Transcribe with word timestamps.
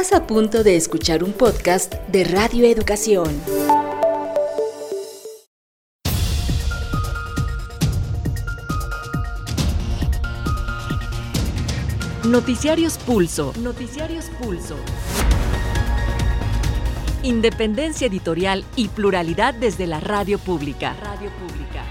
Estás 0.00 0.16
a 0.16 0.26
punto 0.28 0.62
de 0.62 0.76
escuchar 0.76 1.24
un 1.24 1.32
podcast 1.32 1.92
de 2.06 2.22
Radio 2.22 2.64
Educación. 2.64 3.26
Noticiarios 12.24 12.96
Pulso. 12.98 13.52
Noticiarios 13.60 14.26
Pulso. 14.40 14.76
Independencia 17.24 18.06
editorial 18.06 18.64
y 18.76 18.86
pluralidad 18.86 19.52
desde 19.52 19.88
la 19.88 19.98
radio 19.98 20.38
pública. 20.38 20.94
Radio 21.02 21.28
pública. 21.40 21.82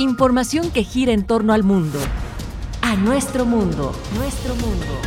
Información 0.00 0.72
que 0.72 0.82
gira 0.82 1.12
en 1.12 1.24
torno 1.24 1.52
al 1.52 1.62
mundo. 1.62 2.00
A 2.88 2.94
nuestro 2.94 3.44
mundo. 3.44 3.92
Nuestro 4.14 4.54
mundo. 4.54 5.05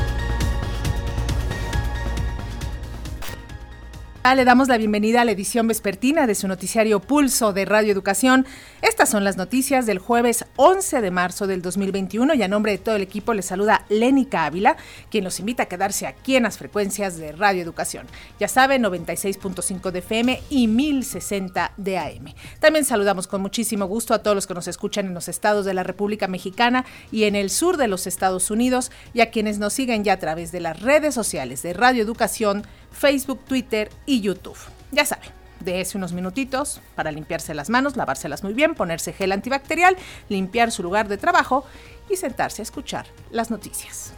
Le 4.35 4.45
damos 4.45 4.67
la 4.67 4.77
bienvenida 4.77 5.21
a 5.21 5.25
la 5.25 5.31
edición 5.31 5.67
vespertina 5.67 6.27
de 6.27 6.35
su 6.35 6.47
noticiario 6.47 6.99
Pulso 6.99 7.51
de 7.51 7.65
Radio 7.65 7.91
Educación. 7.91 8.45
Estas 8.83 9.09
son 9.09 9.23
las 9.23 9.37
noticias 9.37 9.87
del 9.87 9.97
jueves 9.97 10.45
11 10.55 11.01
de 11.01 11.09
marzo 11.09 11.47
del 11.47 11.63
2021 11.63 12.35
y 12.35 12.43
a 12.43 12.47
nombre 12.47 12.73
de 12.73 12.77
todo 12.77 12.95
el 12.95 13.01
equipo 13.01 13.33
les 13.33 13.47
saluda 13.47 13.85
Lénica 13.89 14.45
Ávila, 14.45 14.77
quien 15.09 15.23
los 15.23 15.39
invita 15.39 15.63
a 15.63 15.65
quedarse 15.65 16.05
aquí 16.05 16.35
en 16.35 16.43
las 16.43 16.59
frecuencias 16.59 17.17
de 17.17 17.31
Radio 17.31 17.63
Educación. 17.63 18.05
Ya 18.39 18.47
saben, 18.47 18.83
96.5 18.83 19.89
de 19.89 19.99
FM 19.99 20.41
y 20.51 20.67
1060 20.67 21.73
de 21.77 21.97
AM. 21.97 22.33
También 22.59 22.85
saludamos 22.85 23.25
con 23.25 23.41
muchísimo 23.41 23.87
gusto 23.87 24.13
a 24.13 24.19
todos 24.19 24.35
los 24.35 24.45
que 24.45 24.53
nos 24.53 24.67
escuchan 24.67 25.07
en 25.07 25.15
los 25.15 25.27
estados 25.27 25.65
de 25.65 25.73
la 25.73 25.83
República 25.83 26.27
Mexicana 26.27 26.85
y 27.11 27.23
en 27.23 27.35
el 27.35 27.49
sur 27.49 27.77
de 27.77 27.87
los 27.87 28.05
Estados 28.05 28.51
Unidos 28.51 28.91
y 29.13 29.21
a 29.21 29.31
quienes 29.31 29.57
nos 29.57 29.73
siguen 29.73 30.03
ya 30.03 30.13
a 30.13 30.19
través 30.19 30.51
de 30.51 30.59
las 30.59 30.81
redes 30.81 31.15
sociales 31.15 31.63
de 31.63 31.73
Radio 31.73 32.03
Educación, 32.03 32.63
Facebook, 32.91 33.39
Twitter 33.45 33.89
y 34.05 34.21
YouTube. 34.21 34.57
Ya 34.91 35.05
saben, 35.05 35.29
dése 35.59 35.97
unos 35.97 36.13
minutitos 36.13 36.81
para 36.95 37.11
limpiarse 37.11 37.53
las 37.53 37.69
manos, 37.69 37.95
lavárselas 37.95 38.43
muy 38.43 38.53
bien, 38.53 38.75
ponerse 38.75 39.13
gel 39.13 39.31
antibacterial, 39.31 39.95
limpiar 40.29 40.71
su 40.71 40.83
lugar 40.83 41.07
de 41.07 41.17
trabajo 41.17 41.65
y 42.09 42.15
sentarse 42.15 42.61
a 42.61 42.63
escuchar 42.63 43.05
las 43.31 43.51
noticias. 43.51 44.13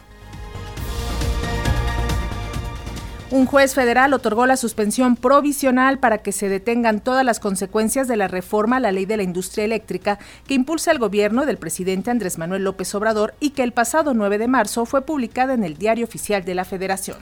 Un 3.32 3.46
juez 3.46 3.74
federal 3.74 4.12
otorgó 4.12 4.44
la 4.44 4.58
suspensión 4.58 5.16
provisional 5.16 5.98
para 5.98 6.18
que 6.18 6.32
se 6.32 6.50
detengan 6.50 7.00
todas 7.00 7.24
las 7.24 7.40
consecuencias 7.40 8.06
de 8.06 8.18
la 8.18 8.28
reforma 8.28 8.76
a 8.76 8.80
la 8.80 8.92
ley 8.92 9.06
de 9.06 9.16
la 9.16 9.22
industria 9.22 9.64
eléctrica 9.64 10.18
que 10.46 10.52
impulsa 10.52 10.90
el 10.90 10.98
gobierno 10.98 11.46
del 11.46 11.56
presidente 11.56 12.10
Andrés 12.10 12.36
Manuel 12.36 12.64
López 12.64 12.94
Obrador 12.94 13.32
y 13.40 13.50
que 13.50 13.62
el 13.62 13.72
pasado 13.72 14.12
9 14.12 14.36
de 14.36 14.48
marzo 14.48 14.84
fue 14.84 15.06
publicada 15.06 15.54
en 15.54 15.64
el 15.64 15.78
Diario 15.78 16.04
Oficial 16.04 16.44
de 16.44 16.54
la 16.54 16.66
Federación. 16.66 17.16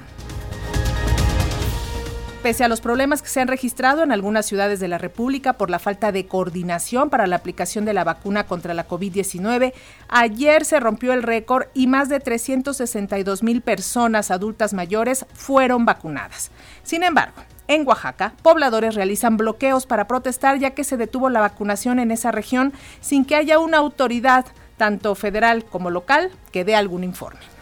Pese 2.42 2.64
a 2.64 2.68
los 2.68 2.80
problemas 2.80 3.20
que 3.20 3.28
se 3.28 3.42
han 3.42 3.48
registrado 3.48 4.02
en 4.02 4.12
algunas 4.12 4.46
ciudades 4.46 4.80
de 4.80 4.88
la 4.88 4.96
República 4.96 5.52
por 5.52 5.68
la 5.68 5.78
falta 5.78 6.10
de 6.10 6.26
coordinación 6.26 7.10
para 7.10 7.26
la 7.26 7.36
aplicación 7.36 7.84
de 7.84 7.92
la 7.92 8.02
vacuna 8.02 8.46
contra 8.46 8.72
la 8.72 8.88
COVID-19, 8.88 9.74
ayer 10.08 10.64
se 10.64 10.80
rompió 10.80 11.12
el 11.12 11.22
récord 11.22 11.66
y 11.74 11.86
más 11.86 12.08
de 12.08 12.18
362 12.18 13.42
mil 13.42 13.60
personas 13.60 14.30
adultas 14.30 14.72
mayores 14.72 15.26
fueron 15.34 15.84
vacunadas. 15.84 16.50
Sin 16.82 17.02
embargo, 17.02 17.42
en 17.68 17.86
Oaxaca, 17.86 18.32
pobladores 18.42 18.94
realizan 18.94 19.36
bloqueos 19.36 19.84
para 19.84 20.06
protestar 20.06 20.58
ya 20.58 20.70
que 20.70 20.82
se 20.82 20.96
detuvo 20.96 21.28
la 21.28 21.40
vacunación 21.40 21.98
en 21.98 22.10
esa 22.10 22.32
región 22.32 22.72
sin 23.02 23.26
que 23.26 23.36
haya 23.36 23.58
una 23.58 23.76
autoridad, 23.76 24.46
tanto 24.78 25.14
federal 25.14 25.66
como 25.66 25.90
local, 25.90 26.30
que 26.52 26.64
dé 26.64 26.74
algún 26.74 27.04
informe. 27.04 27.59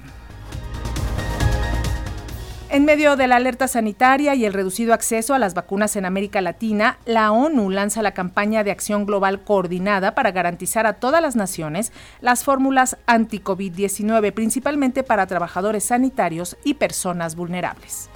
En 2.68 2.84
medio 2.84 3.16
de 3.16 3.26
la 3.26 3.36
alerta 3.36 3.68
sanitaria 3.68 4.34
y 4.34 4.44
el 4.44 4.52
reducido 4.52 4.92
acceso 4.92 5.32
a 5.32 5.38
las 5.38 5.54
vacunas 5.54 5.96
en 5.96 6.04
América 6.04 6.42
Latina, 6.42 6.98
la 7.06 7.32
ONU 7.32 7.70
lanza 7.70 8.02
la 8.02 8.12
campaña 8.12 8.64
de 8.64 8.70
acción 8.70 9.06
global 9.06 9.44
coordinada 9.44 10.14
para 10.14 10.32
garantizar 10.32 10.86
a 10.86 10.94
todas 10.94 11.22
las 11.22 11.36
naciones 11.36 11.90
las 12.20 12.44
fórmulas 12.44 12.98
anti-COVID-19, 13.06 14.34
principalmente 14.34 15.02
para 15.02 15.26
trabajadores 15.26 15.84
sanitarios 15.84 16.58
y 16.64 16.74
personas 16.74 17.34
vulnerables 17.34 18.10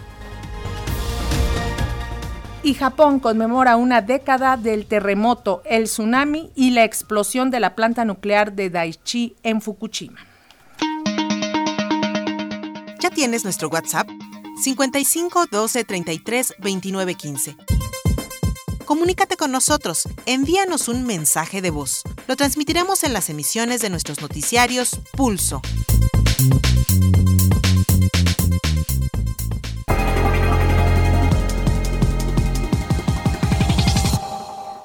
y 2.66 2.74
Japón 2.74 3.20
conmemora 3.20 3.76
una 3.76 4.02
década 4.02 4.56
del 4.56 4.86
terremoto, 4.86 5.62
el 5.66 5.84
tsunami 5.84 6.50
y 6.56 6.72
la 6.72 6.82
explosión 6.82 7.48
de 7.52 7.60
la 7.60 7.76
planta 7.76 8.04
nuclear 8.04 8.54
de 8.54 8.70
Daiichi 8.70 9.36
en 9.44 9.60
Fukushima. 9.60 10.18
¿Ya 12.98 13.10
tienes 13.10 13.44
nuestro 13.44 13.68
WhatsApp? 13.68 14.08
55 14.60 15.46
12 15.48 15.84
33 15.84 16.54
29 16.58 17.14
15. 17.14 17.56
Comunícate 18.84 19.36
con 19.36 19.52
nosotros, 19.52 20.08
envíanos 20.26 20.88
un 20.88 21.06
mensaje 21.06 21.62
de 21.62 21.70
voz. 21.70 22.02
Lo 22.26 22.34
transmitiremos 22.34 23.04
en 23.04 23.12
las 23.12 23.30
emisiones 23.30 23.80
de 23.80 23.90
nuestros 23.90 24.20
noticiarios 24.20 24.98
Pulso. 25.12 25.62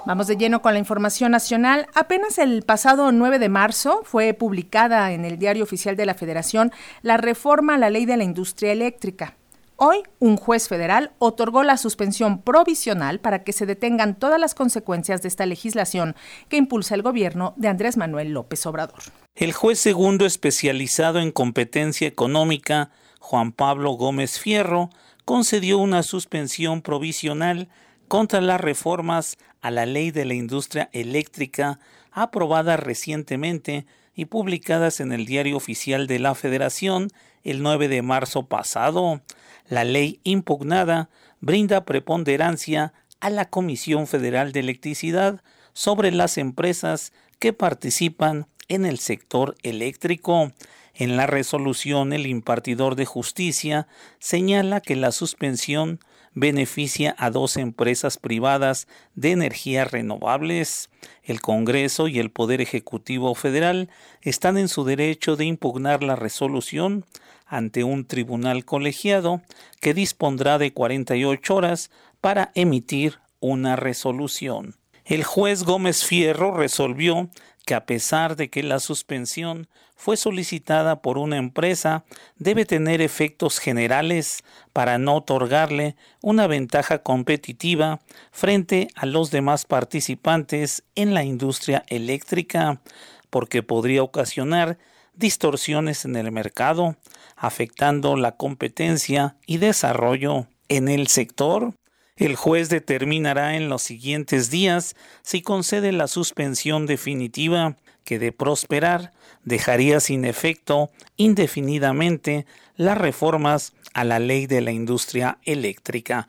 Vamos 0.03 0.25
de 0.25 0.35
lleno 0.35 0.63
con 0.63 0.73
la 0.73 0.79
información 0.79 1.31
nacional. 1.31 1.87
Apenas 1.93 2.39
el 2.39 2.63
pasado 2.63 3.11
9 3.11 3.37
de 3.37 3.49
marzo 3.49 4.01
fue 4.03 4.33
publicada 4.33 5.11
en 5.11 5.25
el 5.25 5.37
Diario 5.37 5.63
Oficial 5.63 5.95
de 5.95 6.07
la 6.07 6.15
Federación 6.15 6.71
la 7.03 7.17
reforma 7.17 7.75
a 7.75 7.77
la 7.77 7.91
ley 7.91 8.05
de 8.05 8.17
la 8.17 8.23
industria 8.23 8.71
eléctrica. 8.71 9.37
Hoy, 9.75 10.03
un 10.19 10.37
juez 10.37 10.67
federal 10.67 11.11
otorgó 11.19 11.63
la 11.63 11.77
suspensión 11.77 12.41
provisional 12.41 13.19
para 13.19 13.43
que 13.43 13.53
se 13.53 13.65
detengan 13.67 14.17
todas 14.17 14.39
las 14.39 14.55
consecuencias 14.55 15.21
de 15.21 15.27
esta 15.27 15.45
legislación 15.45 16.15
que 16.49 16.57
impulsa 16.57 16.95
el 16.95 17.03
gobierno 17.03 17.53
de 17.57 17.67
Andrés 17.67 17.95
Manuel 17.95 18.31
López 18.31 18.65
Obrador. 18.65 18.99
El 19.35 19.53
juez 19.53 19.79
segundo 19.79 20.25
especializado 20.25 21.19
en 21.19 21.31
competencia 21.31 22.07
económica, 22.07 22.89
Juan 23.19 23.51
Pablo 23.51 23.93
Gómez 23.93 24.39
Fierro, 24.39 24.89
concedió 25.25 25.77
una 25.77 26.03
suspensión 26.03 26.81
provisional 26.81 27.69
contra 28.11 28.41
las 28.41 28.59
reformas 28.59 29.37
a 29.61 29.71
la 29.71 29.85
ley 29.85 30.11
de 30.11 30.25
la 30.25 30.33
industria 30.33 30.89
eléctrica 30.91 31.79
aprobadas 32.11 32.77
recientemente 32.77 33.85
y 34.13 34.25
publicadas 34.25 34.99
en 34.99 35.13
el 35.13 35.25
Diario 35.25 35.55
Oficial 35.55 36.07
de 36.07 36.19
la 36.19 36.35
Federación 36.35 37.07
el 37.45 37.63
9 37.63 37.87
de 37.87 38.01
marzo 38.01 38.47
pasado. 38.47 39.21
La 39.69 39.85
ley 39.85 40.19
impugnada 40.25 41.09
brinda 41.39 41.85
preponderancia 41.85 42.91
a 43.21 43.29
la 43.29 43.45
Comisión 43.45 44.07
Federal 44.07 44.51
de 44.51 44.59
Electricidad 44.59 45.41
sobre 45.71 46.11
las 46.11 46.37
empresas 46.37 47.13
que 47.39 47.53
participan 47.53 48.45
en 48.67 48.85
el 48.85 48.99
sector 48.99 49.55
eléctrico. 49.63 50.51
En 50.95 51.15
la 51.15 51.27
resolución, 51.27 52.11
el 52.11 52.27
impartidor 52.27 52.97
de 52.97 53.05
justicia 53.05 53.87
señala 54.19 54.81
que 54.81 54.97
la 54.97 55.13
suspensión 55.13 56.01
beneficia 56.33 57.15
a 57.17 57.29
dos 57.29 57.57
empresas 57.57 58.17
privadas 58.17 58.87
de 59.15 59.31
energías 59.31 59.91
renovables. 59.91 60.89
El 61.23 61.41
Congreso 61.41 62.07
y 62.07 62.19
el 62.19 62.31
Poder 62.31 62.61
Ejecutivo 62.61 63.35
Federal 63.35 63.89
están 64.21 64.57
en 64.57 64.67
su 64.67 64.83
derecho 64.83 65.35
de 65.35 65.45
impugnar 65.45 66.03
la 66.03 66.15
resolución 66.15 67.05
ante 67.45 67.83
un 67.83 68.05
tribunal 68.05 68.63
colegiado 68.63 69.41
que 69.81 69.93
dispondrá 69.93 70.57
de 70.57 70.71
48 70.73 71.55
horas 71.55 71.91
para 72.21 72.51
emitir 72.55 73.19
una 73.41 73.75
resolución. 73.75 74.75
El 75.03 75.23
juez 75.23 75.63
Gómez 75.63 76.05
Fierro 76.05 76.55
resolvió 76.55 77.29
que 77.65 77.75
a 77.75 77.85
pesar 77.85 78.35
de 78.35 78.49
que 78.49 78.63
la 78.63 78.79
suspensión 78.79 79.67
fue 80.01 80.17
solicitada 80.17 81.03
por 81.03 81.19
una 81.19 81.37
empresa, 81.37 82.05
debe 82.39 82.65
tener 82.65 83.03
efectos 83.03 83.59
generales 83.59 84.43
para 84.73 84.97
no 84.97 85.17
otorgarle 85.17 85.95
una 86.23 86.47
ventaja 86.47 87.03
competitiva 87.03 87.99
frente 88.31 88.87
a 88.95 89.05
los 89.05 89.29
demás 89.29 89.65
participantes 89.65 90.83
en 90.95 91.13
la 91.13 91.23
industria 91.23 91.83
eléctrica, 91.85 92.81
porque 93.29 93.61
podría 93.61 94.01
ocasionar 94.01 94.79
distorsiones 95.13 96.03
en 96.03 96.15
el 96.15 96.31
mercado, 96.31 96.95
afectando 97.35 98.15
la 98.15 98.37
competencia 98.37 99.35
y 99.45 99.59
desarrollo 99.59 100.47
en 100.67 100.89
el 100.89 101.09
sector. 101.09 101.75
El 102.15 102.35
juez 102.35 102.69
determinará 102.69 103.55
en 103.55 103.69
los 103.69 103.83
siguientes 103.83 104.49
días 104.49 104.95
si 105.21 105.43
concede 105.43 105.91
la 105.91 106.07
suspensión 106.07 106.87
definitiva 106.87 107.77
que 108.03 108.19
de 108.19 108.31
prosperar 108.31 109.11
dejaría 109.43 109.99
sin 109.99 110.25
efecto 110.25 110.89
indefinidamente 111.17 112.45
las 112.75 112.97
reformas 112.97 113.73
a 113.93 114.03
la 114.03 114.19
ley 114.19 114.47
de 114.47 114.61
la 114.61 114.71
industria 114.71 115.37
eléctrica. 115.43 116.27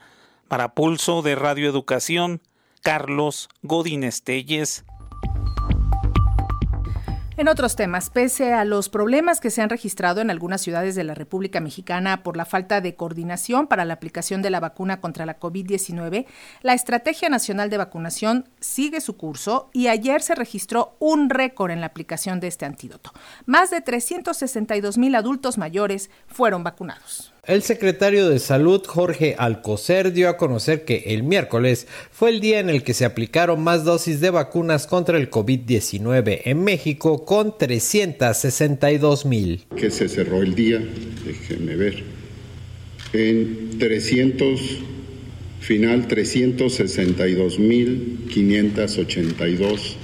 Para 0.48 0.74
Pulso 0.74 1.22
de 1.22 1.34
Radioeducación, 1.34 2.40
Carlos 2.82 3.48
Godín 3.62 4.04
Estelles. 4.04 4.84
En 7.38 7.48
otros 7.48 7.76
temas, 7.76 8.10
pese 8.10 8.52
a 8.52 8.66
los 8.66 8.90
problemas 8.90 9.40
que 9.40 9.50
se 9.50 9.62
han 9.62 9.70
registrado 9.70 10.20
en 10.20 10.30
algunas 10.30 10.60
ciudades 10.60 10.94
de 10.94 11.02
la 11.02 11.14
República 11.14 11.60
Mexicana 11.60 12.22
por 12.22 12.36
la 12.36 12.44
falta 12.44 12.82
de 12.82 12.94
coordinación 12.94 13.68
para 13.68 13.86
la 13.86 13.94
aplicación 13.94 14.42
de 14.42 14.50
la 14.50 14.60
vacuna 14.60 15.00
contra 15.00 15.24
la 15.24 15.40
COVID-19, 15.40 16.26
la 16.60 16.74
Estrategia 16.74 17.30
Nacional 17.30 17.70
de 17.70 17.78
Vacunación 17.78 18.50
sigue 18.60 19.00
su 19.00 19.16
curso 19.16 19.70
y 19.72 19.88
ayer 19.88 20.20
se 20.20 20.34
registró 20.34 20.94
un 20.98 21.30
récord 21.30 21.70
en 21.70 21.80
la 21.80 21.86
aplicación 21.86 22.38
de 22.38 22.48
este 22.48 22.66
antídoto. 22.66 23.12
Más 23.46 23.70
de 23.70 23.80
362 23.80 24.98
mil 24.98 25.14
adultos 25.14 25.56
mayores 25.56 26.10
fueron 26.26 26.62
vacunados. 26.62 27.31
El 27.48 27.62
secretario 27.62 28.28
de 28.28 28.38
Salud, 28.38 28.82
Jorge 28.86 29.34
Alcocer, 29.36 30.12
dio 30.12 30.28
a 30.28 30.36
conocer 30.36 30.84
que 30.84 31.02
el 31.06 31.24
miércoles 31.24 31.88
fue 32.12 32.30
el 32.30 32.38
día 32.38 32.60
en 32.60 32.70
el 32.70 32.84
que 32.84 32.94
se 32.94 33.04
aplicaron 33.04 33.64
más 33.64 33.84
dosis 33.84 34.20
de 34.20 34.30
vacunas 34.30 34.86
contra 34.86 35.18
el 35.18 35.28
COVID-19 35.28 36.42
en 36.44 36.62
México 36.62 37.24
con 37.24 37.58
362 37.58 39.26
mil. 39.26 39.64
Que 39.76 39.90
se 39.90 40.08
cerró 40.08 40.40
el 40.40 40.54
día, 40.54 40.80
déjenme 41.26 41.74
ver, 41.74 42.04
en 43.12 43.76
300, 43.76 44.60
final 45.58 46.06
362 46.06 47.58
mil 47.58 48.28
582 48.32 49.96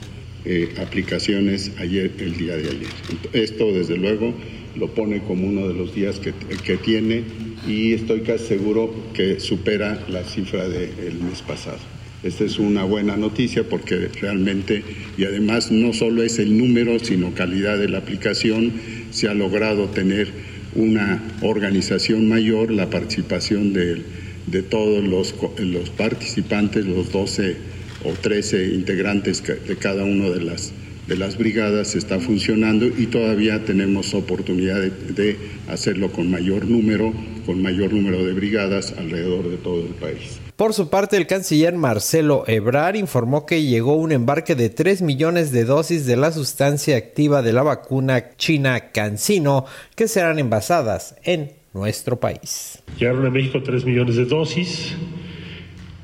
eh, 0.44 0.74
aplicaciones 0.80 1.70
ayer, 1.78 2.10
el 2.18 2.36
día 2.36 2.56
de 2.56 2.68
ayer. 2.68 2.88
Esto, 3.32 3.72
desde 3.72 3.96
luego, 3.96 4.34
lo 4.78 4.88
pone 4.94 5.20
como 5.22 5.46
uno 5.46 5.66
de 5.68 5.74
los 5.74 5.94
días 5.94 6.20
que, 6.20 6.32
tiene 6.76 7.24
y 7.66 7.92
estoy 7.92 8.20
casi 8.20 8.46
seguro 8.46 8.94
que 9.12 9.40
supera 9.40 10.04
la 10.08 10.22
cifra 10.24 10.68
del 10.68 11.14
mes 11.20 11.42
pasado. 11.42 11.78
Esta 12.22 12.44
es 12.44 12.58
una 12.58 12.84
buena 12.84 13.16
noticia 13.16 13.64
porque 13.68 14.08
realmente, 14.20 14.82
y 15.16 15.24
además 15.24 15.70
no 15.70 15.92
solo 15.92 16.22
es 16.22 16.38
el 16.38 16.58
número, 16.58 16.98
sino 16.98 17.34
calidad 17.34 17.78
de 17.78 17.88
la 17.88 17.98
aplicación, 17.98 18.72
se 19.10 19.28
ha 19.28 19.34
logrado 19.34 19.88
tener 19.88 20.28
una 20.74 21.22
organización 21.42 22.28
mayor, 22.28 22.70
la 22.70 22.90
participación 22.90 23.72
de, 23.72 24.02
de 24.46 24.62
todos 24.62 25.04
los, 25.04 25.34
los 25.58 25.90
participantes, 25.90 26.86
los 26.86 27.12
12 27.12 27.56
o 28.04 28.12
13 28.12 28.74
integrantes 28.74 29.42
de 29.42 29.76
cada 29.76 30.04
una 30.04 30.28
de 30.30 30.40
las 30.40 30.72
de 31.08 31.16
las 31.16 31.38
brigadas 31.38 31.94
está 31.94 32.20
funcionando 32.20 32.86
y 32.86 33.06
todavía 33.06 33.64
tenemos 33.64 34.12
oportunidad 34.12 34.82
de, 34.82 35.36
hacerlo 35.66 36.12
con 36.12 36.30
mayor 36.30 36.66
número, 36.66 37.14
con 37.46 37.62
mayor 37.62 37.94
número 37.94 38.24
de 38.24 38.34
brigadas 38.34 38.94
alrededor 38.96 39.48
de 39.48 39.56
todo 39.56 39.80
el 39.80 39.94
país. 39.94 40.38
Por 40.54 40.74
su 40.74 40.90
parte, 40.90 41.16
el 41.16 41.26
canciller 41.26 41.74
Marcelo 41.76 42.44
Ebrar 42.46 42.94
informó 42.94 43.46
que 43.46 43.62
llegó 43.62 43.94
un 43.94 44.12
embarque 44.12 44.54
de 44.54 44.68
3 44.68 45.00
millones 45.02 45.50
de 45.50 45.64
dosis 45.64 46.04
de 46.04 46.16
la 46.16 46.30
sustancia 46.30 46.96
activa 46.96 47.40
de 47.42 47.54
la 47.54 47.62
vacuna 47.62 48.36
china 48.36 48.90
CanSino 48.90 49.64
que 49.94 50.08
serán 50.08 50.38
envasadas 50.38 51.14
en 51.22 51.52
nuestro 51.72 52.20
país. 52.20 52.82
Llegaron 52.98 53.24
a 53.24 53.30
México 53.30 53.62
3 53.62 53.84
millones 53.84 54.16
de 54.16 54.24
dosis 54.26 54.94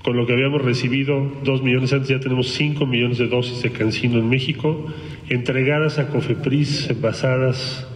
con 0.04 0.18
lo 0.18 0.26
que 0.26 0.34
habíamos 0.34 0.60
recibido, 0.60 1.32
dos 1.44 1.62
millones 1.62 1.94
antes, 1.94 2.10
ya 2.10 2.20
tenemos 2.20 2.48
cinco 2.48 2.84
millones 2.84 3.16
de 3.16 3.26
dosis 3.26 3.62
de 3.62 3.70
cancino 3.70 4.18
en 4.18 4.28
México, 4.28 4.86
entregadas 5.30 5.98
a 5.98 6.08
COFEPRIS, 6.08 6.90
envasadas, 6.90 7.88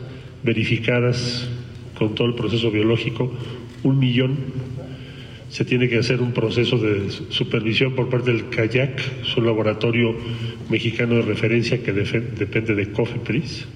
verificadas 0.43 1.51
con 1.99 2.15
todo 2.15 2.27
el 2.27 2.35
proceso 2.35 2.71
biológico, 2.71 3.31
un 3.83 3.99
millón. 3.99 4.39
Se 5.51 5.67
tiene 5.67 5.91
que 5.91 5.99
hacer 5.99 6.23
un 6.23 6.33
proceso 6.33 6.79
de 6.79 7.11
supervisión 7.11 7.95
por 7.95 8.09
parte 8.09 8.33
del 8.33 8.49
CAYAC, 8.49 9.25
su 9.25 9.43
laboratorio 9.43 10.17
mexicano 10.71 11.17
de 11.17 11.23
referencia 11.23 11.83
que 11.83 11.93
depende 11.93 12.75
de 12.75 12.91
COFEPRIS. 12.91 13.67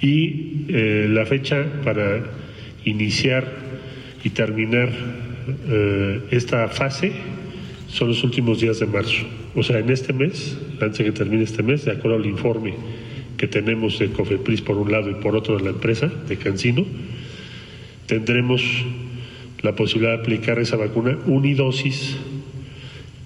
Y 0.00 0.64
eh, 0.68 1.08
la 1.10 1.26
fecha 1.26 1.62
para 1.84 2.24
iniciar 2.86 3.52
y 4.24 4.30
terminar 4.30 5.21
eh, 5.68 6.20
esta 6.30 6.68
fase 6.68 7.12
son 7.88 8.08
los 8.08 8.24
últimos 8.24 8.60
días 8.60 8.80
de 8.80 8.86
marzo. 8.86 9.24
O 9.54 9.62
sea, 9.62 9.78
en 9.78 9.90
este 9.90 10.12
mes, 10.12 10.58
antes 10.80 10.98
de 10.98 11.04
que 11.04 11.12
termine 11.12 11.42
este 11.42 11.62
mes, 11.62 11.84
de 11.84 11.92
acuerdo 11.92 12.16
al 12.16 12.26
informe 12.26 12.74
que 13.36 13.46
tenemos 13.48 13.98
de 13.98 14.08
COFEPRIS 14.08 14.62
por 14.62 14.76
un 14.78 14.92
lado 14.92 15.10
y 15.10 15.14
por 15.14 15.36
otro 15.36 15.56
de 15.56 15.64
la 15.64 15.70
empresa 15.70 16.06
de 16.06 16.36
Cancino, 16.36 16.84
tendremos 18.06 18.62
la 19.62 19.74
posibilidad 19.74 20.16
de 20.16 20.20
aplicar 20.20 20.58
esa 20.58 20.76
vacuna 20.76 21.18
unidosis 21.26 22.16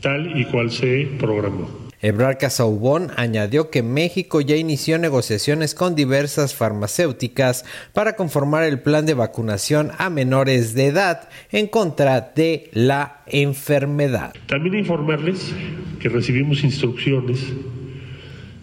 tal 0.01 0.39
y 0.39 0.45
cual 0.45 0.71
se 0.71 1.09
programó. 1.19 1.86
Ebrar 2.03 2.37
Casaubón 2.37 3.11
añadió 3.17 3.71
que 3.71 3.83
México 3.83 4.43
ya 4.43 4.57
inició 4.57 4.99
negociaciones 4.99 5.75
con 5.75 5.95
diversas 5.95 6.55
farmacéuticas 6.55 7.65
para 7.95 8.17
conformar 8.17 8.65
el 8.65 8.81
plan 8.81 9.07
de 9.07 9.15
vacunación 9.15 9.93
a 9.97 10.11
menores 10.11 10.75
de 10.75 10.87
edad 10.87 11.29
en 11.51 11.69
contra 11.69 12.33
de 12.35 12.69
la 12.73 13.23
enfermedad. 13.27 14.35
También 14.47 14.75
informarles 14.75 15.55
que 15.99 16.11
recibimos 16.11 16.63
instrucciones, 16.65 17.41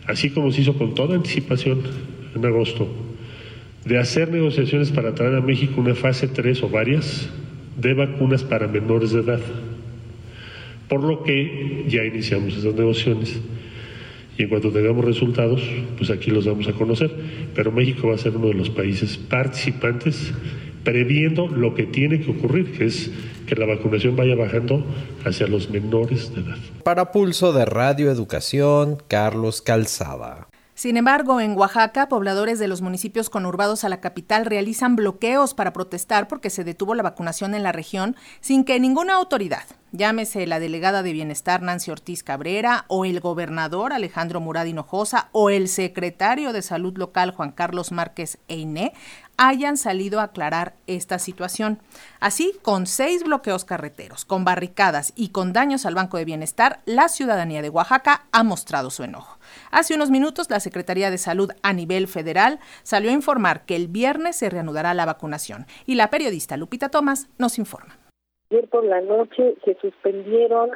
así 0.06 0.30
como 0.30 0.52
se 0.52 0.62
hizo 0.62 0.78
con 0.78 0.94
toda 0.94 1.16
anticipación 1.16 1.82
en 2.36 2.46
agosto, 2.46 2.88
de 3.84 3.98
hacer 3.98 4.30
negociaciones 4.30 4.92
para 4.92 5.16
traer 5.16 5.36
a 5.36 5.42
México 5.42 5.82
una 5.82 5.96
fase 5.96 6.28
3 6.28 6.62
o 6.64 6.70
varias 6.70 7.28
de 7.78 7.96
vacunas 7.96 8.44
para 8.44 8.68
menores 8.68 9.12
de 9.12 9.22
edad 9.22 9.42
por 10.94 11.02
lo 11.02 11.24
que 11.24 11.86
ya 11.88 12.04
iniciamos 12.04 12.54
esas 12.54 12.76
negociaciones 12.76 13.40
y 14.38 14.44
en 14.44 14.50
cuanto 14.50 14.70
tengamos 14.70 15.04
resultados, 15.04 15.60
pues 15.98 16.12
aquí 16.12 16.30
los 16.30 16.46
vamos 16.46 16.68
a 16.68 16.74
conocer. 16.74 17.12
Pero 17.56 17.72
México 17.72 18.10
va 18.10 18.14
a 18.14 18.18
ser 18.20 18.38
uno 18.38 18.50
de 18.50 18.54
los 18.54 18.70
países 18.70 19.18
participantes 19.18 20.32
previendo 20.84 21.48
lo 21.48 21.74
que 21.74 21.88
tiene 21.88 22.22
que 22.22 22.30
ocurrir, 22.30 22.78
que 22.78 22.86
es 22.86 23.10
que 23.48 23.56
la 23.56 23.66
vacunación 23.66 24.16
vaya 24.16 24.36
bajando 24.36 24.86
hacia 25.26 25.48
los 25.48 25.72
menores 25.72 26.32
de 26.36 26.42
edad. 26.42 26.58
Para 26.84 27.12
Pulso 27.12 27.54
de 27.54 27.66
Radio 27.66 28.12
Educación, 28.12 28.98
Carlos 29.08 29.64
Calzada. 29.64 30.48
Sin 30.76 30.96
embargo, 30.96 31.42
en 31.42 31.58
Oaxaca, 31.58 32.08
pobladores 32.08 32.60
de 32.60 32.68
los 32.68 32.84
municipios 32.84 33.32
conurbados 33.32 33.84
a 33.84 33.90
la 33.90 34.00
capital 34.00 34.46
realizan 34.46 34.96
bloqueos 34.96 35.56
para 35.56 35.74
protestar 35.74 36.28
porque 36.28 36.52
se 36.52 36.64
detuvo 36.64 36.94
la 36.94 37.02
vacunación 37.02 37.56
en 37.56 37.64
la 37.64 37.72
región 37.72 38.16
sin 38.42 38.64
que 38.64 38.80
ninguna 38.80 39.16
autoridad, 39.16 39.64
llámese 39.94 40.46
la 40.48 40.60
delegada 40.60 41.04
de 41.04 41.14
Bienestar 41.14 41.62
Nancy 41.62 41.92
Ortiz 41.92 42.24
Cabrera 42.24 42.84
o 42.90 43.06
el 43.06 43.22
gobernador 43.22 43.94
Alejandro 43.94 44.42
Murad 44.42 44.66
Hinojosa 44.66 45.30
o 45.32 45.50
el 45.50 45.70
secretario 45.70 46.52
de 46.52 46.62
Salud 46.62 46.98
local 46.98 47.32
Juan 47.32 47.52
Carlos 47.52 47.92
Márquez 47.92 48.40
Einé, 48.48 48.94
hayan 49.38 49.78
salido 49.78 50.20
a 50.20 50.24
aclarar 50.24 50.76
esta 50.88 51.20
situación. 51.20 51.80
Así, 52.20 52.54
con 52.62 52.88
seis 52.88 53.24
bloqueos 53.24 53.66
carreteros, 53.66 54.26
con 54.26 54.44
barricadas 54.44 55.14
y 55.16 55.30
con 55.30 55.54
daños 55.54 55.86
al 55.86 55.96
Banco 55.96 56.18
de 56.18 56.26
Bienestar, 56.26 56.82
la 56.86 57.08
ciudadanía 57.08 57.62
de 57.62 57.70
Oaxaca 57.70 58.26
ha 58.32 58.44
mostrado 58.44 58.90
su 58.90 59.04
enojo. 59.04 59.38
Hace 59.72 59.96
unos 59.96 60.10
minutos, 60.10 60.50
la 60.50 60.60
Secretaría 60.60 61.12
de 61.12 61.18
Salud 61.18 61.52
a 61.62 61.74
nivel 61.74 62.08
federal 62.08 62.60
salió 62.84 63.12
a 63.12 63.14
informar 63.14 63.66
que 63.66 63.76
el 63.76 63.88
viernes 63.88 64.36
se 64.36 64.50
reanudará 64.50 64.94
la 64.94 65.06
vacunación 65.06 65.68
y 65.86 65.96
la 65.96 66.10
periodista 66.10 66.58
Lupita 66.58 66.90
Tomás 66.90 67.28
nos 67.38 67.58
informa. 67.60 68.03
Ayer 68.54 68.70
por 68.70 68.86
la 68.86 69.02
noche 69.02 69.56
se 69.66 69.74
suspendieron 69.82 70.70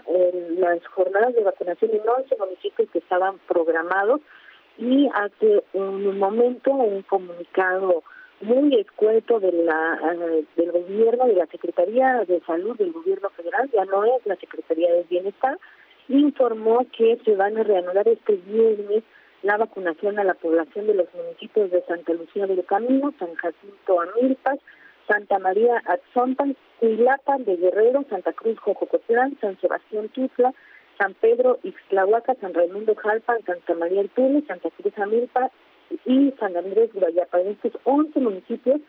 las 0.57 0.84
jornadas 0.88 1.36
de 1.36 1.43
vacunación 1.43 1.91
en 1.91 2.10
11 2.10 2.36
municipios 2.39 2.89
que 2.89 2.98
estaban 2.98 3.38
programados 3.48 4.19
y 4.79 5.07
hace 5.13 5.63
un 5.74 6.17
momento 6.17 6.72
un 6.72 7.03
comunicado 7.03 8.01
muy 8.41 8.74
escueto 8.79 9.39
de 9.39 9.51
la, 9.51 10.00
eh, 10.12 10.43
del 10.55 10.72
gobierno, 10.72 11.27
de 11.27 11.36
la 11.36 11.46
Secretaría 11.46 12.25
de 12.27 12.41
Salud 12.48 12.75
del 12.77 12.93
gobierno 12.93 13.29
federal, 13.29 13.69
ya 13.72 13.86
no 13.86 14.03
es 14.05 14.25
la 14.25 14.38
Secretaría 14.38 14.91
de 14.93 15.03
Bienestar, 15.03 15.60
informó 16.07 16.84
que 16.98 17.19
se 17.24 17.36
van 17.36 17.57
a 17.57 17.63
reanudar 17.63 18.07
este 18.07 18.38
viernes 18.38 19.03
la 19.43 19.57
vacunación 19.57 20.17
a 20.17 20.24
la 20.24 20.34
población 20.34 20.88
de 20.88 20.96
los 20.96 21.13
municipios 21.13 21.69
de 21.69 21.84
Santa 21.84 22.13
Lucía 22.13 22.48
del 22.48 22.65
Camino, 22.65 23.13
San 23.19 23.36
Jacinto 23.36 24.01
Amilpas, 24.01 24.57
Santa 25.08 25.40
María 25.40 25.82
Atzontan, 25.86 26.56
Huilapa 26.82 27.38
de 27.40 27.56
Guerrero, 27.58 28.04
Santa 28.10 28.34
Cruz 28.34 28.60
Jococotlán, 28.60 29.38
San 29.40 29.60
Sebastián 29.60 30.10
Tuzla, 30.10 30.54
San 30.98 31.14
Pedro 31.16 31.60
Ixtlahuaca, 31.64 32.36
San 32.42 32.54
Raimundo 32.54 32.96
Jalpan, 32.96 33.44
Santa 33.46 33.74
María 33.76 34.02
El 34.02 34.48
Santa 34.48 34.70
Cruz 34.72 34.94
Amilpa 34.98 35.52
y 36.06 36.32
San 36.40 36.58
Andrés 36.58 36.92
Guayapa. 36.94 37.40
Estos 37.42 37.74
11 37.84 38.20
municipios, 38.20 38.82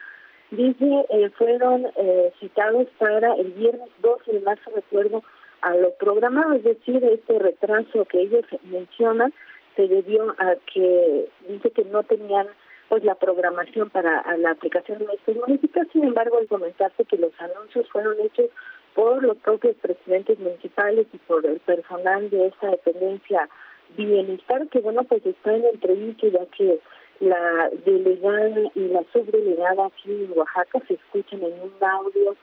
dice, 0.51 1.07
eh, 1.11 1.31
fueron 1.37 1.87
eh, 1.97 2.33
citados 2.41 2.89
para 2.99 3.35
el 3.35 3.53
viernes 3.53 3.89
12 4.01 4.33
de 4.33 4.41
marzo, 4.41 4.71
recuerdo, 4.75 5.23
a 5.61 5.75
lo 5.75 5.93
programado, 5.95 6.55
es 6.55 6.65
decir, 6.65 7.03
este 7.05 7.39
retraso 7.39 8.05
que 8.05 8.21
ellos 8.23 8.45
mencionan 8.65 9.33
se 9.75 9.89
debió 9.89 10.35
a 10.39 10.57
que 10.73 11.29
dice 11.49 11.71
que 11.71 11.85
no 11.85 12.03
tenían 12.03 12.49
pues 12.89 13.05
la 13.05 13.15
programación 13.15 13.91
para 13.91 14.25
la 14.39 14.51
aplicación 14.51 14.99
de 14.99 15.15
estos 15.15 15.37
municipios. 15.37 15.87
Sin 15.93 16.05
embargo, 16.05 16.39
al 16.39 16.47
comentarse 16.47 17.05
que 17.05 17.19
los 17.19 17.33
anuncios 17.41 17.89
fueron 17.91 18.15
hechos 18.21 18.51
por 18.95 19.23
los 19.23 19.37
propios 19.39 19.77
presidentes 19.77 20.39
municipales 20.39 21.07
y 21.13 21.19
por 21.19 21.45
el 21.47 21.61
personal 21.61 22.31
de 22.31 22.47
esta 22.47 22.71
dependencia 22.71 23.49
bienestar, 23.97 24.67
que 24.69 24.81
bueno, 24.81 25.05
pues 25.05 25.25
está 25.25 25.55
en 25.55 25.65
entrevista 25.65 26.27
ya 26.29 26.47
que 26.47 26.81
la 27.21 27.71
delegada 27.85 28.71
y 28.75 28.89
la 28.89 29.05
subdelegada 29.13 29.87
aquí 29.87 30.11
en 30.11 30.33
Oaxaca 30.37 30.81
se 30.87 30.95
escuchan 30.95 31.43
en 31.43 31.53
un 31.61 31.73
audio 31.81 32.37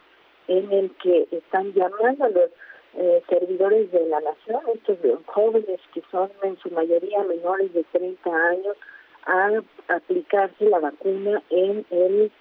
en 0.47 0.71
el 0.71 0.91
que 1.01 1.27
están 1.31 1.73
llamando 1.73 2.25
a 2.25 2.29
los 2.29 2.49
eh, 2.97 3.23
servidores 3.29 3.91
de 3.91 4.07
la 4.07 4.21
nación, 4.21 4.61
estos 4.73 4.97
jóvenes 5.25 5.79
que 5.93 6.01
son 6.11 6.29
en 6.43 6.57
su 6.59 6.69
mayoría 6.71 7.23
menores 7.23 7.73
de 7.73 7.83
30 7.91 8.29
años, 8.29 8.77
a 9.25 9.50
aplicarse 9.88 10.70
la 10.70 10.79
vacuna 10.79 11.41
en 11.50 11.86
el 11.89 12.32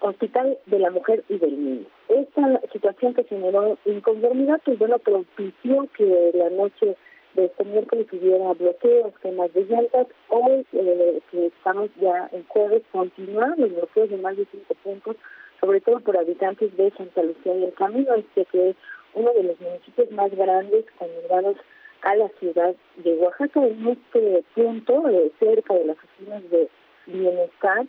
Hospital 0.00 0.58
de 0.66 0.78
la 0.78 0.90
Mujer 0.90 1.24
y 1.28 1.38
del 1.38 1.64
Niño. 1.64 1.86
Esta 2.08 2.60
situación 2.72 3.14
que 3.14 3.24
generó 3.24 3.78
inconformidad, 3.84 4.60
pues 4.64 4.78
bueno, 4.78 4.98
propició 4.98 5.88
que 5.96 6.30
la 6.34 6.50
noche 6.50 6.96
de 7.34 7.46
este 7.46 7.64
miércoles 7.64 8.06
hubiera 8.12 8.52
bloqueos, 8.54 9.12
quemas 9.22 9.52
de 9.52 9.64
llantas. 9.64 10.06
Hoy, 10.28 10.66
eh, 10.72 11.20
que 11.30 11.46
estamos 11.46 11.90
ya 12.00 12.28
en 12.32 12.44
jueves, 12.46 12.82
continúan 12.92 13.54
los 13.58 13.74
bloqueos 13.74 14.10
de 14.10 14.16
más 14.18 14.36
de 14.36 14.46
cinco 14.50 14.74
puntos, 14.82 15.16
sobre 15.60 15.80
todo 15.80 16.00
por 16.00 16.16
habitantes 16.16 16.74
de 16.76 16.90
Santa 16.92 17.22
Lucía 17.22 17.54
y 17.56 17.64
el 17.64 17.74
Camino, 17.74 18.14
este 18.14 18.44
que 18.46 18.70
es 18.70 18.76
uno 19.14 19.32
de 19.32 19.42
los 19.42 19.60
municipios 19.60 20.10
más 20.12 20.30
grandes 20.34 20.84
conurbados 20.98 21.56
a 22.06 22.14
la 22.14 22.28
ciudad 22.38 22.74
de 22.96 23.14
Oaxaca. 23.16 23.66
En 23.66 23.88
este 23.88 24.44
punto, 24.54 25.08
eh, 25.08 25.32
cerca 25.40 25.74
de 25.74 25.86
las 25.86 25.96
oficinas 25.96 26.50
de 26.50 26.68
bienestar, 27.06 27.84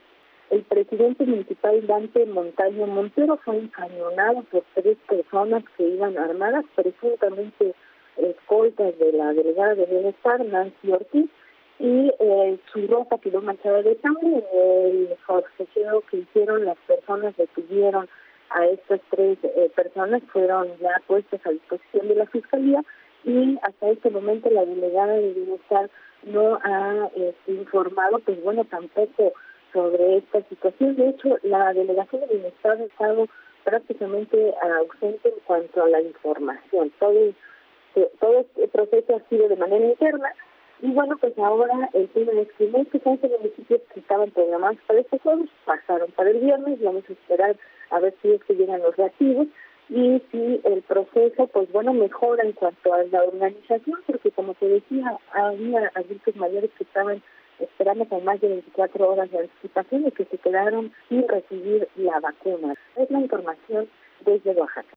el 0.50 0.64
presidente 0.64 1.26
municipal 1.26 1.86
Dante 1.86 2.26
Montaño 2.26 2.88
Montero 2.88 3.38
fue 3.46 3.58
encañonado 3.58 4.44
por 4.52 4.64
tres 4.74 4.98
personas 5.08 5.64
que 5.76 5.84
iban 5.84 6.18
armadas, 6.18 6.66
presuntamente 6.76 7.76
escoltas 8.18 8.98
de 8.98 9.12
la 9.14 9.34
delegada 9.34 9.76
de 9.76 9.86
bienestar, 9.86 10.44
Nancy 10.44 10.92
Ortiz, 10.92 11.30
y 11.80 12.12
eh, 12.20 12.58
su 12.72 12.88
ropa 12.88 13.20
quedó 13.20 13.42
manchada 13.42 13.84
de 13.84 14.00
sangre. 14.00 14.44
El 14.52 15.16
forcejeo 15.28 16.02
que 16.10 16.18
hicieron 16.18 16.66
las 16.66 16.78
personas 16.88 17.38
detuvieron 17.38 18.10
a 18.50 18.66
estas 18.66 19.00
tres 19.12 19.38
eh, 19.44 19.70
personas, 19.76 20.24
fueron 20.34 20.70
ya 20.80 21.02
puestas 21.06 21.46
a 21.46 21.52
disposición 21.52 22.08
de 22.08 22.16
la 22.16 22.26
Fiscalía 22.26 22.84
y 23.24 23.58
hasta 23.62 23.90
este 23.90 24.10
momento 24.10 24.50
la 24.50 24.66
delegada 24.66 25.14
de 25.14 25.34
bienestar 25.34 25.90
no 26.24 26.60
ha 26.64 27.10
este, 27.16 27.52
informado, 27.52 28.20
pues 28.20 28.42
bueno, 28.44 28.64
tampoco 28.66 29.34
sobre 29.74 30.18
esta 30.18 30.42
situación. 30.44 30.96
De 30.96 31.10
hecho, 31.10 31.38
la 31.44 31.74
delegación 31.74 32.22
de 32.22 32.28
bienestar 32.28 32.78
ha 32.78 32.84
estado 32.84 33.28
prácticamente 33.64 34.54
ausente 34.80 35.30
en 35.30 35.36
cuanto 35.46 35.84
a 35.84 35.90
la 35.90 36.02
información. 36.02 36.92
Todo, 37.00 37.34
todo 38.20 38.40
este 38.40 38.68
proceso 38.70 39.16
ha 39.16 39.30
sido 39.30 39.50
de 39.50 39.56
manera 39.56 39.86
interna 39.86 40.34
y 40.82 40.92
bueno, 40.92 41.18
pues 41.18 41.38
ahora 41.40 41.90
el 41.94 42.08
tema 42.10 42.34
es 42.34 42.52
que 42.54 42.68
muchos 42.68 43.02
11 43.04 43.28
municipios 43.30 43.82
que 43.94 44.00
estaban 44.00 44.30
programados 44.30 44.78
para 44.86 45.00
este 45.00 45.18
jueves 45.20 45.50
pasaron 45.66 46.12
para 46.12 46.30
el 46.30 46.40
viernes. 46.40 46.82
Vamos 46.82 47.04
a 47.10 47.14
esperar 47.14 47.56
a 47.90 48.00
ver 48.00 48.14
si 48.22 48.32
es 48.32 48.44
que 48.44 48.54
llegan 48.54 48.82
los 48.82 48.96
reactivos 48.96 49.48
y 49.90 50.22
si 50.32 50.62
el 50.64 50.82
proceso, 50.84 51.48
pues 51.48 51.72
bueno, 51.72 51.94
mejora 51.94 52.44
en 52.44 52.54
cuanto 52.54 52.94
a 52.94 53.04
la 53.04 53.24
organización, 53.24 54.00
porque 54.06 54.32
como 54.32 54.54
te 54.56 54.68
decía, 54.68 55.18
había 55.34 55.92
adultos 55.96 56.36
mayores 56.36 56.72
que 56.78 56.84
estaban 56.84 57.24
esperando 57.60 58.06
con 58.06 58.24
más 58.24 58.40
de 58.42 58.50
24 58.50 59.10
horas 59.10 59.32
de 59.32 59.40
anticipación 59.40 60.08
y 60.08 60.12
que 60.12 60.26
se 60.26 60.38
quedaron 60.38 60.92
sin 61.10 61.28
recibir 61.28 61.88
la 61.96 62.20
vacuna. 62.20 62.76
Es 62.96 63.10
la 63.10 63.20
información 63.20 63.88
desde 64.26 64.52
Oaxaca. 64.52 64.90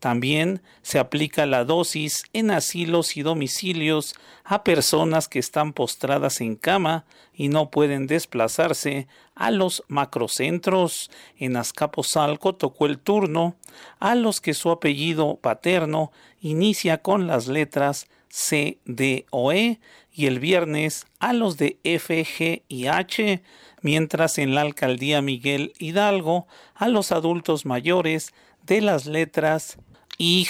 También 0.00 0.62
se 0.80 0.98
aplica 0.98 1.44
la 1.44 1.64
dosis 1.64 2.24
en 2.32 2.50
asilos 2.50 3.18
y 3.18 3.22
domicilios 3.22 4.14
a 4.44 4.64
personas 4.64 5.28
que 5.28 5.38
están 5.38 5.74
postradas 5.74 6.40
en 6.40 6.56
cama 6.56 7.04
y 7.34 7.48
no 7.48 7.70
pueden 7.70 8.06
desplazarse 8.06 9.08
a 9.34 9.50
los 9.50 9.84
macrocentros. 9.88 11.10
En 11.36 11.56
Azcapotzalco 11.56 12.54
tocó 12.54 12.86
el 12.86 12.98
turno 12.98 13.56
a 13.98 14.14
los 14.14 14.40
que 14.40 14.54
su 14.54 14.70
apellido 14.70 15.36
paterno 15.36 16.12
inicia 16.40 17.02
con 17.02 17.26
las 17.26 17.46
letras 17.46 18.08
C, 18.30 18.78
D 18.86 19.26
o 19.30 19.52
E 19.52 19.80
y 20.14 20.26
el 20.26 20.40
viernes 20.40 21.06
a 21.18 21.34
los 21.34 21.58
de 21.58 21.78
F, 21.84 22.24
G 22.24 22.62
y 22.68 22.86
H, 22.86 23.42
mientras 23.82 24.38
en 24.38 24.54
la 24.54 24.62
alcaldía 24.62 25.20
Miguel 25.20 25.74
Hidalgo 25.78 26.46
a 26.74 26.88
los 26.88 27.12
adultos 27.12 27.66
mayores 27.66 28.32
de 28.62 28.80
las 28.80 29.04
letras 29.06 29.78
y. 30.20 30.46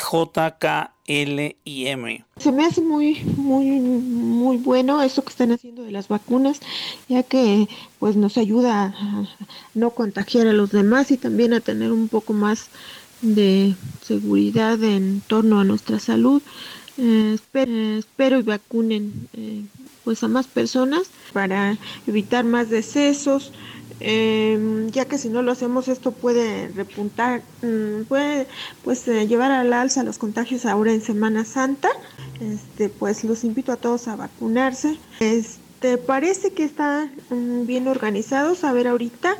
Se 2.39 2.51
me 2.51 2.65
hace 2.67 2.81
muy, 2.81 3.23
muy, 3.37 3.67
muy 3.79 4.57
bueno 4.57 5.01
eso 5.01 5.23
que 5.23 5.31
están 5.31 5.53
haciendo 5.53 5.85
de 5.85 5.93
las 5.93 6.09
vacunas, 6.09 6.59
ya 7.09 7.23
que 7.23 7.69
pues 8.01 8.17
nos 8.17 8.37
ayuda 8.37 8.87
a 8.87 9.29
no 9.75 9.91
contagiar 9.91 10.49
a 10.49 10.53
los 10.53 10.73
demás 10.73 11.13
y 11.13 11.17
también 11.17 11.53
a 11.53 11.61
tener 11.61 11.93
un 11.93 12.09
poco 12.09 12.33
más 12.33 12.69
de 13.23 13.75
seguridad 14.03 14.83
en 14.83 15.21
torno 15.21 15.61
a 15.61 15.65
nuestra 15.65 16.01
salud. 16.01 16.43
Eh, 16.99 17.37
espero, 17.37 18.41
y 18.41 18.43
vacunen 18.43 19.29
eh, 19.35 19.63
pues 20.03 20.25
a 20.25 20.29
más 20.29 20.49
personas 20.49 21.03
para 21.33 21.79
evitar 22.09 22.45
más 22.45 22.71
decesos, 22.71 23.53
eh, 24.01 24.89
ya 24.91 25.05
que 25.05 25.19
si 25.19 25.29
no 25.29 25.43
lo 25.43 25.53
hacemos 25.53 25.89
esto 25.89 26.13
puede 26.13 26.69
repuntar, 26.69 27.43
mm, 27.63 28.05
puede 28.05 28.47
pues 28.83 29.07
eh, 29.09 29.27
llevar 29.27 29.51
al 29.51 29.73
alza 29.73 30.03
los 30.03 30.19
contagios 30.19 30.67
ahora 30.67 30.93
en 30.93 31.03
Semana 31.03 31.45
Santa. 31.45 31.91
Este, 32.41 32.89
pues 32.89 33.25
los 33.25 33.45
invito 33.45 33.73
a 33.73 33.77
todos 33.77 34.09
a 34.09 34.17
vacunarse. 34.17 34.99
Este, 35.21 35.99
parece 35.99 36.53
que 36.53 36.65
están 36.65 37.13
mm, 37.29 37.67
bien 37.67 37.89
organizados, 37.89 38.65
a 38.65 38.73
ver 38.73 38.89
ahorita 38.89 39.37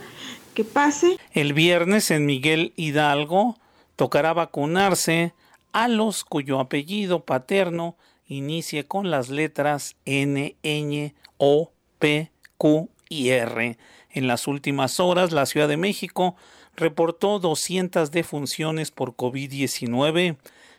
que 0.55 0.65
pase. 0.65 1.17
El 1.33 1.55
viernes 1.55 2.11
en 2.11 2.27
Miguel 2.27 2.73
Hidalgo 2.77 3.57
tocará 3.97 4.33
vacunarse 4.35 5.33
a 5.73 5.89
los 5.89 6.25
cuyo 6.25 6.61
apellido 6.61 7.25
paterno 7.25 7.97
inicie 8.27 8.85
con 8.85 9.11
las 9.11 9.29
letras 9.29 9.97
N, 10.05 10.57
Ñ, 10.63 11.15
O, 11.39 11.71
P, 11.99 12.31
Q 12.57 12.89
y 13.09 13.31
R. 13.31 13.77
En 14.13 14.27
las 14.27 14.49
últimas 14.49 15.01
horas, 15.01 15.33
la 15.33 15.47
Ciudad 15.47 15.69
de 15.69 15.77
México 15.77 16.35
reportó 16.77 17.39
200 17.39 18.11
defunciones 18.11 18.91
por 18.91 19.15
COVID-19 19.15 20.37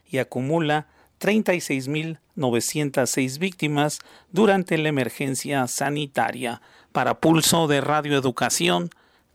y 0.10 0.18
acumula 0.18 0.88
36.906 1.22 3.38
víctimas 3.38 4.00
durante 4.32 4.78
la 4.78 4.90
emergencia 4.90 5.66
sanitaria. 5.68 6.62
Para 6.92 7.20
Pulso 7.20 7.68
de 7.68 7.80
Radioeducación, 7.80 8.90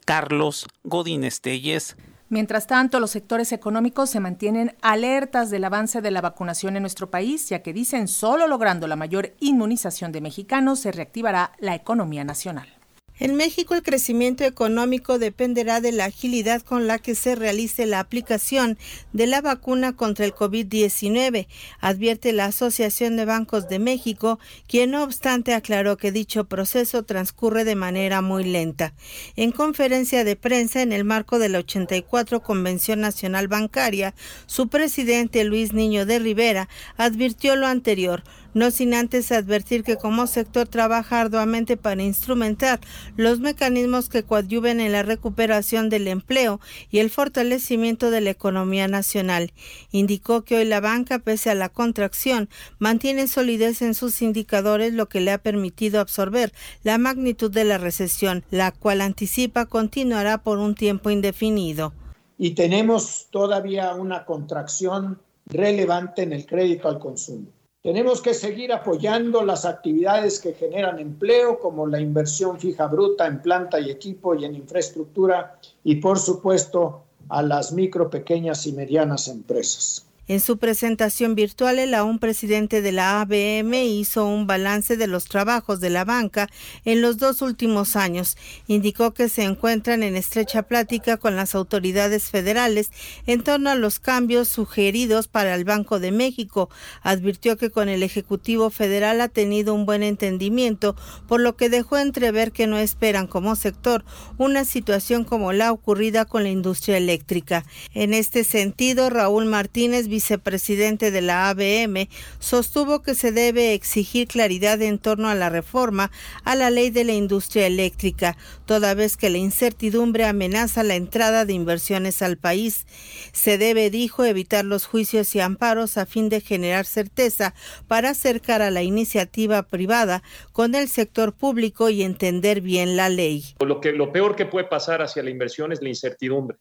Carlos 0.04 0.66
Godínez 0.84 1.40
Telles. 1.40 1.96
Mientras 2.28 2.66
tanto, 2.66 2.98
los 2.98 3.12
sectores 3.12 3.52
económicos 3.52 4.10
se 4.10 4.20
mantienen 4.20 4.74
alertas 4.82 5.48
del 5.48 5.64
avance 5.64 6.02
de 6.02 6.10
la 6.10 6.20
vacunación 6.20 6.76
en 6.76 6.82
nuestro 6.82 7.08
país, 7.08 7.48
ya 7.48 7.62
que 7.62 7.72
dicen 7.72 8.08
solo 8.08 8.48
logrando 8.48 8.88
la 8.88 8.96
mayor 8.96 9.34
inmunización 9.38 10.10
de 10.10 10.20
mexicanos 10.20 10.80
se 10.80 10.90
reactivará 10.90 11.52
la 11.58 11.76
economía 11.76 12.24
nacional. 12.24 12.75
En 13.18 13.34
México 13.34 13.74
el 13.74 13.82
crecimiento 13.82 14.44
económico 14.44 15.18
dependerá 15.18 15.80
de 15.80 15.90
la 15.90 16.04
agilidad 16.04 16.60
con 16.60 16.86
la 16.86 16.98
que 16.98 17.14
se 17.14 17.34
realice 17.34 17.86
la 17.86 18.00
aplicación 18.00 18.76
de 19.14 19.26
la 19.26 19.40
vacuna 19.40 19.96
contra 19.96 20.26
el 20.26 20.34
COVID-19, 20.34 21.46
advierte 21.80 22.32
la 22.34 22.46
Asociación 22.46 23.16
de 23.16 23.24
Bancos 23.24 23.68
de 23.68 23.78
México, 23.78 24.38
quien 24.68 24.90
no 24.90 25.02
obstante 25.02 25.54
aclaró 25.54 25.96
que 25.96 26.12
dicho 26.12 26.44
proceso 26.44 27.04
transcurre 27.04 27.64
de 27.64 27.74
manera 27.74 28.20
muy 28.20 28.44
lenta. 28.44 28.92
En 29.34 29.50
conferencia 29.50 30.22
de 30.22 30.36
prensa 30.36 30.82
en 30.82 30.92
el 30.92 31.04
marco 31.04 31.38
de 31.38 31.48
la 31.48 31.58
84 31.58 32.42
Convención 32.42 33.00
Nacional 33.00 33.48
Bancaria, 33.48 34.14
su 34.46 34.68
presidente 34.68 35.42
Luis 35.44 35.72
Niño 35.72 36.04
de 36.04 36.18
Rivera 36.18 36.68
advirtió 36.98 37.56
lo 37.56 37.66
anterior, 37.66 38.24
no 38.56 38.70
sin 38.70 38.94
antes 38.94 39.32
advertir 39.32 39.84
que 39.84 39.98
como 39.98 40.26
sector 40.26 40.66
trabaja 40.66 41.20
arduamente 41.20 41.76
para 41.76 42.02
instrumentar 42.02 42.80
los 43.14 43.38
mecanismos 43.38 44.08
que 44.08 44.22
coadyuven 44.22 44.80
en 44.80 44.92
la 44.92 45.02
recuperación 45.02 45.90
del 45.90 46.08
empleo 46.08 46.58
y 46.90 47.00
el 47.00 47.10
fortalecimiento 47.10 48.10
de 48.10 48.22
la 48.22 48.30
economía 48.30 48.88
nacional. 48.88 49.52
Indicó 49.90 50.40
que 50.40 50.56
hoy 50.56 50.64
la 50.64 50.80
banca, 50.80 51.18
pese 51.18 51.50
a 51.50 51.54
la 51.54 51.68
contracción, 51.68 52.48
mantiene 52.78 53.26
solidez 53.26 53.82
en 53.82 53.92
sus 53.92 54.22
indicadores, 54.22 54.94
lo 54.94 55.06
que 55.06 55.20
le 55.20 55.32
ha 55.32 55.38
permitido 55.38 56.00
absorber 56.00 56.50
la 56.82 56.96
magnitud 56.96 57.50
de 57.50 57.64
la 57.64 57.76
recesión, 57.76 58.42
la 58.50 58.72
cual 58.72 59.02
anticipa 59.02 59.66
continuará 59.66 60.38
por 60.38 60.60
un 60.60 60.74
tiempo 60.74 61.10
indefinido. 61.10 61.92
Y 62.38 62.52
tenemos 62.52 63.28
todavía 63.30 63.92
una 63.94 64.24
contracción 64.24 65.20
relevante 65.44 66.22
en 66.22 66.32
el 66.32 66.46
crédito 66.46 66.88
al 66.88 66.98
consumo. 66.98 67.48
Tenemos 67.86 68.20
que 68.20 68.34
seguir 68.34 68.72
apoyando 68.72 69.44
las 69.44 69.64
actividades 69.64 70.40
que 70.40 70.54
generan 70.54 70.98
empleo, 70.98 71.60
como 71.60 71.86
la 71.86 72.00
inversión 72.00 72.58
fija 72.58 72.88
bruta 72.88 73.28
en 73.28 73.40
planta 73.40 73.78
y 73.78 73.90
equipo 73.90 74.34
y 74.34 74.44
en 74.44 74.56
infraestructura, 74.56 75.56
y 75.84 75.94
por 75.94 76.18
supuesto 76.18 77.04
a 77.28 77.42
las 77.42 77.70
micro, 77.70 78.10
pequeñas 78.10 78.66
y 78.66 78.72
medianas 78.72 79.28
empresas. 79.28 80.05
En 80.28 80.40
su 80.40 80.58
presentación 80.58 81.36
virtual, 81.36 81.78
el 81.78 81.94
aún 81.94 82.18
presidente 82.18 82.82
de 82.82 82.90
la 82.90 83.20
ABM 83.20 83.74
hizo 83.74 84.26
un 84.26 84.48
balance 84.48 84.96
de 84.96 85.06
los 85.06 85.26
trabajos 85.26 85.78
de 85.78 85.88
la 85.88 86.04
banca 86.04 86.48
en 86.84 87.00
los 87.00 87.18
dos 87.18 87.42
últimos 87.42 87.94
años. 87.94 88.36
Indicó 88.66 89.14
que 89.14 89.28
se 89.28 89.44
encuentran 89.44 90.02
en 90.02 90.16
estrecha 90.16 90.64
plática 90.64 91.16
con 91.16 91.36
las 91.36 91.54
autoridades 91.54 92.24
federales 92.24 92.90
en 93.28 93.44
torno 93.44 93.70
a 93.70 93.76
los 93.76 94.00
cambios 94.00 94.48
sugeridos 94.48 95.28
para 95.28 95.54
el 95.54 95.64
Banco 95.64 96.00
de 96.00 96.10
México. 96.10 96.70
Advirtió 97.02 97.56
que 97.56 97.70
con 97.70 97.88
el 97.88 98.02
Ejecutivo 98.02 98.70
Federal 98.70 99.20
ha 99.20 99.28
tenido 99.28 99.74
un 99.74 99.86
buen 99.86 100.02
entendimiento, 100.02 100.96
por 101.28 101.40
lo 101.40 101.56
que 101.56 101.68
dejó 101.68 101.98
entrever 101.98 102.50
que 102.50 102.66
no 102.66 102.78
esperan 102.78 103.28
como 103.28 103.54
sector 103.54 104.04
una 104.38 104.64
situación 104.64 105.22
como 105.22 105.52
la 105.52 105.70
ocurrida 105.70 106.24
con 106.24 106.42
la 106.42 106.50
industria 106.50 106.96
eléctrica. 106.96 107.64
En 107.94 108.12
este 108.12 108.42
sentido, 108.42 109.08
Raúl 109.08 109.44
Martínez, 109.44 110.08
vicepresidente 110.16 111.10
de 111.10 111.20
la 111.20 111.50
ABM, 111.50 112.08
sostuvo 112.38 113.02
que 113.02 113.14
se 113.14 113.32
debe 113.32 113.74
exigir 113.74 114.28
claridad 114.28 114.80
en 114.80 114.98
torno 114.98 115.28
a 115.28 115.34
la 115.34 115.50
reforma 115.50 116.10
a 116.42 116.54
la 116.54 116.70
ley 116.70 116.88
de 116.88 117.04
la 117.04 117.12
industria 117.12 117.66
eléctrica, 117.66 118.34
toda 118.64 118.94
vez 118.94 119.18
que 119.18 119.28
la 119.28 119.36
incertidumbre 119.36 120.24
amenaza 120.24 120.84
la 120.84 120.94
entrada 120.94 121.44
de 121.44 121.52
inversiones 121.52 122.22
al 122.22 122.38
país. 122.38 122.86
Se 123.32 123.58
debe, 123.58 123.90
dijo, 123.90 124.24
evitar 124.24 124.64
los 124.64 124.86
juicios 124.86 125.34
y 125.34 125.40
amparos 125.40 125.98
a 125.98 126.06
fin 126.06 126.30
de 126.30 126.40
generar 126.40 126.86
certeza 126.86 127.54
para 127.86 128.10
acercar 128.10 128.62
a 128.62 128.70
la 128.70 128.82
iniciativa 128.82 129.64
privada 129.64 130.22
con 130.52 130.74
el 130.74 130.88
sector 130.88 131.34
público 131.34 131.90
y 131.90 132.02
entender 132.02 132.62
bien 132.62 132.96
la 132.96 133.10
ley. 133.10 133.44
Lo, 133.60 133.82
que, 133.82 133.92
lo 133.92 134.12
peor 134.12 134.34
que 134.34 134.46
puede 134.46 134.66
pasar 134.66 135.02
hacia 135.02 135.22
la 135.22 135.28
inversión 135.28 135.72
es 135.72 135.82
la 135.82 135.90
incertidumbre 135.90 136.56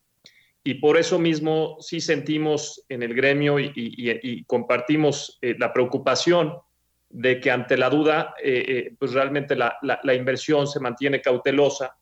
y 0.67 0.73
por 0.73 0.97
eso 0.97 1.19
mismo 1.19 1.77
sí 1.79 2.01
sentimos 2.01 2.83
en 2.89 3.03
el 3.03 3.13
gremio 3.13 3.59
y, 3.59 4.43
compartimos 4.47 5.37
eh, 5.39 5.55
la 5.59 5.71
preocupación 5.71 6.57
de 7.07 7.39
que 7.39 7.51
ante 7.51 7.77
la 7.77 7.87
duda, 7.87 8.33
eh, 8.43 8.65
eh, 8.67 8.95
pues 8.97 9.13
realmente 9.13 9.55
la, 9.55 9.77
inversión 10.15 10.65
se 10.65 10.79
mantiene 10.79 11.21
cautelosa. 11.21 11.95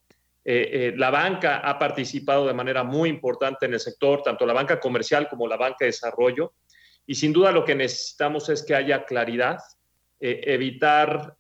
la 0.45 1.09
banca 1.09 1.57
ha 1.57 1.77
participado 1.77 2.47
de 2.47 2.53
manera 2.53 2.85
muy 2.85 3.09
importante 3.09 3.65
en 3.65 3.73
el 3.73 3.81
sector, 3.81 4.23
tanto 4.23 4.45
la 4.45 4.53
banca 4.53 4.79
comercial 4.79 5.27
como 5.27 5.45
la 5.45 5.57
banca 5.57 5.79
de 5.81 5.87
desarrollo, 5.87 6.53
y 7.05 7.15
sin 7.15 7.33
duda 7.33 7.51
lo 7.51 7.65
que 7.65 7.75
necesitamos 7.75 8.47
es 8.47 8.63
que 8.63 8.75
haya 8.75 9.03
claridad, 9.03 9.57
evitar 10.21 11.35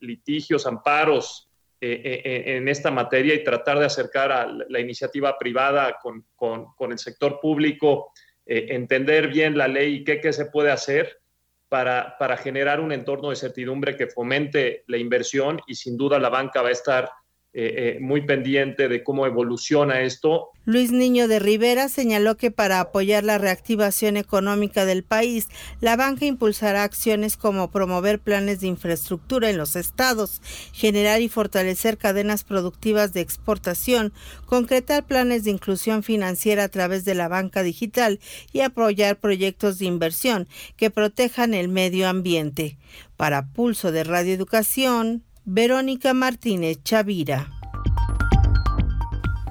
litigios, 0.00 0.66
amparos, 0.66 1.46
eh, 1.46 1.50
eh, 1.50 1.55
en 1.80 2.68
esta 2.68 2.90
materia 2.90 3.34
y 3.34 3.44
tratar 3.44 3.78
de 3.78 3.86
acercar 3.86 4.32
a 4.32 4.46
la 4.46 4.80
iniciativa 4.80 5.38
privada 5.38 5.98
con, 6.00 6.24
con, 6.34 6.92
el 6.92 6.98
sector 6.98 7.38
público, 7.40 8.12
eh, 8.46 8.68
entender 8.70 9.28
bien 9.28 9.58
la 9.58 9.68
ley 9.68 9.96
y 9.96 10.04
qué, 10.04 10.20
qué 10.20 10.32
se 10.32 10.46
puede 10.46 10.70
hacer 10.70 11.20
para, 11.68 12.16
para, 12.18 12.36
generar 12.36 12.80
un 12.80 12.92
entorno 12.92 13.30
de 13.30 13.36
certidumbre 13.36 13.96
que 13.96 14.06
fomente 14.06 14.84
la 14.86 14.96
inversión 14.96 15.60
y 15.66 15.74
sin 15.74 15.96
duda 15.96 16.18
la 16.18 16.28
banca 16.28 16.62
va 16.62 16.68
a 16.68 16.72
estar 16.72 17.10
eh, 17.58 17.96
eh, 17.96 17.98
muy 18.02 18.20
pendiente 18.20 18.86
de 18.86 19.02
cómo 19.02 19.24
evoluciona 19.24 20.02
esto. 20.02 20.50
Luis 20.66 20.92
Niño 20.92 21.26
de 21.26 21.38
Rivera 21.38 21.88
señaló 21.88 22.36
que 22.36 22.50
para 22.50 22.80
apoyar 22.80 23.24
la 23.24 23.38
reactivación 23.38 24.18
económica 24.18 24.84
del 24.84 25.04
país, 25.04 25.48
la 25.80 25.96
banca 25.96 26.26
impulsará 26.26 26.82
acciones 26.82 27.38
como 27.38 27.70
promover 27.70 28.18
planes 28.18 28.60
de 28.60 28.66
infraestructura 28.66 29.48
en 29.48 29.56
los 29.56 29.74
estados, 29.74 30.42
generar 30.74 31.22
y 31.22 31.30
fortalecer 31.30 31.96
cadenas 31.96 32.44
productivas 32.44 33.14
de 33.14 33.22
exportación, 33.22 34.12
concretar 34.44 35.06
planes 35.06 35.44
de 35.44 35.52
inclusión 35.52 36.02
financiera 36.02 36.64
a 36.64 36.68
través 36.68 37.06
de 37.06 37.14
la 37.14 37.28
banca 37.28 37.62
digital 37.62 38.20
y 38.52 38.60
apoyar 38.60 39.18
proyectos 39.18 39.78
de 39.78 39.86
inversión 39.86 40.46
que 40.76 40.90
protejan 40.90 41.54
el 41.54 41.68
medio 41.68 42.06
ambiente. 42.06 42.76
Para 43.16 43.46
Pulso 43.46 43.92
de 43.92 44.04
Radio 44.04 44.34
Educación, 44.34 45.22
Verónica 45.48 46.12
Martínez 46.12 46.82
Chavira. 46.82 47.52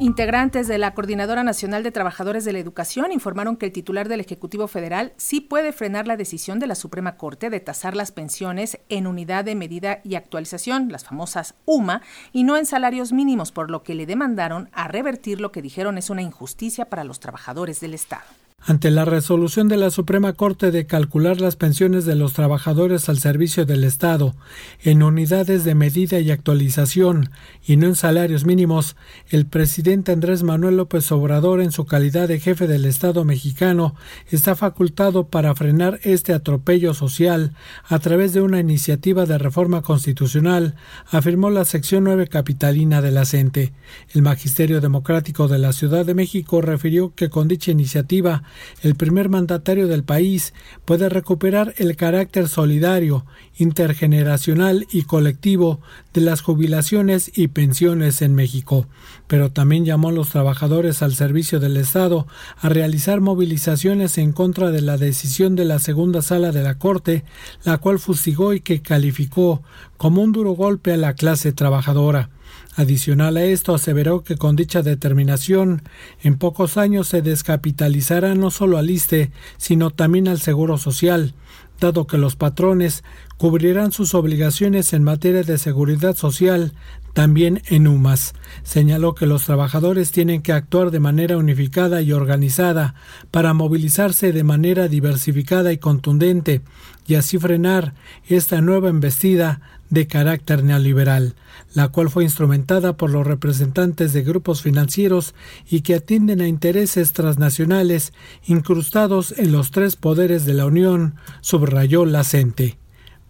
Integrantes 0.01 0.67
de 0.67 0.77
la 0.77 0.93
Coordinadora 0.93 1.41
Nacional 1.41 1.83
de 1.83 1.91
Trabajadores 1.93 2.43
de 2.43 2.51
la 2.51 2.59
Educación 2.59 3.13
informaron 3.13 3.55
que 3.55 3.67
el 3.67 3.71
titular 3.71 4.09
del 4.09 4.19
Ejecutivo 4.19 4.67
Federal 4.67 5.13
sí 5.15 5.39
puede 5.39 5.71
frenar 5.71 6.05
la 6.05 6.17
decisión 6.17 6.59
de 6.59 6.67
la 6.67 6.75
Suprema 6.75 7.15
Corte 7.15 7.49
de 7.49 7.61
tasar 7.61 7.95
las 7.95 8.11
pensiones 8.11 8.77
en 8.89 9.07
unidad 9.07 9.45
de 9.45 9.55
medida 9.55 10.01
y 10.03 10.15
actualización, 10.15 10.89
las 10.91 11.05
famosas 11.05 11.55
UMA, 11.63 12.01
y 12.33 12.43
no 12.43 12.57
en 12.57 12.65
salarios 12.65 13.13
mínimos, 13.13 13.53
por 13.53 13.71
lo 13.71 13.81
que 13.81 13.95
le 13.95 14.05
demandaron 14.05 14.69
a 14.73 14.89
revertir 14.89 15.39
lo 15.39 15.53
que 15.53 15.61
dijeron 15.61 15.97
es 15.97 16.09
una 16.09 16.21
injusticia 16.21 16.89
para 16.89 17.05
los 17.05 17.21
trabajadores 17.21 17.79
del 17.79 17.93
Estado. 17.93 18.25
Ante 18.67 18.89
la 18.89 19.05
resolución 19.05 19.67
de 19.67 19.77
la 19.77 19.91
Suprema 19.91 20.33
Corte 20.33 20.71
de 20.71 20.87
calcular 20.87 21.39
las 21.39 21.55
pensiones 21.55 22.05
de 22.05 22.15
los 22.15 22.33
trabajadores 22.33 23.09
al 23.09 23.19
servicio 23.19 23.63
del 23.67 23.83
Estado 23.83 24.33
en 24.81 25.03
unidades 25.03 25.63
de 25.65 25.75
medida 25.75 26.19
y 26.19 26.31
actualización 26.31 27.29
y 27.63 27.77
no 27.77 27.85
en 27.85 27.95
salarios 27.95 28.43
mínimos, 28.43 28.95
el 29.29 29.45
presidente 29.45 30.11
Andrés 30.11 30.41
Manuel 30.41 30.77
López 30.77 31.11
Obrador, 31.11 31.61
en 31.61 31.71
su 31.71 31.85
calidad 31.85 32.27
de 32.27 32.39
jefe 32.39 32.65
del 32.65 32.85
Estado 32.85 33.23
mexicano, 33.23 33.93
está 34.31 34.55
facultado 34.55 35.27
para 35.27 35.53
frenar 35.53 35.99
este 36.01 36.33
atropello 36.33 36.95
social 36.95 37.53
a 37.83 37.99
través 37.99 38.33
de 38.33 38.41
una 38.41 38.59
iniciativa 38.59 39.27
de 39.27 39.37
reforma 39.37 39.83
constitucional, 39.83 40.73
afirmó 41.11 41.51
la 41.51 41.65
sección 41.65 42.05
9 42.05 42.29
capitalina 42.29 43.03
de 43.03 43.11
la 43.11 43.25
CENTE. 43.25 43.73
El 44.09 44.23
Magisterio 44.23 44.81
Democrático 44.81 45.47
de 45.47 45.59
la 45.59 45.71
Ciudad 45.71 46.03
de 46.03 46.15
México 46.15 46.61
refirió 46.61 47.13
que 47.13 47.29
con 47.29 47.47
dicha 47.47 47.69
iniciativa 47.69 48.41
el 48.81 48.95
primer 48.95 49.29
mandatario 49.29 49.87
del 49.87 50.03
país 50.03 50.53
puede 50.85 51.09
recuperar 51.09 51.73
el 51.77 51.95
carácter 51.95 52.47
solidario, 52.47 53.25
intergeneracional 53.57 54.85
y 54.91 55.03
colectivo 55.03 55.79
de 56.13 56.21
las 56.21 56.41
jubilaciones 56.41 57.31
y 57.35 57.47
pensiones 57.47 58.21
en 58.21 58.35
México, 58.35 58.87
pero 59.27 59.51
también 59.51 59.85
llamó 59.85 60.09
a 60.09 60.13
los 60.13 60.29
trabajadores 60.29 61.01
al 61.01 61.15
servicio 61.15 61.59
del 61.59 61.77
Estado 61.77 62.27
a 62.57 62.69
realizar 62.69 63.21
movilizaciones 63.21 64.17
en 64.17 64.31
contra 64.31 64.71
de 64.71 64.81
la 64.81 64.97
decisión 64.97 65.55
de 65.55 65.65
la 65.65 65.79
segunda 65.79 66.21
sala 66.21 66.51
de 66.51 66.63
la 66.63 66.77
Corte, 66.77 67.23
la 67.63 67.77
cual 67.77 67.99
fustigó 67.99 68.53
y 68.53 68.59
que 68.59 68.81
calificó 68.81 69.63
como 69.97 70.21
un 70.21 70.31
duro 70.31 70.51
golpe 70.51 70.93
a 70.93 70.97
la 70.97 71.13
clase 71.13 71.53
trabajadora. 71.53 72.29
Adicional 72.77 73.37
a 73.37 73.43
esto, 73.45 73.73
aseveró 73.73 74.23
que 74.23 74.35
con 74.35 74.57
dicha 74.57 74.81
determinación, 74.81 75.83
en 76.21 76.37
pocos 76.37 76.75
años 76.75 77.07
se 77.07 77.21
descapitalizará 77.21 78.35
no 78.35 78.51
solo 78.51 78.77
al 78.77 78.89
ISTE, 78.89 79.31
sino 79.57 79.91
también 79.91 80.27
al 80.27 80.41
Seguro 80.41 80.77
Social, 80.77 81.33
dado 81.79 82.05
que 82.05 82.17
los 82.17 82.35
patrones 82.35 83.05
cubrirán 83.37 83.93
sus 83.93 84.13
obligaciones 84.13 84.91
en 84.91 85.03
materia 85.03 85.43
de 85.43 85.57
seguridad 85.57 86.15
social 86.17 86.73
también 87.15 87.61
en 87.67 87.87
UMAS. 87.87 88.33
Señaló 88.63 89.15
que 89.15 89.25
los 89.25 89.45
trabajadores 89.45 90.11
tienen 90.11 90.41
que 90.41 90.51
actuar 90.51 90.91
de 90.91 90.99
manera 90.99 91.37
unificada 91.37 92.01
y 92.01 92.11
organizada 92.11 92.93
para 93.31 93.53
movilizarse 93.53 94.33
de 94.33 94.43
manera 94.43 94.89
diversificada 94.89 95.71
y 95.71 95.77
contundente 95.77 96.61
y 97.07 97.15
así 97.15 97.37
frenar 97.39 97.93
esta 98.27 98.59
nueva 98.59 98.89
embestida 98.89 99.61
de 99.89 100.07
carácter 100.07 100.65
neoliberal, 100.65 101.35
la 101.73 101.87
cual 101.87 102.09
fue 102.09 102.25
instrumentada 102.25 102.97
por 102.97 103.09
los 103.11 103.25
representantes 103.25 104.11
de 104.11 104.23
grupos 104.23 104.61
financieros 104.61 105.35
y 105.69 105.81
que 105.81 105.95
atienden 105.95 106.41
a 106.41 106.49
intereses 106.49 107.13
transnacionales 107.13 108.11
incrustados 108.45 109.33
en 109.37 109.53
los 109.53 109.71
tres 109.71 109.95
poderes 109.95 110.45
de 110.45 110.53
la 110.53 110.65
Unión, 110.65 111.15
subrayó 111.39 112.05
la 112.05 112.25
CENTE. 112.25 112.77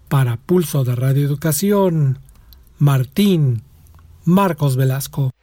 Para 0.07 0.37
Pulso 0.37 0.83
de 0.83 0.95
Radio 0.95 1.23
Educación, 1.23 2.17
Martín 2.79 3.61
Marcos 4.25 4.75
Velasco. 4.75 5.34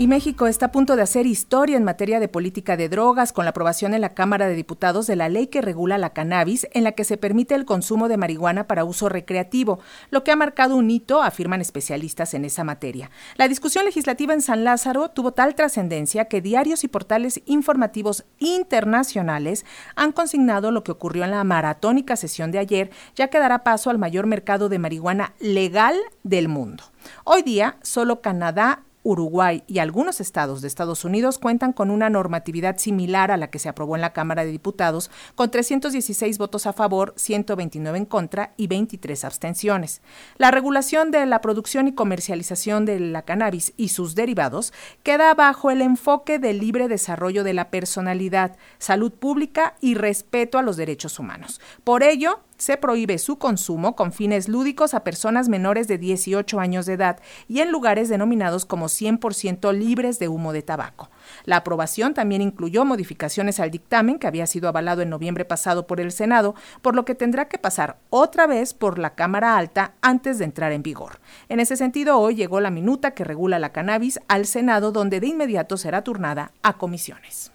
Y 0.00 0.06
México 0.06 0.46
está 0.46 0.64
a 0.64 0.72
punto 0.72 0.96
de 0.96 1.02
hacer 1.02 1.26
historia 1.26 1.76
en 1.76 1.84
materia 1.84 2.20
de 2.20 2.28
política 2.28 2.78
de 2.78 2.88
drogas 2.88 3.34
con 3.34 3.44
la 3.44 3.50
aprobación 3.50 3.92
en 3.92 4.00
la 4.00 4.14
Cámara 4.14 4.48
de 4.48 4.54
Diputados 4.54 5.06
de 5.06 5.14
la 5.14 5.28
ley 5.28 5.48
que 5.48 5.60
regula 5.60 5.98
la 5.98 6.14
cannabis, 6.14 6.66
en 6.72 6.84
la 6.84 6.92
que 6.92 7.04
se 7.04 7.18
permite 7.18 7.54
el 7.54 7.66
consumo 7.66 8.08
de 8.08 8.16
marihuana 8.16 8.66
para 8.66 8.84
uso 8.86 9.10
recreativo, 9.10 9.78
lo 10.08 10.24
que 10.24 10.30
ha 10.30 10.36
marcado 10.36 10.76
un 10.76 10.90
hito, 10.90 11.22
afirman 11.22 11.60
especialistas 11.60 12.32
en 12.32 12.46
esa 12.46 12.64
materia. 12.64 13.10
La 13.36 13.46
discusión 13.46 13.84
legislativa 13.84 14.32
en 14.32 14.40
San 14.40 14.64
Lázaro 14.64 15.10
tuvo 15.10 15.32
tal 15.32 15.54
trascendencia 15.54 16.24
que 16.28 16.40
diarios 16.40 16.82
y 16.82 16.88
portales 16.88 17.42
informativos 17.44 18.24
internacionales 18.38 19.66
han 19.96 20.12
consignado 20.12 20.70
lo 20.70 20.82
que 20.82 20.92
ocurrió 20.92 21.24
en 21.24 21.32
la 21.32 21.44
maratónica 21.44 22.16
sesión 22.16 22.52
de 22.52 22.58
ayer, 22.58 22.90
ya 23.16 23.28
que 23.28 23.38
dará 23.38 23.64
paso 23.64 23.90
al 23.90 23.98
mayor 23.98 24.24
mercado 24.24 24.70
de 24.70 24.78
marihuana 24.78 25.34
legal 25.40 25.94
del 26.22 26.48
mundo. 26.48 26.84
Hoy 27.24 27.42
día, 27.42 27.76
solo 27.82 28.22
Canadá 28.22 28.84
Uruguay 29.02 29.62
y 29.66 29.78
algunos 29.78 30.20
estados 30.20 30.60
de 30.60 30.68
Estados 30.68 31.04
Unidos 31.04 31.38
cuentan 31.38 31.72
con 31.72 31.90
una 31.90 32.10
normatividad 32.10 32.78
similar 32.78 33.30
a 33.30 33.36
la 33.36 33.50
que 33.50 33.58
se 33.58 33.68
aprobó 33.68 33.96
en 33.96 34.02
la 34.02 34.12
Cámara 34.12 34.44
de 34.44 34.50
Diputados, 34.50 35.10
con 35.34 35.50
316 35.50 36.38
votos 36.38 36.66
a 36.66 36.72
favor, 36.72 37.14
129 37.16 37.98
en 37.98 38.04
contra 38.04 38.52
y 38.56 38.66
23 38.66 39.24
abstenciones. 39.24 40.02
La 40.36 40.50
regulación 40.50 41.10
de 41.10 41.24
la 41.26 41.40
producción 41.40 41.88
y 41.88 41.92
comercialización 41.92 42.84
de 42.84 43.00
la 43.00 43.22
cannabis 43.22 43.72
y 43.76 43.88
sus 43.88 44.14
derivados 44.14 44.72
queda 45.02 45.32
bajo 45.34 45.70
el 45.70 45.82
enfoque 45.82 46.38
del 46.38 46.58
libre 46.58 46.88
desarrollo 46.88 47.44
de 47.44 47.54
la 47.54 47.70
personalidad, 47.70 48.56
salud 48.78 49.12
pública 49.12 49.74
y 49.80 49.94
respeto 49.94 50.58
a 50.58 50.62
los 50.62 50.76
derechos 50.76 51.18
humanos. 51.18 51.60
Por 51.84 52.02
ello, 52.02 52.40
se 52.60 52.76
prohíbe 52.76 53.16
su 53.18 53.38
consumo 53.38 53.96
con 53.96 54.12
fines 54.12 54.46
lúdicos 54.46 54.92
a 54.92 55.02
personas 55.02 55.48
menores 55.48 55.88
de 55.88 55.96
18 55.96 56.60
años 56.60 56.84
de 56.84 56.92
edad 56.92 57.18
y 57.48 57.60
en 57.60 57.72
lugares 57.72 58.10
denominados 58.10 58.66
como 58.66 58.86
100% 58.86 59.72
libres 59.72 60.18
de 60.18 60.28
humo 60.28 60.52
de 60.52 60.60
tabaco. 60.60 61.10
La 61.46 61.56
aprobación 61.56 62.12
también 62.12 62.42
incluyó 62.42 62.84
modificaciones 62.84 63.60
al 63.60 63.70
dictamen 63.70 64.18
que 64.18 64.26
había 64.26 64.46
sido 64.46 64.68
avalado 64.68 65.00
en 65.00 65.08
noviembre 65.08 65.46
pasado 65.46 65.86
por 65.86 66.00
el 66.00 66.12
Senado, 66.12 66.54
por 66.82 66.94
lo 66.94 67.06
que 67.06 67.14
tendrá 67.14 67.48
que 67.48 67.56
pasar 67.56 67.96
otra 68.10 68.46
vez 68.46 68.74
por 68.74 68.98
la 68.98 69.14
Cámara 69.14 69.56
Alta 69.56 69.94
antes 70.02 70.38
de 70.38 70.44
entrar 70.44 70.72
en 70.72 70.82
vigor. 70.82 71.18
En 71.48 71.60
ese 71.60 71.76
sentido, 71.76 72.18
hoy 72.18 72.34
llegó 72.34 72.60
la 72.60 72.70
minuta 72.70 73.12
que 73.12 73.24
regula 73.24 73.58
la 73.58 73.72
cannabis 73.72 74.20
al 74.28 74.44
Senado, 74.44 74.92
donde 74.92 75.20
de 75.20 75.28
inmediato 75.28 75.78
será 75.78 76.04
turnada 76.04 76.52
a 76.62 76.74
comisiones 76.74 77.52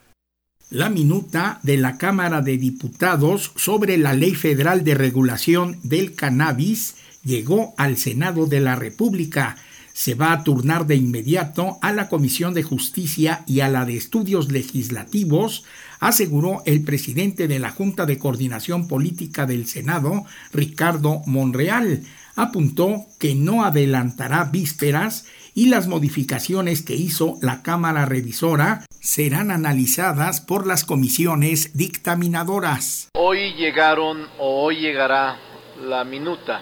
la 0.70 0.90
minuta 0.90 1.60
de 1.64 1.78
la 1.78 1.98
Cámara 1.98 2.42
de 2.42 2.58
Diputados 2.58 3.52
sobre 3.56 3.98
la 3.98 4.14
Ley 4.14 4.34
Federal 4.34 4.84
de 4.84 4.96
Regulación 4.96 5.78
del 5.84 6.16
Cannabis 6.16 6.96
llegó 7.24 7.74
al 7.78 7.98
Senado 7.98 8.48
de 8.48 8.62
la 8.62 8.76
República. 8.76 9.58
Se 9.94 10.16
va 10.16 10.32
a 10.34 10.44
turnar 10.44 10.88
de 10.88 10.96
inmediato 10.96 11.78
a 11.82 11.94
la 11.94 12.10
Comisión 12.10 12.54
de 12.54 12.64
Justicia 12.64 13.44
y 13.46 13.60
a 13.62 13.70
la 13.70 13.86
de 13.86 13.96
Estudios 13.96 14.52
Legislativos, 14.52 15.64
aseguró 16.00 16.64
el 16.66 16.82
presidente 16.84 17.48
de 17.48 17.60
la 17.60 17.70
Junta 17.70 18.06
de 18.06 18.18
Coordinación 18.18 18.88
Política 18.88 19.46
del 19.46 19.68
Senado, 19.68 20.26
Ricardo 20.52 21.22
Monreal. 21.28 22.02
Apuntó 22.36 23.06
que 23.20 23.36
no 23.36 23.64
adelantará 23.64 24.44
vísperas 24.46 25.26
y 25.54 25.68
las 25.68 25.88
modificaciones 25.88 26.82
que 26.82 26.96
hizo 26.96 27.38
la 27.42 27.62
Cámara 27.62 28.06
Revisora 28.06 28.86
serán 29.06 29.52
analizadas 29.52 30.42
por 30.42 30.66
las 30.66 30.84
comisiones 30.84 31.78
dictaminadoras. 31.78 33.10
Hoy 33.14 33.54
llegaron 33.54 34.28
o 34.40 34.64
hoy 34.64 34.78
llegará 34.78 35.38
la 35.84 36.04
minuta 36.04 36.62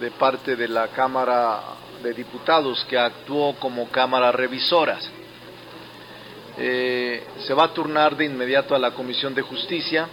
de 0.00 0.10
parte 0.10 0.56
de 0.56 0.66
la 0.66 0.88
Cámara 0.88 1.60
de 2.02 2.14
Diputados 2.14 2.84
que 2.90 2.98
actuó 2.98 3.54
como 3.60 3.88
Cámara 3.90 4.32
Revisora. 4.32 4.98
Eh, 6.58 7.24
se 7.46 7.54
va 7.54 7.64
a 7.66 7.72
turnar 7.72 8.16
de 8.16 8.24
inmediato 8.24 8.74
a 8.74 8.80
la 8.80 8.90
Comisión 8.90 9.32
de 9.32 9.42
Justicia 9.42 10.08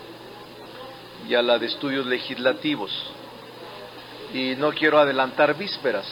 y 1.28 1.34
a 1.34 1.42
la 1.42 1.58
de 1.58 1.66
Estudios 1.66 2.06
Legislativos. 2.06 2.92
Y 4.36 4.54
no 4.56 4.70
quiero 4.72 5.00
adelantar 5.00 5.58
vísperas, 5.58 6.06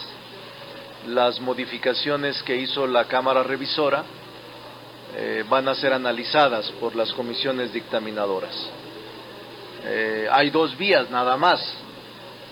las 1.05 1.39
modificaciones 1.39 2.41
que 2.41 2.55
hizo 2.57 2.87
la 2.87 3.05
Cámara 3.05 3.43
Revisora 3.43 4.03
eh, 5.19 5.43
van 5.49 5.67
a 5.67 5.73
ser 5.73 5.93
analizadas 5.93 6.69
por 6.79 6.95
las 6.95 7.11
comisiones 7.13 7.73
dictaminadoras. 7.73 8.53
Eh, 9.83 10.27
hay 10.31 10.51
dos 10.51 10.77
vías 10.77 11.09
nada 11.09 11.35
más. 11.37 11.59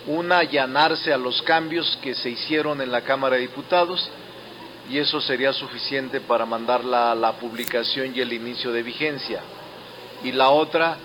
Una, 0.08 0.40
allanarse 0.40 1.14
a 1.14 1.18
los 1.18 1.44
cambios 1.44 1.96
que 2.02 2.16
se 2.16 2.32
hicieron 2.32 2.82
en 2.82 2.92
la 2.92 3.02
Cámara 3.02 3.36
de 3.36 3.44
Diputados 3.44 4.10
y 4.90 4.98
eso 4.98 5.22
sería 5.22 5.54
suficiente 5.54 6.22
para 6.22 6.48
mandarla 6.48 7.12
a 7.12 7.16
la 7.16 7.34
publicación 7.34 8.16
y 8.16 8.22
el 8.22 8.34
inicio 8.34 8.72
de 8.72 8.82
vigencia. 8.82 9.42
Y 10.24 10.32
la 10.32 10.50
otra, 10.50 10.98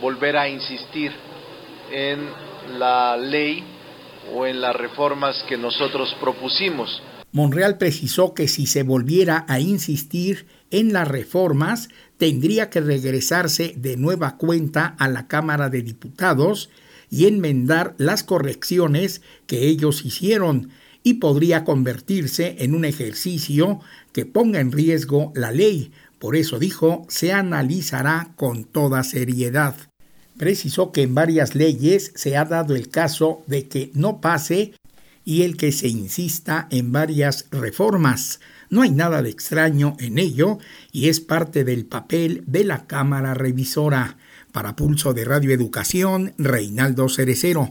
volver 0.00 0.36
a 0.36 0.48
insistir 0.48 1.12
en 1.90 2.28
la 2.78 3.16
ley 3.16 3.64
o 4.32 4.46
en 4.46 4.60
las 4.60 4.76
reformas 4.76 5.42
que 5.48 5.56
nosotros 5.56 6.14
propusimos. 6.20 7.02
Monreal 7.32 7.76
precisó 7.76 8.34
que 8.34 8.46
si 8.46 8.66
se 8.66 8.84
volviera 8.84 9.44
a 9.48 9.58
insistir 9.58 10.46
en 10.70 10.92
las 10.92 11.08
reformas, 11.08 11.88
tendría 12.16 12.70
que 12.70 12.80
regresarse 12.80 13.74
de 13.76 13.96
nueva 13.96 14.36
cuenta 14.36 14.86
a 14.98 15.08
la 15.08 15.28
Cámara 15.28 15.70
de 15.70 15.82
Diputados 15.82 16.70
y 17.10 17.26
enmendar 17.26 17.94
las 17.98 18.22
correcciones 18.22 19.22
que 19.46 19.66
ellos 19.66 20.04
hicieron 20.04 20.70
y 21.02 21.14
podría 21.14 21.64
convertirse 21.64 22.56
en 22.58 22.74
un 22.74 22.84
ejercicio 22.84 23.80
que 24.12 24.26
ponga 24.26 24.60
en 24.60 24.72
riesgo 24.72 25.32
la 25.34 25.52
ley. 25.52 25.92
Por 26.18 26.36
eso 26.36 26.58
dijo, 26.58 27.06
se 27.08 27.32
analizará 27.32 28.32
con 28.36 28.64
toda 28.64 29.04
seriedad 29.04 29.76
precisó 30.38 30.92
que 30.92 31.02
en 31.02 31.14
varias 31.14 31.54
leyes 31.54 32.12
se 32.14 32.36
ha 32.36 32.46
dado 32.46 32.74
el 32.74 32.88
caso 32.88 33.42
de 33.46 33.68
que 33.68 33.90
no 33.92 34.22
pase 34.22 34.72
y 35.24 35.42
el 35.42 35.58
que 35.58 35.72
se 35.72 35.88
insista 35.88 36.68
en 36.70 36.92
varias 36.92 37.46
reformas. 37.50 38.40
No 38.70 38.82
hay 38.82 38.90
nada 38.90 39.22
de 39.22 39.30
extraño 39.30 39.96
en 39.98 40.18
ello 40.18 40.58
y 40.92 41.08
es 41.08 41.20
parte 41.20 41.64
del 41.64 41.86
papel 41.86 42.44
de 42.46 42.64
la 42.64 42.86
Cámara 42.86 43.34
Revisora. 43.34 44.16
Para 44.52 44.76
Pulso 44.76 45.14
de 45.14 45.24
Radio 45.24 45.52
Educación, 45.52 46.34
Reinaldo 46.38 47.08
Cerecero. 47.08 47.70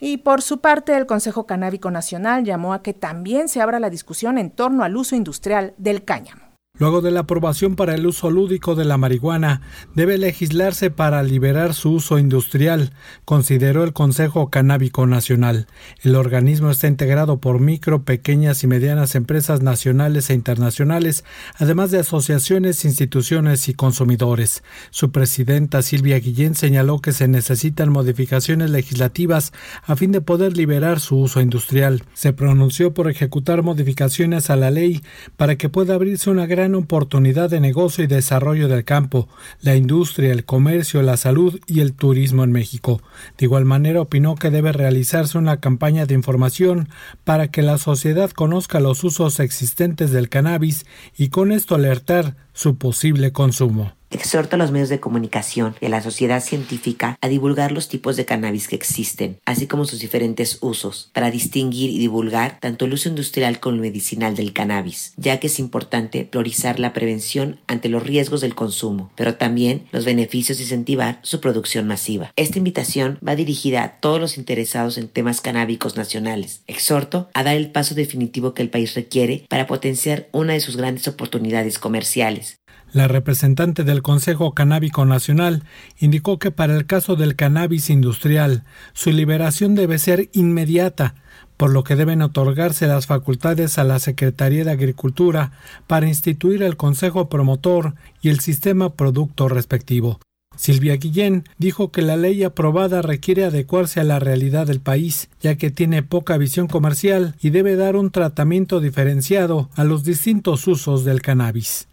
Y 0.00 0.18
por 0.18 0.40
su 0.40 0.60
parte, 0.60 0.96
el 0.96 1.06
Consejo 1.06 1.46
Canábico 1.46 1.90
Nacional 1.90 2.44
llamó 2.44 2.72
a 2.72 2.82
que 2.82 2.94
también 2.94 3.48
se 3.48 3.60
abra 3.60 3.80
la 3.80 3.90
discusión 3.90 4.38
en 4.38 4.50
torno 4.50 4.82
al 4.82 4.96
uso 4.96 5.14
industrial 5.14 5.74
del 5.76 6.04
cáñamo. 6.04 6.49
Luego 6.80 7.02
de 7.02 7.10
la 7.10 7.20
aprobación 7.20 7.76
para 7.76 7.94
el 7.94 8.06
uso 8.06 8.30
lúdico 8.30 8.74
de 8.74 8.86
la 8.86 8.96
marihuana, 8.96 9.60
debe 9.94 10.16
legislarse 10.16 10.90
para 10.90 11.22
liberar 11.22 11.74
su 11.74 11.92
uso 11.92 12.18
industrial, 12.18 12.94
consideró 13.26 13.84
el 13.84 13.92
Consejo 13.92 14.48
Canábico 14.48 15.06
Nacional. 15.06 15.66
El 16.02 16.14
organismo 16.14 16.70
está 16.70 16.86
integrado 16.86 17.38
por 17.38 17.60
micro, 17.60 18.04
pequeñas 18.04 18.64
y 18.64 18.66
medianas 18.66 19.14
empresas 19.14 19.60
nacionales 19.60 20.30
e 20.30 20.34
internacionales, 20.34 21.22
además 21.58 21.90
de 21.90 21.98
asociaciones, 21.98 22.86
instituciones 22.86 23.68
y 23.68 23.74
consumidores. 23.74 24.62
Su 24.88 25.12
presidenta 25.12 25.82
Silvia 25.82 26.18
Guillén 26.18 26.54
señaló 26.54 27.00
que 27.00 27.12
se 27.12 27.28
necesitan 27.28 27.92
modificaciones 27.92 28.70
legislativas 28.70 29.52
a 29.84 29.96
fin 29.96 30.12
de 30.12 30.22
poder 30.22 30.56
liberar 30.56 31.00
su 31.00 31.18
uso 31.18 31.42
industrial. 31.42 32.04
Se 32.14 32.32
pronunció 32.32 32.94
por 32.94 33.10
ejecutar 33.10 33.62
modificaciones 33.62 34.48
a 34.48 34.56
la 34.56 34.70
ley 34.70 35.02
para 35.36 35.56
que 35.56 35.68
pueda 35.68 35.94
abrirse 35.94 36.30
una 36.30 36.46
gran 36.46 36.59
oportunidad 36.74 37.50
de 37.50 37.60
negocio 37.60 38.04
y 38.04 38.06
desarrollo 38.06 38.68
del 38.68 38.84
campo, 38.84 39.28
la 39.60 39.76
industria, 39.76 40.32
el 40.32 40.44
comercio, 40.44 41.02
la 41.02 41.16
salud 41.16 41.60
y 41.66 41.80
el 41.80 41.92
turismo 41.92 42.44
en 42.44 42.52
México. 42.52 43.02
De 43.38 43.46
igual 43.46 43.64
manera, 43.64 44.00
opinó 44.00 44.34
que 44.34 44.50
debe 44.50 44.72
realizarse 44.72 45.38
una 45.38 45.58
campaña 45.58 46.06
de 46.06 46.14
información 46.14 46.88
para 47.24 47.48
que 47.48 47.62
la 47.62 47.78
sociedad 47.78 48.30
conozca 48.30 48.80
los 48.80 49.04
usos 49.04 49.40
existentes 49.40 50.10
del 50.10 50.28
cannabis 50.28 50.86
y 51.16 51.28
con 51.28 51.52
esto 51.52 51.74
alertar 51.74 52.36
su 52.52 52.76
posible 52.76 53.32
consumo. 53.32 53.99
Exhorto 54.10 54.56
a 54.56 54.58
los 54.58 54.72
medios 54.72 54.88
de 54.88 54.98
comunicación 54.98 55.76
y 55.80 55.86
a 55.86 55.88
la 55.88 56.02
sociedad 56.02 56.42
científica 56.42 57.16
a 57.20 57.28
divulgar 57.28 57.70
los 57.70 57.88
tipos 57.88 58.16
de 58.16 58.24
cannabis 58.24 58.66
que 58.66 58.74
existen, 58.74 59.38
así 59.44 59.68
como 59.68 59.84
sus 59.84 60.00
diferentes 60.00 60.58
usos, 60.60 61.10
para 61.12 61.30
distinguir 61.30 61.90
y 61.90 61.98
divulgar 61.98 62.58
tanto 62.60 62.86
el 62.86 62.92
uso 62.92 63.08
industrial 63.08 63.60
como 63.60 63.76
el 63.76 63.82
medicinal 63.82 64.34
del 64.34 64.52
cannabis, 64.52 65.12
ya 65.16 65.38
que 65.38 65.46
es 65.46 65.60
importante 65.60 66.24
priorizar 66.24 66.80
la 66.80 66.92
prevención 66.92 67.60
ante 67.68 67.88
los 67.88 68.02
riesgos 68.02 68.40
del 68.40 68.56
consumo, 68.56 69.12
pero 69.14 69.36
también 69.36 69.86
los 69.92 70.04
beneficios 70.04 70.58
y 70.58 70.62
incentivar 70.62 71.20
su 71.22 71.40
producción 71.40 71.86
masiva. 71.86 72.32
Esta 72.34 72.58
invitación 72.58 73.18
va 73.26 73.36
dirigida 73.36 73.84
a 73.84 74.00
todos 74.00 74.20
los 74.20 74.38
interesados 74.38 74.98
en 74.98 75.06
temas 75.06 75.40
canábicos 75.40 75.96
nacionales. 75.96 76.62
Exhorto 76.66 77.28
a 77.32 77.44
dar 77.44 77.56
el 77.56 77.70
paso 77.70 77.94
definitivo 77.94 78.54
que 78.54 78.62
el 78.62 78.70
país 78.70 78.94
requiere 78.94 79.44
para 79.48 79.68
potenciar 79.68 80.28
una 80.32 80.54
de 80.54 80.60
sus 80.60 80.76
grandes 80.76 81.06
oportunidades 81.06 81.78
comerciales, 81.78 82.58
la 82.92 83.08
representante 83.08 83.84
del 83.84 84.02
Consejo 84.02 84.52
Canábico 84.52 85.04
Nacional 85.04 85.64
indicó 85.98 86.38
que 86.38 86.50
para 86.50 86.76
el 86.76 86.86
caso 86.86 87.16
del 87.16 87.36
cannabis 87.36 87.90
industrial, 87.90 88.64
su 88.92 89.12
liberación 89.12 89.74
debe 89.74 89.98
ser 89.98 90.28
inmediata, 90.32 91.14
por 91.56 91.70
lo 91.70 91.84
que 91.84 91.94
deben 91.94 92.22
otorgarse 92.22 92.86
las 92.86 93.06
facultades 93.06 93.78
a 93.78 93.84
la 93.84 93.98
Secretaría 93.98 94.64
de 94.64 94.70
Agricultura 94.70 95.52
para 95.86 96.08
instituir 96.08 96.62
el 96.62 96.76
Consejo 96.76 97.28
Promotor 97.28 97.94
y 98.22 98.30
el 98.30 98.40
sistema 98.40 98.94
producto 98.94 99.48
respectivo. 99.48 100.18
Silvia 100.56 100.96
Guillén 100.96 101.44
dijo 101.58 101.90
que 101.90 102.02
la 102.02 102.16
ley 102.16 102.42
aprobada 102.42 103.02
requiere 103.02 103.44
adecuarse 103.44 104.00
a 104.00 104.04
la 104.04 104.18
realidad 104.18 104.66
del 104.66 104.80
país, 104.80 105.30
ya 105.40 105.54
que 105.56 105.70
tiene 105.70 106.02
poca 106.02 106.36
visión 106.36 106.66
comercial 106.66 107.34
y 107.40 107.50
debe 107.50 107.76
dar 107.76 107.94
un 107.96 108.10
tratamiento 108.10 108.80
diferenciado 108.80 109.70
a 109.74 109.84
los 109.84 110.02
distintos 110.02 110.66
usos 110.66 111.04
del 111.04 111.22
cannabis. 111.22 111.88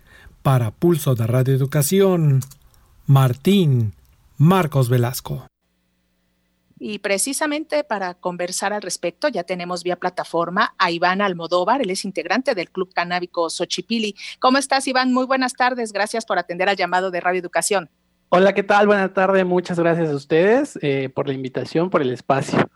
Para 0.47 0.71
Pulso 0.71 1.13
de 1.13 1.27
Radio 1.27 1.53
Educación, 1.53 2.39
Martín 3.05 3.91
Marcos 4.37 4.87
Velasco. 4.87 5.45
Y 6.79 6.99
precisamente 6.99 7.83
para 7.83 8.13
conversar 8.13 8.71
al 8.71 8.81
respecto, 8.81 9.27
ya 9.27 9.43
tenemos 9.43 9.83
vía 9.83 9.97
plataforma 9.97 10.73
a 10.77 10.89
Iván 10.89 11.21
Almodóvar, 11.21 11.81
él 11.81 11.89
es 11.89 12.05
integrante 12.05 12.55
del 12.55 12.71
Club 12.71 12.93
Canábico 12.93 13.49
Xochipili. 13.49 14.15
¿Cómo 14.39 14.57
estás, 14.57 14.87
Iván? 14.87 15.11
Muy 15.11 15.25
buenas 15.25 15.51
tardes, 15.51 15.91
gracias 15.91 16.25
por 16.25 16.39
atender 16.39 16.69
al 16.69 16.77
llamado 16.77 17.11
de 17.11 17.19
Radio 17.19 17.41
Educación. 17.41 17.89
Hola, 18.29 18.53
¿qué 18.53 18.63
tal? 18.63 18.87
Buenas 18.87 19.13
tardes, 19.13 19.45
muchas 19.45 19.77
gracias 19.77 20.07
a 20.07 20.15
ustedes 20.15 20.79
eh, 20.81 21.09
por 21.13 21.27
la 21.27 21.33
invitación, 21.33 21.89
por 21.89 22.01
el 22.01 22.11
espacio. 22.11 22.69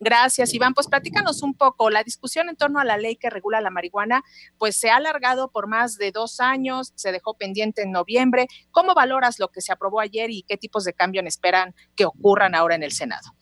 Gracias, 0.00 0.54
Iván. 0.54 0.74
Pues 0.74 0.86
platícanos 0.86 1.42
un 1.42 1.54
poco. 1.54 1.90
La 1.90 2.04
discusión 2.04 2.48
en 2.48 2.56
torno 2.56 2.80
a 2.80 2.84
la 2.84 2.96
ley 2.96 3.16
que 3.16 3.30
regula 3.30 3.60
la 3.60 3.70
marihuana, 3.70 4.22
pues 4.56 4.76
se 4.76 4.90
ha 4.90 4.96
alargado 4.96 5.50
por 5.50 5.66
más 5.66 5.98
de 5.98 6.12
dos 6.12 6.40
años, 6.40 6.92
se 6.94 7.12
dejó 7.12 7.34
pendiente 7.34 7.82
en 7.82 7.92
noviembre. 7.92 8.46
¿Cómo 8.70 8.94
valoras 8.94 9.38
lo 9.38 9.48
que 9.48 9.60
se 9.60 9.72
aprobó 9.72 10.00
ayer 10.00 10.30
y 10.30 10.42
qué 10.42 10.56
tipos 10.56 10.84
de 10.84 10.92
cambios 10.92 11.26
esperan 11.26 11.74
que 11.96 12.04
ocurran 12.04 12.54
ahora 12.54 12.74
en 12.74 12.82
el 12.82 12.92
Senado? 12.92 13.34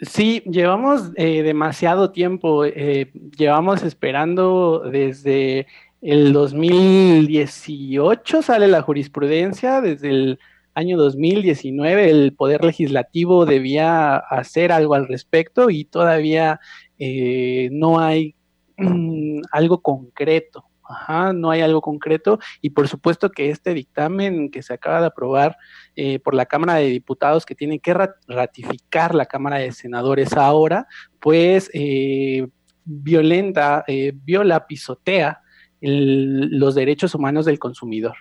Sí, 0.00 0.42
llevamos 0.46 1.10
eh, 1.16 1.42
demasiado 1.42 2.12
tiempo, 2.12 2.66
eh, 2.66 3.10
llevamos 3.36 3.82
esperando 3.82 4.80
desde 4.80 5.66
el 6.02 6.34
2018, 6.34 8.42
sale 8.42 8.68
la 8.68 8.82
jurisprudencia, 8.82 9.80
desde 9.80 10.10
el 10.10 10.38
año 10.76 10.98
2019 10.98 12.10
el 12.10 12.34
Poder 12.34 12.62
Legislativo 12.62 13.46
debía 13.46 14.16
hacer 14.16 14.72
algo 14.72 14.94
al 14.94 15.08
respecto 15.08 15.70
y 15.70 15.86
todavía 15.86 16.60
eh, 16.98 17.70
no 17.72 17.98
hay 17.98 18.36
mm, 18.76 19.40
algo 19.50 19.80
concreto. 19.80 20.66
Ajá, 20.88 21.32
no 21.32 21.50
hay 21.50 21.62
algo 21.62 21.80
concreto 21.80 22.38
y 22.60 22.70
por 22.70 22.86
supuesto 22.86 23.30
que 23.30 23.50
este 23.50 23.74
dictamen 23.74 24.50
que 24.50 24.62
se 24.62 24.74
acaba 24.74 25.00
de 25.00 25.06
aprobar 25.06 25.56
eh, 25.96 26.20
por 26.20 26.34
la 26.34 26.46
Cámara 26.46 26.74
de 26.74 26.86
Diputados 26.86 27.44
que 27.44 27.56
tiene 27.56 27.80
que 27.80 27.92
ratificar 28.28 29.14
la 29.14 29.26
Cámara 29.26 29.56
de 29.56 29.72
Senadores 29.72 30.34
ahora, 30.34 30.86
pues 31.18 31.70
eh, 31.72 32.46
violenta, 32.84 33.84
viola, 34.24 34.66
pisotea 34.68 35.40
los 35.80 36.74
derechos 36.74 37.14
humanos 37.14 37.44
del 37.44 37.58
consumidor. 37.58 38.16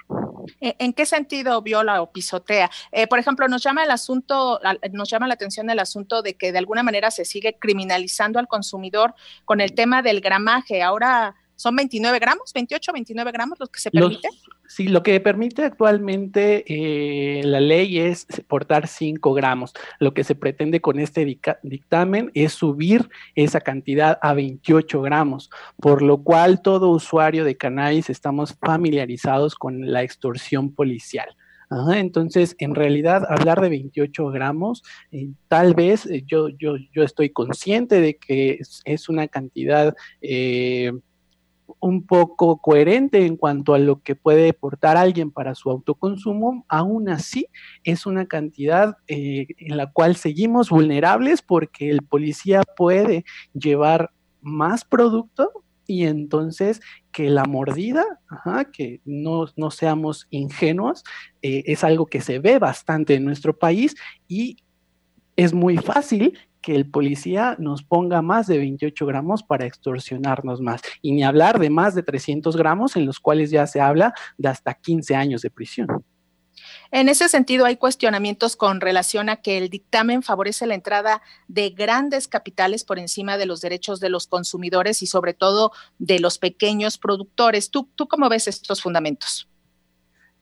¿En 0.60 0.94
qué 0.94 1.06
sentido 1.06 1.62
viola 1.62 2.02
o 2.02 2.12
pisotea? 2.12 2.70
Eh, 2.92 3.08
por 3.08 3.20
ejemplo, 3.20 3.48
nos 3.48 3.64
llama 3.64 3.84
el 3.84 3.92
asunto, 3.92 4.60
nos 4.92 5.10
llama 5.10 5.28
la 5.28 5.34
atención 5.36 5.70
el 5.70 5.80
asunto 5.80 6.22
de 6.22 6.36
que 6.36 6.52
de 6.52 6.58
alguna 6.58 6.84
manera 6.84 7.12
se 7.12 7.26
sigue 7.26 7.58
criminalizando 7.60 8.40
al 8.40 8.48
consumidor 8.48 9.16
con 9.46 9.62
el 9.62 9.74
tema 9.74 10.02
del 10.02 10.22
gramaje. 10.22 10.84
Ahora 10.84 11.36
son 11.56 11.76
29 11.76 12.20
gramos, 12.20 12.52
28, 12.54 12.92
29 12.94 13.32
gramos 13.32 13.60
los 13.60 13.70
que 13.70 13.80
se 13.80 13.92
permite. 13.92 14.30
Sí, 14.68 14.88
lo 14.88 15.04
que 15.04 15.20
permite 15.20 15.64
actualmente 15.64 16.64
eh, 16.68 17.44
la 17.44 17.60
ley 17.60 18.00
es 18.00 18.28
portar 18.48 18.88
5 18.88 19.34
gramos. 19.34 19.74
Lo 20.00 20.14
que 20.14 20.24
se 20.24 20.36
pretende 20.36 20.82
con 20.82 21.00
este 21.00 21.26
dictamen 21.64 22.32
es 22.34 22.54
subir 22.54 23.10
esa 23.36 23.62
cantidad 23.62 24.20
a 24.22 24.34
28 24.34 25.02
gramos, 25.02 25.50
por 25.78 26.02
lo 26.02 26.24
cual 26.24 26.62
todo 26.62 26.90
usuario 26.90 27.44
de 27.44 27.58
cannabis 27.58 28.10
estamos 28.10 28.56
familiarizados 28.60 29.56
con 29.56 29.92
la 29.92 30.04
extorsión 30.04 30.74
policial. 30.74 31.28
entonces, 31.94 32.56
en 32.60 32.76
realidad, 32.76 33.24
hablar 33.28 33.60
de 33.60 33.70
28 33.70 34.28
gramos, 34.28 34.84
eh, 35.12 35.30
tal 35.48 35.74
vez 35.74 36.06
eh, 36.06 36.24
yo, 36.26 36.50
yo, 36.50 36.76
yo 36.94 37.04
estoy 37.04 37.30
consciente 37.32 38.00
de 38.00 38.18
que 38.18 38.60
es, 38.86 39.10
una 39.10 39.28
cantidad 39.28 39.96
un 41.80 42.06
poco 42.06 42.58
coherente 42.58 43.26
en 43.26 43.38
cuanto 43.38 43.74
a 43.74 43.80
lo 43.80 44.02
que 44.02 44.16
puede 44.16 44.54
portar 44.54 44.98
alguien 44.98 45.32
para 45.32 45.56
su 45.56 45.70
autoconsumo, 45.70 46.66
aún 46.68 47.10
así 47.10 47.48
es 47.84 48.06
una 48.06 48.26
cantidad 48.28 48.98
eh, 49.08 49.48
en 49.58 49.78
la 49.78 49.92
cual 49.92 50.16
seguimos 50.16 50.70
vulnerables 50.70 51.42
porque 51.42 51.90
el 51.90 52.02
policía 52.02 52.62
puede 52.76 53.26
llevar 53.54 54.12
más 54.42 54.86
producto 54.86 55.52
y 55.88 56.06
entonces 56.06 56.82
que 57.12 57.30
la 57.30 57.46
mordida, 57.46 58.04
que 58.74 59.02
no, 59.06 59.48
seamos 59.72 60.28
ingenuos, 60.30 61.04
eh, 61.42 61.64
es 61.68 61.84
algo 61.84 62.08
que 62.08 62.22
se 62.22 62.40
ve 62.40 62.60
bastante 62.60 63.16
en 63.16 63.26
nuestro 63.26 63.58
país 63.58 63.96
y 64.28 64.58
es 65.36 65.54
muy 65.54 65.78
fácil 65.78 66.38
que 66.66 66.76
el 66.76 66.90
policía 66.90 67.56
nos 67.60 67.84
ponga 67.84 68.24
más 68.24 68.48
de 68.48 68.58
28 68.58 69.06
gramos 69.06 69.44
para 69.44 69.68
extorsionarnos 69.68 70.62
más. 70.62 70.82
Y 71.04 71.12
ni 71.12 71.24
hablar 71.24 71.60
de 71.60 71.70
más 71.70 71.94
de 71.94 72.02
300 72.02 72.58
gramos 72.58 72.96
en 72.96 73.06
los 73.06 73.20
cuales 73.20 73.52
ya 73.52 73.68
se 73.68 73.80
habla 73.80 74.16
de 74.40 74.50
hasta 74.50 74.74
15 74.74 75.16
años 75.16 75.44
de 75.44 75.52
prisión. 75.52 75.88
En 76.90 77.08
ese 77.08 77.30
sentido, 77.30 77.66
hay 77.66 77.78
cuestionamientos 77.78 78.56
con 78.56 78.82
relación 78.82 79.30
a 79.30 79.36
que 79.36 79.60
el 79.60 79.70
dictamen 79.70 80.24
favorece 80.24 80.66
la 80.66 80.74
entrada 80.74 81.22
de 81.48 81.70
grandes 81.70 82.28
capitales 82.28 82.84
por 82.84 82.98
encima 82.98 83.38
de 83.38 83.46
los 83.46 83.62
derechos 83.62 84.00
de 84.00 84.10
los 84.10 84.26
consumidores 84.26 85.04
y 85.04 85.08
sobre 85.08 85.36
todo 85.36 85.72
de 86.00 86.20
los 86.20 86.40
pequeños 86.40 86.98
productores. 86.98 87.70
¿Tú, 87.70 87.92
tú 87.94 88.08
cómo 88.08 88.28
ves 88.28 88.48
estos 88.48 88.82
fundamentos? 88.82 89.48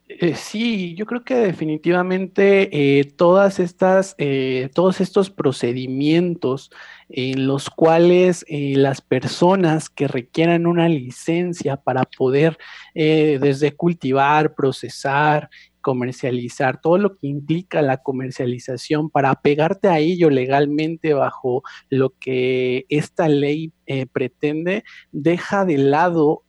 Eh, 0.10 0.36
sí, 0.36 0.96
yo 0.96 1.06
creo 1.06 1.24
que 1.24 1.36
definitivamente 1.36 3.00
eh, 3.00 3.06
todas 3.06 3.60
estas, 3.60 4.16
eh, 4.18 4.70
todos 4.74 5.00
estos 5.00 5.30
procedimientos 5.30 6.72
en 7.08 7.48
los 7.48 7.70
cuales 7.70 8.46
las 8.50 9.02
personas 9.02 9.90
que 9.90 10.08
requieran 10.08 10.68
una 10.68 10.90
licencia 10.90 11.78
para 11.78 12.04
poder 12.04 12.58
desde 12.94 13.76
cultivar, 13.76 14.56
procesar, 14.56 15.50
comercializar, 15.82 16.82
todo 16.82 16.98
lo 16.98 17.18
que 17.18 17.28
implica 17.28 17.82
la 17.82 17.98
comercialización 17.98 19.10
para 19.10 19.30
apegarte 19.30 19.90
a 19.90 20.00
ello 20.00 20.30
legalmente 20.30 21.14
bajo 21.14 21.62
lo 21.90 22.18
que 22.20 22.86
esta 22.90 23.30
ley 23.30 23.72
pretende, 24.12 24.84
deja 25.12 25.66
de 25.66 25.78
lado 25.78 26.44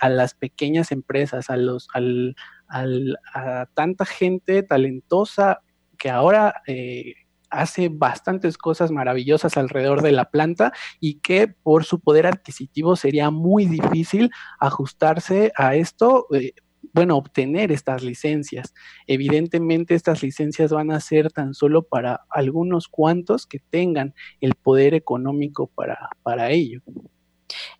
a 0.00 0.08
las 0.08 0.34
pequeñas 0.34 0.92
empresas, 0.92 1.50
a, 1.50 1.56
los, 1.56 1.88
al, 1.94 2.36
a 2.68 3.66
tanta 3.74 4.04
gente 4.04 4.62
talentosa 4.62 5.60
que 5.96 6.10
ahora 6.10 6.62
eh, 6.66 7.14
hace 7.50 7.88
bastantes 7.88 8.58
cosas 8.58 8.90
maravillosas 8.90 9.56
alrededor 9.56 10.02
de 10.02 10.12
la 10.12 10.30
planta 10.30 10.72
y 11.00 11.20
que 11.20 11.48
por 11.48 11.84
su 11.84 12.00
poder 12.00 12.26
adquisitivo 12.26 12.96
sería 12.96 13.30
muy 13.30 13.66
difícil 13.66 14.30
ajustarse 14.58 15.52
a 15.56 15.74
esto. 15.74 16.26
Eh, 16.34 16.52
bueno, 16.92 17.16
obtener 17.16 17.72
estas 17.72 18.02
licencias. 18.02 18.72
Evidentemente 19.06 19.94
estas 19.94 20.22
licencias 20.22 20.70
van 20.70 20.90
a 20.90 21.00
ser 21.00 21.30
tan 21.30 21.52
solo 21.52 21.82
para 21.82 22.20
algunos 22.30 22.88
cuantos 22.88 23.46
que 23.46 23.58
tengan 23.58 24.14
el 24.40 24.54
poder 24.54 24.94
económico 24.94 25.66
para, 25.66 25.98
para 26.22 26.50
ello. 26.50 26.80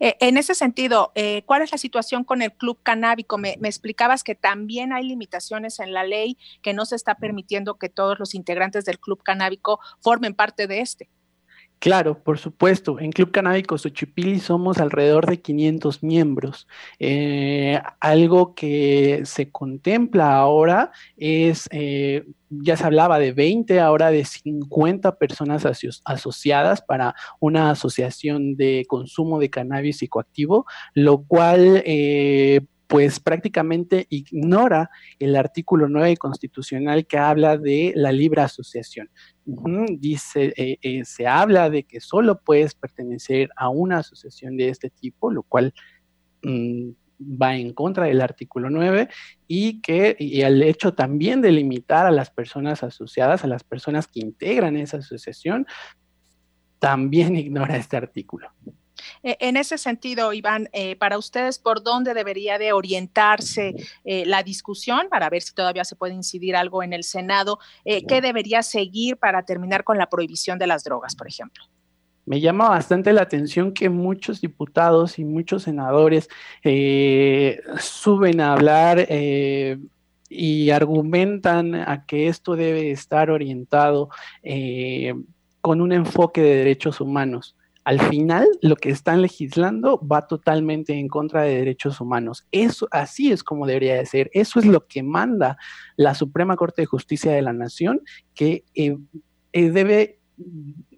Eh, 0.01 0.17
en 0.21 0.37
ese 0.37 0.55
sentido, 0.55 1.13
eh, 1.15 1.43
¿cuál 1.47 1.63
es 1.63 1.73
la 1.73 1.79
situación 1.79 2.25
con 2.25 2.43
el 2.43 2.53
club 2.53 2.79
canábico? 2.83 3.39
Me, 3.39 3.57
me, 3.61 3.69
explicabas 3.69 4.23
que 4.23 4.35
también 4.35 4.93
hay 4.93 5.05
limitaciones 5.05 5.81
en 5.81 5.93
la 5.93 6.05
ley 6.05 6.39
que 6.63 6.75
no 6.75 6.85
se 6.85 6.97
está 6.97 7.17
permitiendo 7.17 7.79
que 7.79 7.89
todos 7.89 8.19
los 8.19 8.35
integrantes 8.35 8.85
del 8.85 8.99
club 8.99 9.23
canábico 9.23 9.81
formen 10.01 10.35
parte 10.35 10.67
de 10.67 10.81
este. 10.81 11.09
Claro, 11.83 12.19
por 12.23 12.39
supuesto. 12.39 12.99
En 12.99 13.13
Club 13.13 13.31
Canábico 13.31 13.77
Xochipilli 13.77 14.41
somos 14.41 14.79
alrededor 14.79 15.27
de 15.27 15.41
500 15.41 16.03
miembros. 16.03 16.67
Eh, 16.99 17.79
algo 18.01 18.55
que 18.55 19.21
se 19.25 19.51
contempla 19.51 20.37
ahora 20.37 20.91
es, 21.17 21.69
eh, 21.71 22.25
ya 22.49 22.77
se 22.77 22.85
hablaba 22.85 23.19
de 23.19 23.33
20, 23.33 23.79
ahora 23.81 24.11
de 24.11 24.25
50 24.25 25.19
personas 25.19 25.67
asociadas 26.05 26.81
para 26.83 27.15
una 27.41 27.71
asociación 27.71 28.57
de 28.57 28.85
consumo 28.89 29.39
de 29.39 29.51
cannabis 29.51 29.99
psicoactivo, 29.99 30.65
lo 30.95 31.25
cual 31.25 31.83
eh, 31.85 32.63
pues 32.87 33.19
prácticamente 33.21 34.07
ignora 34.11 34.91
el 35.19 35.37
artículo 35.37 35.89
9 35.89 36.17
constitucional 36.17 37.07
que 37.07 37.19
habla 37.19 37.59
de 37.59 37.93
la 37.97 38.13
libre 38.13 38.43
asociación. 38.43 39.11
Dice, 39.45 40.53
eh, 40.57 40.79
eh, 40.83 41.05
se 41.05 41.27
habla 41.27 41.71
de 41.71 41.85
que 41.85 42.01
solo 42.01 42.41
puedes 42.41 42.75
pertenecer 42.75 43.51
a 43.57 43.69
una 43.69 43.99
asociación 43.99 44.57
de 44.57 44.69
este 44.69 44.91
tipo, 44.91 45.31
lo 45.31 45.43
cual 45.43 45.75
mm, 46.43 46.91
va 47.21 47.57
en 47.57 47.73
contra 47.73 48.07
del 48.07 48.21
artículo 48.21 48.71
9 48.71 49.09
y 49.49 49.81
que 49.81 50.17
el 50.19 50.63
hecho 50.63 50.95
también 50.95 51.41
de 51.41 51.53
limitar 51.53 52.07
a 52.07 52.11
las 52.11 52.31
personas 52.31 52.83
asociadas, 52.83 53.45
a 53.45 53.49
las 53.49 53.65
personas 53.65 54.07
que 54.07 54.21
integran 54.21 54.77
esa 54.77 54.99
asociación, 54.99 55.67
también 56.79 57.37
ignora 57.37 57.77
este 57.77 57.97
artículo. 57.97 58.51
E, 59.23 59.37
en 59.41 59.57
ese 59.57 59.79
sentido, 59.79 60.33
Iván, 60.33 60.69
eh, 60.73 60.97
para 60.97 61.19
ustedes, 61.19 61.59
¿por 61.59 61.83
dónde 61.83 62.15
debería 62.15 62.59
de 62.59 62.73
orientarse 62.73 63.75
eh, 64.05 64.25
la 64.27 64.43
discusión 64.43 65.09
para 65.11 65.31
ver 65.31 65.43
si 65.43 65.55
todavía 65.55 65.85
se 65.85 65.97
puede 65.97 66.15
incidir 66.15 66.57
algo 66.57 66.83
en 66.83 66.93
el 66.93 67.05
Senado? 67.05 67.59
Eh, 67.85 68.07
¿Qué 68.07 68.21
debería 68.21 68.63
seguir 68.63 69.17
para 69.17 69.43
terminar 69.45 69.85
con 69.85 69.99
la 69.99 70.09
prohibición 70.09 70.59
de 70.59 70.67
las 70.67 70.85
drogas, 70.85 71.15
por 71.17 71.29
ejemplo? 71.29 71.65
Me 72.25 72.41
llama 72.41 72.69
bastante 72.69 73.13
la 73.13 73.23
atención 73.23 73.73
que 73.73 73.89
muchos 73.89 74.41
diputados 74.41 75.19
y 75.21 75.25
muchos 75.25 75.63
senadores 75.63 76.29
suben 77.79 78.41
a 78.41 78.53
hablar 78.53 79.07
y 80.29 80.71
argumentan 80.71 81.77
a 81.77 82.05
que 82.05 82.27
esto 82.27 82.57
debe 82.57 82.91
estar 82.91 83.31
orientado 83.31 84.09
con 85.61 85.81
un 85.81 85.93
enfoque 85.93 86.43
de 86.43 86.57
derechos 86.57 87.01
humanos 87.01 87.56
al 87.87 88.01
final 88.01 88.49
lo 88.63 88.75
que 88.75 88.91
están 88.91 89.23
legislando 89.23 90.01
va 90.05 90.27
totalmente 90.27 90.93
en 90.99 91.07
contra 91.07 91.43
de 91.43 91.55
derechos 91.55 92.01
humanos. 92.01 92.45
Eso 92.51 92.89
así 92.91 93.31
es 93.31 93.45
como 93.45 93.65
debería 93.65 93.95
de 93.95 94.07
ser. 94.07 94.29
Eso 94.33 94.59
es 94.59 94.67
lo 94.67 94.89
que 94.89 95.05
manda 95.05 95.57
la 95.95 96.17
Suprema 96.17 96.57
Corte 96.57 96.83
de 96.83 96.87
Justicia 96.87 97.31
de 97.31 97.43
la 97.43 97.53
Nación, 97.53 98.01
que 98.35 98.65
eh, 98.75 98.97
eh, 99.53 99.71
debe 99.71 100.19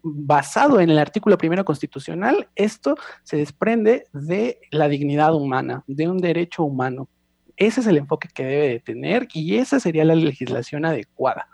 basado 0.02 0.80
en 0.80 0.88
el 0.88 0.98
artículo 0.98 1.36
primero 1.36 1.62
constitucional, 1.62 2.48
esto 2.56 2.96
se 3.22 3.36
desprende 3.36 4.06
de 4.14 4.58
la 4.70 4.88
dignidad 4.88 5.34
humana, 5.34 5.84
de 5.86 6.08
un 6.08 6.16
derecho 6.16 6.64
humano. 6.64 7.10
Ese 7.58 7.80
es 7.80 7.86
el 7.86 7.98
enfoque 7.98 8.30
que 8.34 8.44
debe 8.44 8.68
de 8.68 8.80
tener 8.80 9.28
y 9.34 9.56
esa 9.56 9.78
sería 9.78 10.06
la 10.06 10.14
legislación 10.14 10.86
adecuada. 10.86 11.48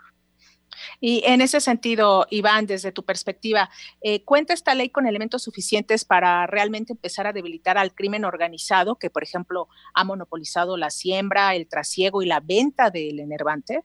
Y 0.99 1.23
en 1.25 1.41
ese 1.41 1.61
sentido, 1.61 2.25
Iván, 2.29 2.65
desde 2.65 2.91
tu 2.91 3.03
perspectiva, 3.03 3.69
eh, 4.01 4.23
¿cuenta 4.23 4.53
esta 4.53 4.75
ley 4.75 4.89
con 4.89 5.07
elementos 5.07 5.43
suficientes 5.43 6.05
para 6.05 6.47
realmente 6.47 6.93
empezar 6.93 7.27
a 7.27 7.33
debilitar 7.33 7.77
al 7.77 7.93
crimen 7.93 8.25
organizado 8.25 8.95
que, 8.95 9.09
por 9.09 9.23
ejemplo, 9.23 9.67
ha 9.93 10.03
monopolizado 10.03 10.77
la 10.77 10.89
siembra, 10.89 11.55
el 11.55 11.67
trasiego 11.67 12.21
y 12.21 12.25
la 12.25 12.39
venta 12.39 12.89
del 12.89 13.19
enervante? 13.19 13.83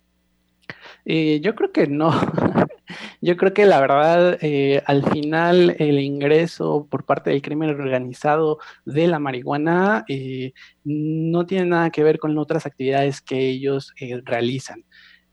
Eh, 1.04 1.40
yo 1.42 1.54
creo 1.54 1.72
que 1.72 1.86
no. 1.86 2.10
Yo 3.20 3.36
creo 3.36 3.54
que 3.54 3.66
la 3.66 3.80
verdad, 3.80 4.38
eh, 4.40 4.82
al 4.84 5.08
final, 5.08 5.76
el 5.78 6.00
ingreso 6.00 6.88
por 6.90 7.04
parte 7.04 7.30
del 7.30 7.40
crimen 7.40 7.70
organizado 7.70 8.58
de 8.84 9.06
la 9.06 9.20
marihuana 9.20 10.04
no 10.82 11.46
tiene 11.46 11.66
nada 11.66 11.90
que 11.90 12.02
ver 12.02 12.18
con 12.18 12.36
otras 12.36 12.66
actividades 12.66 13.20
que 13.20 13.48
ellos 13.48 13.92
realizan. 14.24 14.84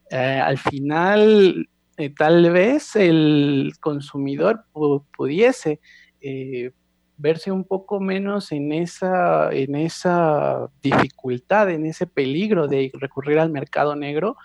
Eh, 0.10 0.41
al 0.43 0.58
final 0.58 1.70
eh, 1.98 2.10
tal 2.12 2.50
vez 2.52 2.96
el 2.96 3.74
consumidor 3.82 4.65
pudiese 5.15 5.82
eh, 6.22 6.72
verse 7.17 7.52
un 7.52 7.65
poco 7.65 8.00
menos 8.00 8.52
en 8.52 8.72
esa, 8.72 9.52
en 9.52 9.76
esa 9.76 10.70
dificultad, 10.82 11.70
en 11.72 11.86
ese 11.86 12.08
peligro 12.08 12.67
de 12.67 12.91
recurrir 12.93 13.39
al 13.39 13.50
mercado 13.50 13.96
negro 13.96 14.38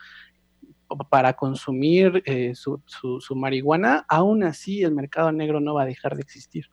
para 1.09 1.35
consumir 1.35 2.23
su, 2.55 2.83
su, 2.87 3.35
marihuana, 3.35 4.05
aún 4.09 4.45
así 4.45 4.83
el 4.83 4.93
mercado 4.93 5.33
negro 5.33 5.59
no 5.59 5.73
va 5.73 5.83
a 5.83 5.87
dejar 5.87 6.17
de 6.17 6.23
existir, 6.23 6.67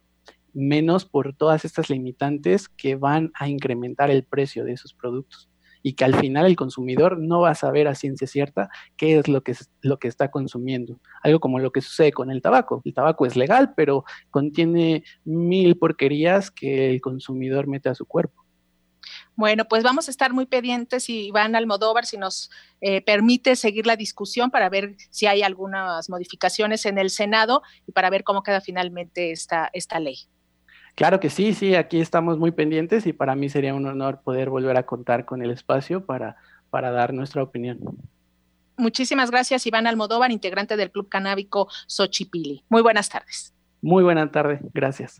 menos 0.53 1.05
por 1.05 1.33
todas 1.33 1.63
estas 1.63 1.89
limitantes 1.89 2.67
que 2.67 2.95
van 2.95 3.31
a 3.33 3.47
incrementar 3.47 4.11
el 4.11 4.23
precio 4.23 4.65
de 4.65 4.73
esos 4.73 4.93
productos 4.93 5.49
y 5.81 5.93
que 5.93 6.05
al 6.05 6.15
final 6.15 6.45
el 6.45 6.55
consumidor 6.55 7.17
no 7.17 7.41
va 7.41 7.51
a 7.51 7.55
saber 7.55 7.87
a 7.87 7.95
ciencia 7.95 8.27
cierta 8.27 8.69
qué 8.97 9.19
es 9.19 9.27
lo 9.27 9.41
que, 9.41 9.55
lo 9.81 9.97
que 9.99 10.07
está 10.07 10.29
consumiendo. 10.31 10.99
Algo 11.23 11.39
como 11.39 11.59
lo 11.59 11.71
que 11.71 11.81
sucede 11.81 12.11
con 12.11 12.31
el 12.31 12.41
tabaco. 12.41 12.81
El 12.85 12.93
tabaco 12.93 13.25
es 13.25 13.35
legal, 13.35 13.73
pero 13.75 14.03
contiene 14.29 15.03
mil 15.23 15.77
porquerías 15.77 16.51
que 16.51 16.89
el 16.89 17.01
consumidor 17.01 17.67
mete 17.67 17.89
a 17.89 17.95
su 17.95 18.05
cuerpo. 18.05 18.45
Bueno, 19.35 19.65
pues 19.65 19.83
vamos 19.83 20.07
a 20.07 20.11
estar 20.11 20.33
muy 20.33 20.45
pendientes 20.45 21.09
Iván 21.09 21.55
Almodóvar 21.55 22.05
si 22.05 22.17
nos 22.17 22.51
eh, 22.81 23.01
permite 23.01 23.55
seguir 23.55 23.87
la 23.87 23.95
discusión 23.95 24.51
para 24.51 24.67
ver 24.69 24.97
si 25.09 25.27
hay 25.27 25.43
algunas 25.43 26.09
modificaciones 26.09 26.85
en 26.85 26.97
el 26.97 27.09
Senado 27.09 27.61
y 27.87 27.93
para 27.93 28.09
ver 28.09 28.25
cómo 28.25 28.43
queda 28.43 28.59
finalmente 28.59 29.31
esta, 29.31 29.69
esta 29.71 29.99
ley. 29.99 30.27
Claro 30.95 31.19
que 31.19 31.29
sí, 31.29 31.53
sí, 31.53 31.75
aquí 31.75 31.99
estamos 31.99 32.37
muy 32.37 32.51
pendientes 32.51 33.07
y 33.07 33.13
para 33.13 33.35
mí 33.35 33.49
sería 33.49 33.73
un 33.73 33.85
honor 33.85 34.21
poder 34.21 34.49
volver 34.49 34.77
a 34.77 34.85
contar 34.85 35.25
con 35.25 35.41
el 35.41 35.51
espacio 35.51 36.05
para, 36.05 36.35
para 36.69 36.91
dar 36.91 37.13
nuestra 37.13 37.41
opinión. 37.43 37.79
Muchísimas 38.77 39.31
gracias, 39.31 39.65
Iván 39.67 39.87
Almodóvar, 39.87 40.31
integrante 40.31 40.77
del 40.77 40.91
Club 40.91 41.09
Canábico 41.09 41.67
Xochipili. 41.87 42.63
Muy 42.69 42.81
buenas 42.81 43.09
tardes. 43.09 43.53
Muy 43.81 44.03
buena 44.03 44.31
tarde, 44.31 44.59
gracias. 44.73 45.19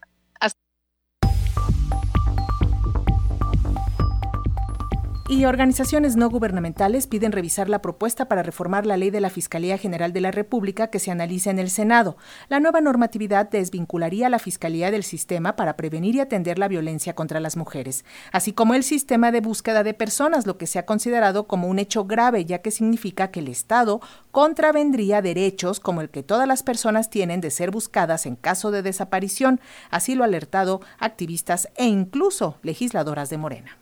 Y 5.30 5.46
organizaciones 5.46 6.16
no 6.16 6.28
gubernamentales 6.28 7.06
piden 7.06 7.32
revisar 7.32 7.70
la 7.70 7.84
propuesta 7.84 8.28
para 8.28 8.42
reformar 8.42 8.88
la 8.88 8.98
ley 8.98 9.12
de 9.12 9.22
la 9.22 9.30
Fiscalía 9.30 9.78
General 9.78 10.12
de 10.12 10.22
la 10.22 10.32
República 10.32 10.88
que 10.88 10.98
se 10.98 11.12
analiza 11.12 11.52
en 11.52 11.60
el 11.60 11.70
Senado. 11.70 12.18
La 12.48 12.60
nueva 12.60 12.82
normatividad 12.82 13.48
desvincularía 13.48 14.26
a 14.26 14.32
la 14.32 14.40
Fiscalía 14.40 14.90
del 14.90 15.04
sistema 15.04 15.56
para 15.56 15.78
prevenir 15.78 16.16
y 16.16 16.20
atender 16.20 16.58
la 16.58 16.68
violencia 16.68 17.14
contra 17.14 17.40
las 17.40 17.58
mujeres, 17.58 18.06
así 18.32 18.54
como 18.54 18.74
el 18.74 18.84
sistema 18.84 19.32
de 19.32 19.42
búsqueda 19.42 19.84
de 19.84 19.94
personas, 19.94 20.48
lo 20.48 20.58
que 20.58 20.66
se 20.66 20.80
ha 20.80 20.88
considerado 20.88 21.46
como 21.46 21.68
un 21.68 21.78
hecho 21.78 22.06
grave, 22.06 22.46
ya 22.46 22.64
que 22.64 22.72
significa 22.72 23.30
que 23.30 23.42
el 23.42 23.50
Estado 23.50 24.02
contravendría 24.32 25.22
derechos 25.22 25.80
como 25.80 26.02
el 26.02 26.10
que 26.10 26.24
todas 26.24 26.48
las 26.48 26.64
personas 26.64 27.12
tienen 27.12 27.40
de 27.40 27.52
ser 27.52 27.70
buscadas 27.70 28.26
en 28.26 28.36
caso 28.36 28.72
de 28.72 28.82
desaparición, 28.82 29.62
así 29.92 30.16
lo 30.16 30.24
ha 30.24 30.28
alertado 30.28 30.82
activistas 30.98 31.70
e 31.76 31.86
incluso 31.86 32.58
legisladoras 32.64 33.30
de 33.30 33.38
Morena. 33.38 33.79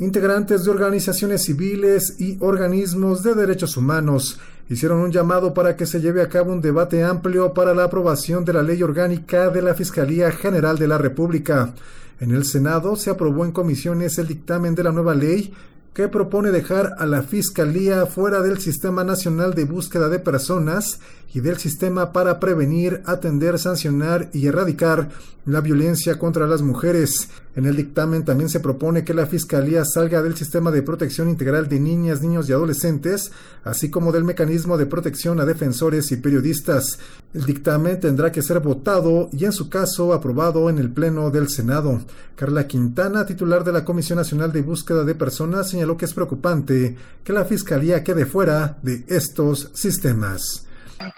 Integrantes 0.00 0.64
de 0.64 0.70
organizaciones 0.70 1.42
civiles 1.42 2.14
y 2.20 2.36
organismos 2.38 3.24
de 3.24 3.34
derechos 3.34 3.76
humanos 3.76 4.38
hicieron 4.68 5.00
un 5.00 5.10
llamado 5.10 5.52
para 5.52 5.74
que 5.74 5.86
se 5.86 6.00
lleve 6.00 6.22
a 6.22 6.28
cabo 6.28 6.52
un 6.52 6.60
debate 6.60 7.02
amplio 7.02 7.52
para 7.52 7.74
la 7.74 7.84
aprobación 7.84 8.44
de 8.44 8.52
la 8.52 8.62
ley 8.62 8.80
orgánica 8.80 9.50
de 9.50 9.60
la 9.60 9.74
Fiscalía 9.74 10.30
General 10.30 10.78
de 10.78 10.86
la 10.86 10.98
República. 10.98 11.74
En 12.20 12.30
el 12.30 12.44
Senado 12.44 12.94
se 12.94 13.10
aprobó 13.10 13.44
en 13.44 13.50
comisiones 13.50 14.18
el 14.18 14.28
dictamen 14.28 14.76
de 14.76 14.84
la 14.84 14.92
nueva 14.92 15.16
ley 15.16 15.52
que 15.94 16.06
propone 16.06 16.52
dejar 16.52 16.94
a 16.98 17.06
la 17.06 17.22
Fiscalía 17.24 18.06
fuera 18.06 18.40
del 18.40 18.60
Sistema 18.60 19.02
Nacional 19.02 19.54
de 19.54 19.64
Búsqueda 19.64 20.08
de 20.08 20.20
Personas 20.20 21.00
y 21.34 21.40
del 21.40 21.58
sistema 21.58 22.12
para 22.12 22.38
prevenir, 22.38 23.02
atender, 23.04 23.58
sancionar 23.58 24.28
y 24.32 24.46
erradicar 24.46 25.08
la 25.44 25.60
violencia 25.60 26.16
contra 26.16 26.46
las 26.46 26.62
mujeres. 26.62 27.30
En 27.58 27.66
el 27.66 27.74
dictamen 27.74 28.24
también 28.24 28.48
se 28.48 28.60
propone 28.60 29.02
que 29.02 29.12
la 29.12 29.26
Fiscalía 29.26 29.84
salga 29.84 30.22
del 30.22 30.36
sistema 30.36 30.70
de 30.70 30.82
protección 30.82 31.28
integral 31.28 31.68
de 31.68 31.80
niñas, 31.80 32.22
niños 32.22 32.48
y 32.48 32.52
adolescentes, 32.52 33.32
así 33.64 33.90
como 33.90 34.12
del 34.12 34.22
mecanismo 34.22 34.78
de 34.78 34.86
protección 34.86 35.40
a 35.40 35.44
defensores 35.44 36.12
y 36.12 36.18
periodistas. 36.18 37.00
El 37.34 37.46
dictamen 37.46 37.98
tendrá 37.98 38.30
que 38.30 38.42
ser 38.42 38.60
votado 38.60 39.28
y 39.32 39.44
en 39.44 39.50
su 39.50 39.68
caso 39.68 40.12
aprobado 40.12 40.70
en 40.70 40.78
el 40.78 40.92
Pleno 40.92 41.32
del 41.32 41.48
Senado. 41.48 42.00
Carla 42.36 42.68
Quintana, 42.68 43.26
titular 43.26 43.64
de 43.64 43.72
la 43.72 43.84
Comisión 43.84 44.18
Nacional 44.18 44.52
de 44.52 44.62
Búsqueda 44.62 45.02
de 45.02 45.16
Personas, 45.16 45.68
señaló 45.68 45.96
que 45.96 46.04
es 46.04 46.14
preocupante 46.14 46.96
que 47.24 47.32
la 47.32 47.44
Fiscalía 47.44 48.04
quede 48.04 48.24
fuera 48.24 48.78
de 48.84 49.04
estos 49.08 49.72
sistemas. 49.74 50.64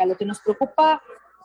Lo 0.07 0.17
que 0.17 0.25
nos 0.25 0.41
preocupa 0.41 1.03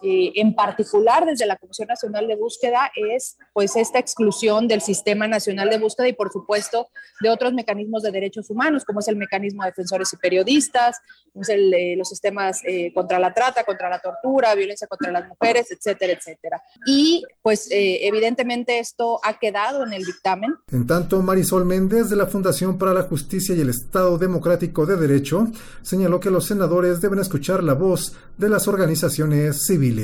eh, 0.07 0.33
en 0.35 0.53
particular 0.53 1.25
desde 1.25 1.47
la 1.47 1.55
Comisión 1.55 1.87
Nacional 1.87 2.27
de 2.27 2.35
Búsqueda 2.35 2.91
es 2.95 3.39
pues 3.53 3.75
esta 3.75 3.97
exclusión 3.97 4.67
del 4.67 4.81
Sistema 4.81 5.27
Nacional 5.27 5.67
de 5.71 5.79
Búsqueda 5.79 6.07
y 6.07 6.13
por 6.13 6.31
supuesto 6.31 6.89
de 7.21 7.29
otros 7.29 7.53
mecanismos 7.53 8.03
de 8.03 8.11
derechos 8.11 8.51
humanos 8.51 8.85
como 8.85 8.99
es 8.99 9.07
el 9.07 9.15
mecanismo 9.15 9.63
de 9.63 9.69
defensores 9.69 10.13
y 10.13 10.17
periodistas, 10.17 10.97
es 11.33 11.49
el, 11.49 11.73
eh, 11.73 11.95
los 11.97 12.07
sistemas 12.07 12.61
eh, 12.67 12.93
contra 12.93 13.17
la 13.17 13.33
trata, 13.33 13.63
contra 13.63 13.89
la 13.89 13.97
tortura, 13.97 14.53
violencia 14.53 14.85
contra 14.85 15.11
las 15.11 15.27
mujeres, 15.27 15.71
etcétera, 15.71 16.13
etcétera. 16.13 16.61
Y 16.85 17.23
pues 17.41 17.67
evidentemente 17.71 18.77
esto 18.77 19.19
ha 19.23 19.39
quedado 19.39 19.83
en 19.85 19.93
el 19.93 20.05
dictamen. 20.05 20.53
En 20.71 20.85
tanto, 20.85 21.21
Marisol 21.23 21.65
Méndez 21.65 22.11
de 22.11 22.15
la 22.15 22.27
Fundación 22.27 22.77
para 22.77 22.93
la 22.93 23.03
Justicia 23.03 23.55
y 23.55 23.61
el 23.61 23.69
Estado 23.69 24.19
Democrático 24.19 24.85
de 24.85 24.97
Derecho 24.97 25.47
señaló 25.81 26.19
que 26.19 26.29
los 26.29 26.45
senadores 26.45 27.01
deben 27.01 27.19
escuchar 27.19 27.63
la 27.63 27.73
voz 27.73 28.15
de 28.37 28.49
las 28.49 28.67
organizaciones 28.67 29.65
civiles. 29.65 29.94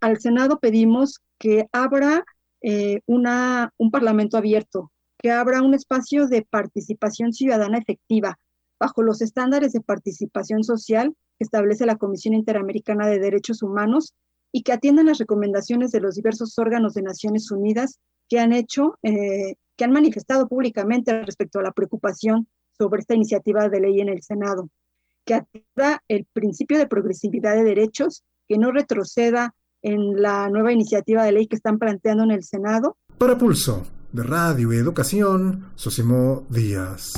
Al 0.00 0.20
Senado 0.20 0.58
pedimos 0.58 1.20
que 1.38 1.68
abra 1.72 2.24
eh, 2.60 3.00
una, 3.06 3.72
un 3.76 3.90
parlamento 3.90 4.36
abierto, 4.36 4.90
que 5.18 5.30
abra 5.30 5.62
un 5.62 5.74
espacio 5.74 6.26
de 6.26 6.42
participación 6.42 7.32
ciudadana 7.32 7.78
efectiva 7.78 8.38
bajo 8.78 9.02
los 9.02 9.22
estándares 9.22 9.72
de 9.72 9.80
participación 9.80 10.62
social 10.64 11.14
que 11.38 11.44
establece 11.44 11.86
la 11.86 11.96
Comisión 11.96 12.34
Interamericana 12.34 13.06
de 13.06 13.18
Derechos 13.18 13.62
Humanos 13.62 14.14
y 14.52 14.62
que 14.62 14.72
atiendan 14.72 15.06
las 15.06 15.18
recomendaciones 15.18 15.90
de 15.90 16.00
los 16.00 16.14
diversos 16.14 16.58
órganos 16.58 16.94
de 16.94 17.02
Naciones 17.02 17.50
Unidas 17.50 17.98
que 18.28 18.38
han 18.38 18.52
hecho, 18.52 18.98
eh, 19.02 19.54
que 19.76 19.84
han 19.84 19.92
manifestado 19.92 20.48
públicamente 20.48 21.22
respecto 21.22 21.58
a 21.58 21.62
la 21.62 21.72
preocupación 21.72 22.48
sobre 22.76 23.00
esta 23.00 23.14
iniciativa 23.14 23.68
de 23.68 23.80
ley 23.80 24.00
en 24.00 24.08
el 24.08 24.22
Senado, 24.22 24.68
que 25.24 25.34
atienda 25.34 26.02
el 26.08 26.26
principio 26.32 26.78
de 26.78 26.86
progresividad 26.86 27.54
de 27.54 27.64
derechos 27.64 28.24
que 28.48 28.58
no 28.58 28.72
retroceda 28.72 29.54
en 29.82 30.20
la 30.20 30.48
nueva 30.48 30.72
iniciativa 30.72 31.22
de 31.24 31.32
ley 31.32 31.46
que 31.46 31.56
están 31.56 31.78
planteando 31.78 32.24
en 32.24 32.32
el 32.32 32.42
Senado. 32.42 32.96
Para 33.18 33.38
Pulso, 33.38 33.86
de 34.12 34.22
Radio 34.22 34.72
y 34.72 34.76
Educación, 34.76 35.66
Sosimo 35.76 36.46
Díaz. 36.48 37.12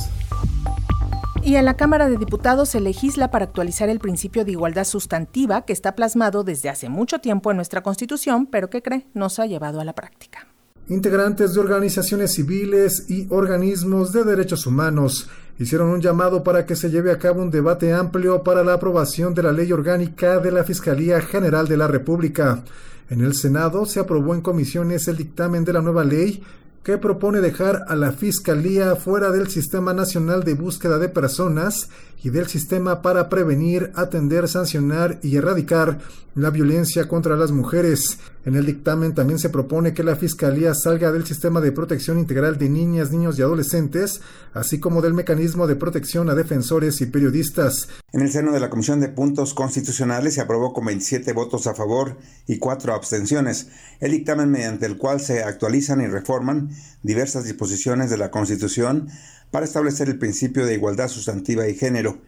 Y 1.43 1.55
en 1.55 1.65
la 1.65 1.77
Cámara 1.77 2.11
de 2.11 2.19
Diputados 2.19 2.69
se 2.69 2.81
legisla 2.81 3.31
para 3.31 3.47
actualizar 3.47 3.89
el 3.89 3.99
principio 3.99 4.45
de 4.45 4.53
igualdad 4.53 4.85
sustantiva 4.85 5.63
que 5.63 5.73
está 5.73 5.95
plasmado 5.95 6.45
desde 6.45 6.69
hace 6.69 6.91
mucho 6.91 7.21
tiempo 7.21 7.51
en 7.51 7.57
nuestra 7.57 7.83
Constitución, 7.83 8.47
pero 8.47 8.69
que 8.69 8.83
cree 8.83 9.07
no 9.15 9.31
se 9.31 9.43
ha 9.43 9.47
llevado 9.47 9.81
a 9.81 9.85
la 9.85 9.95
práctica. 9.95 10.47
Integrantes 10.89 11.55
de 11.55 11.61
organizaciones 11.61 12.35
civiles 12.35 13.07
y 13.09 13.27
organismos 13.31 14.13
de 14.13 14.25
derechos 14.25 14.67
humanos 14.67 15.31
hicieron 15.61 15.91
un 15.91 16.01
llamado 16.01 16.43
para 16.43 16.65
que 16.65 16.75
se 16.75 16.89
lleve 16.89 17.13
a 17.13 17.19
cabo 17.19 17.43
un 17.43 17.51
debate 17.51 17.93
amplio 17.93 18.43
para 18.43 18.65
la 18.65 18.73
aprobación 18.73 19.35
de 19.35 19.43
la 19.43 19.53
ley 19.53 19.71
orgánica 19.71 20.39
de 20.39 20.51
la 20.51 20.65
Fiscalía 20.65 21.21
General 21.21 21.69
de 21.69 21.77
la 21.77 21.87
República. 21.87 22.65
En 23.11 23.21
el 23.21 23.35
Senado 23.35 23.85
se 23.85 24.01
aprobó 24.01 24.35
en 24.35 24.41
comisiones 24.41 25.07
el 25.07 25.19
dictamen 25.19 25.67
de 25.67 25.75
la 25.75 25.83
nueva 25.83 26.03
ley 26.03 26.43
que 26.83 26.97
propone 26.97 27.43
dejar 27.43 27.85
a 27.89 27.95
la 27.95 28.13
Fiscalía 28.13 28.97
fuera 28.97 29.31
del 29.31 29.49
Sistema 29.49 29.93
Nacional 29.93 30.45
de 30.45 30.55
Búsqueda 30.55 30.99
de 30.99 31.11
Personas 31.11 31.91
y 32.23 32.31
del 32.31 32.47
sistema 32.47 33.03
para 33.03 33.29
prevenir, 33.29 33.93
atender, 33.95 34.49
sancionar 34.49 35.19
y 35.23 35.37
erradicar 35.37 35.99
la 36.35 36.51
violencia 36.51 37.09
contra 37.09 37.37
las 37.37 37.51
mujeres. 37.51 38.19
En 38.45 38.55
el 38.55 38.65
dictamen 38.65 39.15
también 39.15 39.39
se 39.39 39.51
propone 39.51 39.93
que 39.93 40.05
la 40.05 40.17
Fiscalía 40.17 40.75
salga 40.75 41.13
del 41.13 41.27
sistema 41.27 41.61
de 41.61 41.73
protección 41.73 42.19
integral 42.19 42.57
de 42.57 42.69
niñas, 42.69 43.11
niños 43.11 43.39
y 43.39 43.43
adolescentes, 43.43 44.21
así 44.55 44.79
como 44.79 45.03
del 45.03 45.13
mecanismo 45.13 45.67
de 45.67 45.77
protección 45.77 46.31
a 46.31 46.35
defensores 46.35 47.01
y 47.01 47.07
periodistas. 47.07 47.89
En 48.13 48.21
el 48.21 48.31
seno 48.31 48.53
de 48.53 48.61
la 48.61 48.71
Comisión 48.71 49.01
de 49.01 49.09
Puntos 49.09 49.55
Constitucionales 49.55 50.35
se 50.35 50.41
aprobó 50.41 50.73
con 50.73 50.87
27 50.87 51.33
votos 51.33 51.67
a 51.67 51.75
favor 51.75 52.17
y 52.47 52.59
4 52.59 52.95
abstenciones 52.95 53.69
el 54.01 54.13
dictamen 54.13 54.51
mediante 54.51 54.87
el 54.87 54.97
cual 54.97 55.21
se 55.21 55.43
actualizan 55.43 56.01
y 56.01 56.07
reforman 56.07 56.71
diversas 57.03 57.45
disposiciones 57.45 58.09
de 58.09 58.17
la 58.17 58.31
Constitución 58.31 59.09
para 59.51 59.65
establecer 59.65 60.09
el 60.09 60.19
principio 60.19 60.67
de 60.67 60.75
igualdad 60.75 61.09
sustantiva 61.09 61.69
y 61.69 61.75
género. 61.75 62.19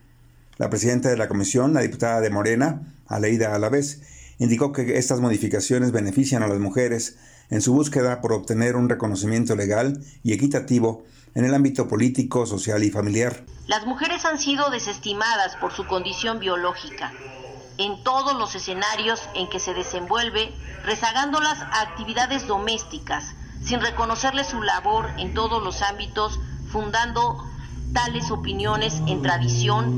La 0.59 0.71
presidenta 0.71 1.09
de 1.09 1.17
la 1.17 1.29
comisión, 1.29 1.73
la 1.75 1.81
diputada 1.81 2.21
de 2.21 2.31
Morena, 2.31 2.83
Aleida 3.07 3.55
Alavés, 3.55 4.03
indicó 4.39 4.73
que 4.73 4.99
estas 4.99 5.21
modificaciones 5.21 5.93
benefician 5.93 6.43
a 6.43 6.49
las 6.49 6.59
mujeres 6.59 7.17
en 7.51 7.61
su 7.61 7.73
búsqueda 7.73 8.21
por 8.21 8.33
obtener 8.33 8.77
un 8.77 8.89
reconocimiento 8.89 9.55
legal 9.57 10.03
y 10.23 10.33
equitativo 10.33 11.05
en 11.35 11.45
el 11.45 11.55
ámbito 11.55 11.89
político, 11.89 12.47
social 12.47 12.83
y 12.83 12.91
familiar. 12.91 13.45
Las 13.67 13.87
mujeres 13.87 14.25
han 14.25 14.39
sido 14.39 14.71
desestimadas 14.71 15.57
por 15.57 15.73
su 15.73 15.87
condición 15.87 16.39
biológica 16.39 17.13
en 17.79 18.03
todos 18.05 18.35
los 18.39 18.55
escenarios 18.55 19.21
en 19.35 19.49
que 19.49 19.59
se 19.59 19.75
desenvuelve, 19.75 20.53
rezagándolas 20.85 21.59
a 21.61 21.81
actividades 21.83 22.47
domésticas, 22.47 23.35
sin 23.65 23.81
reconocerles 23.81 24.49
su 24.49 24.63
labor 24.63 25.09
en 25.19 25.35
todos 25.35 25.63
los 25.63 25.83
ámbitos 25.83 26.39
fundando 26.73 27.37
tales 27.93 28.31
opiniones 28.31 29.03
en 29.07 29.21
tradición 29.21 29.95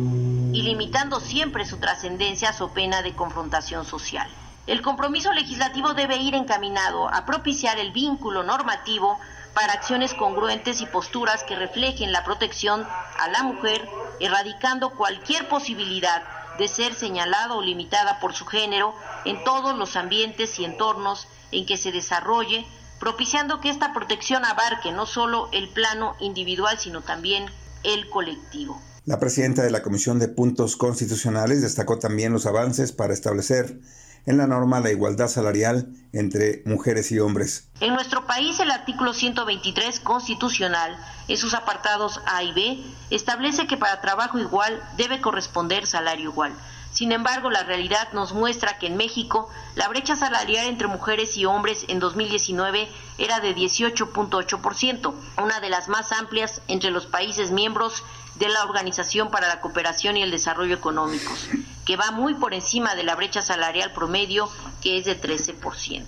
y 0.53 0.62
limitando 0.62 1.20
siempre 1.20 1.64
su 1.64 1.77
trascendencia 1.77 2.51
a 2.51 2.75
pena 2.75 3.01
de 3.03 3.14
confrontación 3.14 3.85
social. 3.85 4.29
El 4.66 4.83
compromiso 4.83 5.33
legislativo 5.33 5.95
debe 5.95 6.16
ir 6.16 6.35
encaminado 6.35 7.09
a 7.09 7.25
propiciar 7.27 7.79
el 7.79 7.93
vínculo 7.93 8.43
normativo 8.43 9.20
para 9.55 9.75
acciones 9.75 10.14
congruentes 10.14 10.81
y 10.81 10.87
posturas 10.87 11.45
que 11.45 11.55
reflejen 11.55 12.11
la 12.12 12.25
protección 12.25 12.85
a 13.20 13.29
la 13.29 13.45
mujer, 13.45 13.89
erradicando 14.18 14.91
cualquier 14.91 15.49
posibilidad 15.49 16.22
de 16.59 16.66
ser 16.66 16.95
señalada 16.95 17.55
o 17.55 17.62
limitada 17.62 18.18
por 18.18 18.35
su 18.35 18.47
género 18.47 18.95
en 19.25 19.45
todos 19.45 19.77
los 19.77 19.95
ambientes 19.95 20.59
y 20.59 20.64
entornos 20.64 21.29
en 21.53 21.66
que 21.66 21.77
se 21.77 21.93
desarrolle 21.93 22.66
propiciando 23.05 23.61
que 23.61 23.69
esta 23.69 23.93
protección 23.93 24.47
abarque 24.47 24.91
no 24.91 25.05
solo 25.05 25.51
el 25.53 25.69
plano 25.69 26.15
individual, 26.21 26.79
sino 26.79 27.03
también 27.03 27.45
el 27.83 28.09
colectivo. 28.09 28.81
La 29.05 29.21
presidenta 29.21 29.63
de 29.63 29.71
la 29.71 29.83
Comisión 29.83 30.19
de 30.19 30.29
Puntos 30.29 30.79
Constitucionales 30.79 31.61
destacó 31.61 31.99
también 31.99 32.33
los 32.33 32.47
avances 32.47 32.93
para 32.93 33.13
establecer 33.13 33.79
en 34.25 34.39
la 34.39 34.47
norma 34.47 34.81
la 34.81 34.91
igualdad 34.91 35.29
salarial 35.29 35.87
entre 36.15 36.63
mujeres 36.65 37.13
y 37.13 37.19
hombres. 37.19 37.69
En 37.81 37.93
nuestro 37.93 38.27
país 38.27 38.59
el 38.61 38.71
artículo 38.71 39.13
123 39.13 40.01
constitucional, 40.01 40.97
en 41.29 41.37
sus 41.37 41.53
apartados 41.53 42.23
A 42.25 42.43
y 42.43 42.55
B, 42.55 42.83
establece 43.11 43.67
que 43.67 43.77
para 43.77 44.01
trabajo 44.01 44.39
igual 44.39 44.83
debe 44.97 45.21
corresponder 45.21 45.87
salario 45.87 46.31
igual. 46.31 46.55
Sin 46.95 47.11
embargo, 47.11 47.51
la 47.51 47.65
realidad 47.65 48.13
nos 48.13 48.33
muestra 48.33 48.79
que 48.79 48.87
en 48.87 48.97
México 48.97 49.51
la 49.75 49.89
brecha 49.89 50.15
salarial 50.15 50.67
entre 50.67 50.87
mujeres 50.87 51.37
y 51.37 51.45
hombres 51.45 51.85
en 51.89 51.99
2019 51.99 52.89
era 53.19 53.41
de 53.41 53.55
18.8%, 53.55 55.13
una 55.43 55.59
de 55.59 55.71
las 55.71 55.89
más 55.89 56.13
amplias 56.13 56.63
entre 56.69 56.93
los 56.93 57.07
países 57.07 57.51
miembros 57.51 58.05
de 58.37 58.49
la 58.49 58.63
Organización 58.63 59.33
para 59.33 59.49
la 59.49 59.61
Cooperación 59.61 60.17
y 60.17 60.23
el 60.23 60.31
Desarrollo 60.31 60.77
Económicos, 60.77 61.49
que 61.85 61.97
va 61.97 62.13
muy 62.13 62.35
por 62.35 62.55
encima 62.55 62.95
de 62.95 63.03
la 63.03 63.17
brecha 63.17 63.43
salarial 63.43 63.93
promedio, 63.93 64.49
que 64.81 64.97
es 64.97 65.05
de 65.05 65.21
13%. 65.21 66.05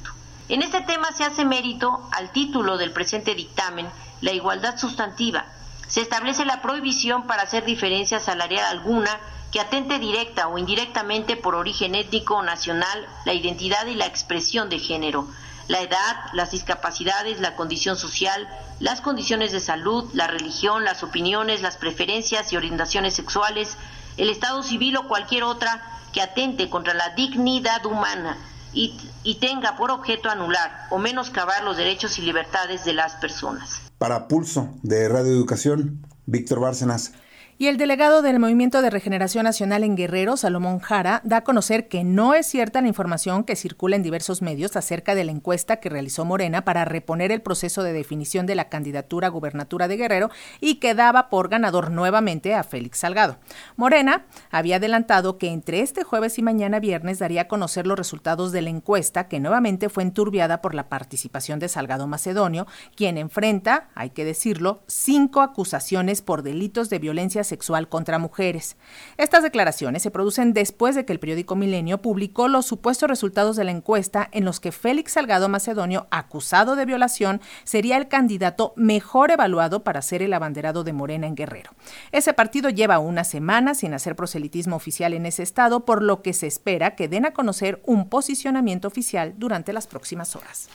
En 0.48 0.62
este 0.62 0.82
tema 0.82 1.10
se 1.10 1.24
hace 1.24 1.44
mérito 1.44 2.08
al 2.12 2.30
título 2.30 2.78
del 2.78 2.92
presente 2.92 3.34
dictamen, 3.34 3.88
la 4.20 4.32
igualdad 4.32 4.78
sustantiva. 4.78 5.46
Se 5.88 6.00
establece 6.00 6.44
la 6.44 6.62
prohibición 6.62 7.26
para 7.26 7.42
hacer 7.42 7.64
diferencia 7.64 8.20
salarial 8.20 8.64
alguna 8.66 9.18
que 9.56 9.62
atente 9.62 9.98
directa 9.98 10.48
o 10.48 10.58
indirectamente 10.58 11.34
por 11.34 11.54
origen 11.54 11.94
étnico 11.94 12.34
o 12.34 12.42
nacional, 12.42 13.06
la 13.24 13.32
identidad 13.32 13.86
y 13.86 13.94
la 13.94 14.04
expresión 14.04 14.68
de 14.68 14.78
género, 14.78 15.28
la 15.66 15.80
edad, 15.80 16.26
las 16.34 16.50
discapacidades, 16.50 17.40
la 17.40 17.56
condición 17.56 17.96
social, 17.96 18.46
las 18.80 19.00
condiciones 19.00 19.52
de 19.52 19.60
salud, 19.60 20.10
la 20.12 20.26
religión, 20.26 20.84
las 20.84 21.02
opiniones, 21.02 21.62
las 21.62 21.78
preferencias 21.78 22.52
y 22.52 22.58
orientaciones 22.58 23.14
sexuales, 23.14 23.78
el 24.18 24.28
estado 24.28 24.62
civil 24.62 24.98
o 24.98 25.08
cualquier 25.08 25.44
otra 25.44 25.82
que 26.12 26.20
atente 26.20 26.68
contra 26.68 26.92
la 26.92 27.14
dignidad 27.14 27.86
humana 27.86 28.36
y, 28.74 29.00
y 29.22 29.36
tenga 29.36 29.74
por 29.78 29.90
objeto 29.90 30.28
anular 30.28 30.86
o 30.90 30.98
menoscabar 30.98 31.64
los 31.64 31.78
derechos 31.78 32.18
y 32.18 32.20
libertades 32.20 32.84
de 32.84 32.92
las 32.92 33.14
personas. 33.14 33.80
Para 33.96 34.28
Pulso 34.28 34.68
de 34.82 35.08
Radio 35.08 35.32
Educación, 35.32 36.06
Víctor 36.26 36.60
Bárcenas. 36.60 37.14
Y 37.58 37.68
el 37.68 37.78
delegado 37.78 38.20
del 38.20 38.38
Movimiento 38.38 38.82
de 38.82 38.90
Regeneración 38.90 39.44
Nacional 39.44 39.82
en 39.82 39.96
Guerrero, 39.96 40.36
Salomón 40.36 40.78
Jara, 40.78 41.22
da 41.24 41.38
a 41.38 41.44
conocer 41.44 41.88
que 41.88 42.04
no 42.04 42.34
es 42.34 42.46
cierta 42.46 42.82
la 42.82 42.88
información 42.88 43.44
que 43.44 43.56
circula 43.56 43.96
en 43.96 44.02
diversos 44.02 44.42
medios 44.42 44.76
acerca 44.76 45.14
de 45.14 45.24
la 45.24 45.32
encuesta 45.32 45.76
que 45.76 45.88
realizó 45.88 46.26
Morena 46.26 46.66
para 46.66 46.84
reponer 46.84 47.32
el 47.32 47.40
proceso 47.40 47.82
de 47.82 47.94
definición 47.94 48.44
de 48.44 48.56
la 48.56 48.68
candidatura 48.68 49.28
a 49.28 49.30
gubernatura 49.30 49.88
de 49.88 49.96
Guerrero 49.96 50.30
y 50.60 50.74
que 50.74 50.94
daba 50.94 51.30
por 51.30 51.48
ganador 51.48 51.90
nuevamente 51.90 52.54
a 52.54 52.62
Félix 52.62 52.98
Salgado. 52.98 53.38
Morena 53.76 54.26
había 54.50 54.76
adelantado 54.76 55.38
que 55.38 55.48
entre 55.48 55.80
este 55.80 56.04
jueves 56.04 56.38
y 56.38 56.42
mañana 56.42 56.78
viernes 56.78 57.20
daría 57.20 57.42
a 57.42 57.48
conocer 57.48 57.86
los 57.86 57.96
resultados 57.96 58.52
de 58.52 58.60
la 58.60 58.68
encuesta 58.68 59.28
que 59.28 59.40
nuevamente 59.40 59.88
fue 59.88 60.02
enturbiada 60.02 60.60
por 60.60 60.74
la 60.74 60.90
participación 60.90 61.58
de 61.58 61.70
Salgado 61.70 62.06
Macedonio, 62.06 62.66
quien 62.94 63.16
enfrenta, 63.16 63.88
hay 63.94 64.10
que 64.10 64.26
decirlo, 64.26 64.82
cinco 64.88 65.40
acusaciones 65.40 66.20
por 66.20 66.42
delitos 66.42 66.90
de 66.90 66.98
violencia 66.98 67.45
sexual 67.46 67.88
contra 67.88 68.18
mujeres. 68.18 68.76
Estas 69.16 69.42
declaraciones 69.42 70.02
se 70.02 70.10
producen 70.10 70.52
después 70.52 70.94
de 70.94 71.04
que 71.04 71.12
el 71.12 71.20
periódico 71.20 71.56
Milenio 71.56 72.02
publicó 72.02 72.48
los 72.48 72.66
supuestos 72.66 73.08
resultados 73.08 73.56
de 73.56 73.64
la 73.64 73.70
encuesta 73.70 74.28
en 74.32 74.44
los 74.44 74.60
que 74.60 74.72
Félix 74.72 75.12
Salgado 75.12 75.48
Macedonio, 75.48 76.06
acusado 76.10 76.76
de 76.76 76.84
violación, 76.84 77.40
sería 77.64 77.96
el 77.96 78.08
candidato 78.08 78.72
mejor 78.76 79.30
evaluado 79.30 79.84
para 79.84 80.02
ser 80.02 80.22
el 80.22 80.34
abanderado 80.34 80.84
de 80.84 80.92
Morena 80.92 81.26
en 81.26 81.34
Guerrero. 81.34 81.70
Ese 82.12 82.34
partido 82.34 82.70
lleva 82.70 82.98
una 82.98 83.24
semana 83.24 83.74
sin 83.74 83.94
hacer 83.94 84.16
proselitismo 84.16 84.76
oficial 84.76 85.14
en 85.14 85.26
ese 85.26 85.42
estado, 85.42 85.84
por 85.84 86.02
lo 86.02 86.22
que 86.22 86.32
se 86.32 86.46
espera 86.46 86.94
que 86.94 87.08
den 87.08 87.26
a 87.26 87.32
conocer 87.32 87.80
un 87.86 88.08
posicionamiento 88.08 88.88
oficial 88.88 89.34
durante 89.36 89.72
las 89.72 89.86
próximas 89.86 90.36
horas. 90.36 90.68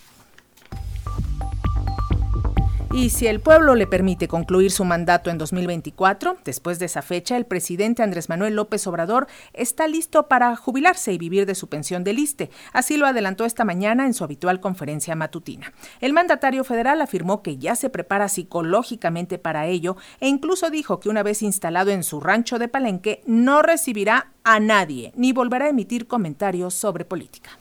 Y 2.93 3.09
si 3.09 3.25
el 3.27 3.39
pueblo 3.39 3.75
le 3.75 3.87
permite 3.87 4.27
concluir 4.27 4.69
su 4.69 4.83
mandato 4.83 5.29
en 5.29 5.37
2024, 5.37 6.37
después 6.43 6.77
de 6.77 6.87
esa 6.87 7.01
fecha, 7.01 7.37
el 7.37 7.45
presidente 7.45 8.03
Andrés 8.03 8.27
Manuel 8.27 8.55
López 8.55 8.85
Obrador 8.85 9.27
está 9.53 9.87
listo 9.87 10.27
para 10.27 10.53
jubilarse 10.57 11.13
y 11.13 11.17
vivir 11.17 11.45
de 11.45 11.55
su 11.55 11.69
pensión 11.69 12.03
de 12.03 12.11
liste. 12.11 12.49
Así 12.73 12.97
lo 12.97 13.07
adelantó 13.07 13.45
esta 13.45 13.63
mañana 13.63 14.05
en 14.05 14.13
su 14.13 14.25
habitual 14.25 14.59
conferencia 14.59 15.15
matutina. 15.15 15.71
El 16.01 16.11
mandatario 16.11 16.65
federal 16.65 16.99
afirmó 16.99 17.41
que 17.41 17.57
ya 17.57 17.77
se 17.77 17.89
prepara 17.89 18.27
psicológicamente 18.27 19.37
para 19.37 19.67
ello 19.67 19.95
e 20.19 20.27
incluso 20.27 20.69
dijo 20.69 20.99
que 20.99 21.07
una 21.07 21.23
vez 21.23 21.41
instalado 21.43 21.91
en 21.91 22.03
su 22.03 22.19
rancho 22.19 22.59
de 22.59 22.67
Palenque 22.67 23.21
no 23.25 23.61
recibirá 23.61 24.31
a 24.43 24.59
nadie 24.59 25.13
ni 25.15 25.31
volverá 25.31 25.65
a 25.65 25.69
emitir 25.69 26.07
comentarios 26.07 26.73
sobre 26.73 27.05
política. 27.05 27.60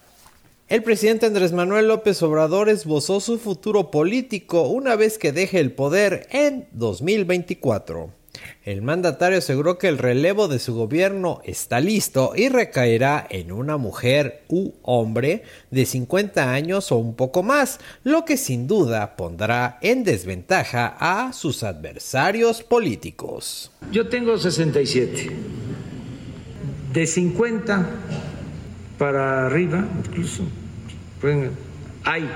El 0.71 0.85
presidente 0.85 1.27
Andrés 1.27 1.51
Manuel 1.51 1.89
López 1.89 2.23
Obrador 2.23 2.69
esbozó 2.69 3.19
su 3.19 3.41
futuro 3.41 3.91
político 3.91 4.69
una 4.69 4.95
vez 4.95 5.19
que 5.19 5.33
deje 5.33 5.59
el 5.59 5.73
poder 5.73 6.29
en 6.31 6.69
2024. 6.71 8.13
El 8.63 8.81
mandatario 8.81 9.39
aseguró 9.39 9.79
que 9.79 9.89
el 9.89 9.99
relevo 9.99 10.47
de 10.47 10.61
su 10.61 10.73
gobierno 10.77 11.41
está 11.45 11.81
listo 11.81 12.35
y 12.37 12.51
recaerá 12.51 13.27
en 13.31 13.51
una 13.51 13.79
mujer 13.79 14.45
u 14.47 14.71
hombre 14.83 15.43
de 15.73 15.85
50 15.87 16.53
años 16.53 16.93
o 16.93 16.99
un 16.99 17.17
poco 17.17 17.43
más, 17.43 17.81
lo 18.05 18.25
que 18.25 18.37
sin 18.37 18.69
duda 18.69 19.17
pondrá 19.17 19.81
en 19.83 20.05
desventaja 20.05 20.97
a 21.01 21.33
sus 21.33 21.65
adversarios 21.65 22.63
políticos. 22.63 23.73
Yo 23.91 24.09
tengo 24.09 24.39
67. 24.39 25.31
De 26.93 27.07
50 27.09 28.30
para 29.01 29.47
arriba, 29.47 29.89
incluso, 30.05 30.43
hay 32.05 32.29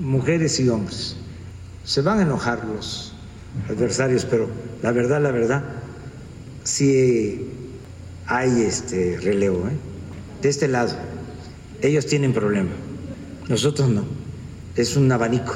mujeres 0.00 0.58
y 0.58 0.70
hombres. 0.70 1.14
Se 1.84 2.00
van 2.00 2.20
a 2.20 2.22
enojar 2.22 2.64
los 2.64 3.12
adversarios, 3.68 4.24
pero 4.24 4.48
la 4.82 4.92
verdad, 4.92 5.20
la 5.20 5.30
verdad, 5.30 5.62
sí 6.64 7.50
hay 8.26 8.62
este 8.62 9.18
relevo. 9.20 9.68
¿eh? 9.68 9.76
De 10.40 10.48
este 10.48 10.68
lado, 10.68 10.96
ellos 11.82 12.06
tienen 12.06 12.32
problema, 12.32 12.70
nosotros 13.46 13.90
no. 13.90 14.06
Es 14.74 14.96
un 14.96 15.12
abanico. 15.12 15.52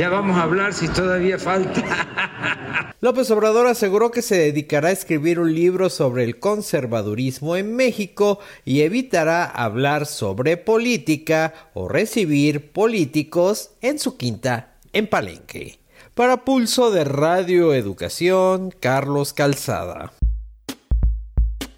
Ya 0.00 0.08
vamos 0.08 0.38
a 0.38 0.44
hablar 0.44 0.72
si 0.72 0.88
todavía 0.88 1.38
falta. 1.38 2.94
López 3.02 3.30
Obrador 3.32 3.66
aseguró 3.66 4.10
que 4.10 4.22
se 4.22 4.34
dedicará 4.34 4.88
a 4.88 4.92
escribir 4.92 5.38
un 5.38 5.54
libro 5.54 5.90
sobre 5.90 6.24
el 6.24 6.38
conservadurismo 6.38 7.54
en 7.54 7.76
México 7.76 8.38
y 8.64 8.80
evitará 8.80 9.44
hablar 9.44 10.06
sobre 10.06 10.56
política 10.56 11.52
o 11.74 11.86
recibir 11.86 12.72
políticos 12.72 13.72
en 13.82 13.98
su 13.98 14.16
quinta 14.16 14.72
en 14.94 15.06
Palenque. 15.06 15.80
Para 16.14 16.46
Pulso 16.46 16.90
de 16.90 17.04
Radio 17.04 17.74
Educación, 17.74 18.70
Carlos 18.80 19.34
Calzada. 19.34 20.14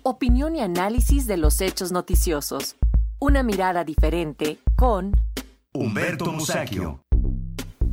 Opinión 0.04 0.54
y 0.54 0.60
análisis 0.60 1.26
de 1.26 1.38
los 1.38 1.60
hechos 1.60 1.90
noticiosos. 1.90 2.76
Una 3.18 3.42
mirada 3.42 3.82
diferente 3.82 4.58
con 4.76 5.10
Humberto 5.72 6.30
Musacchio. 6.30 7.00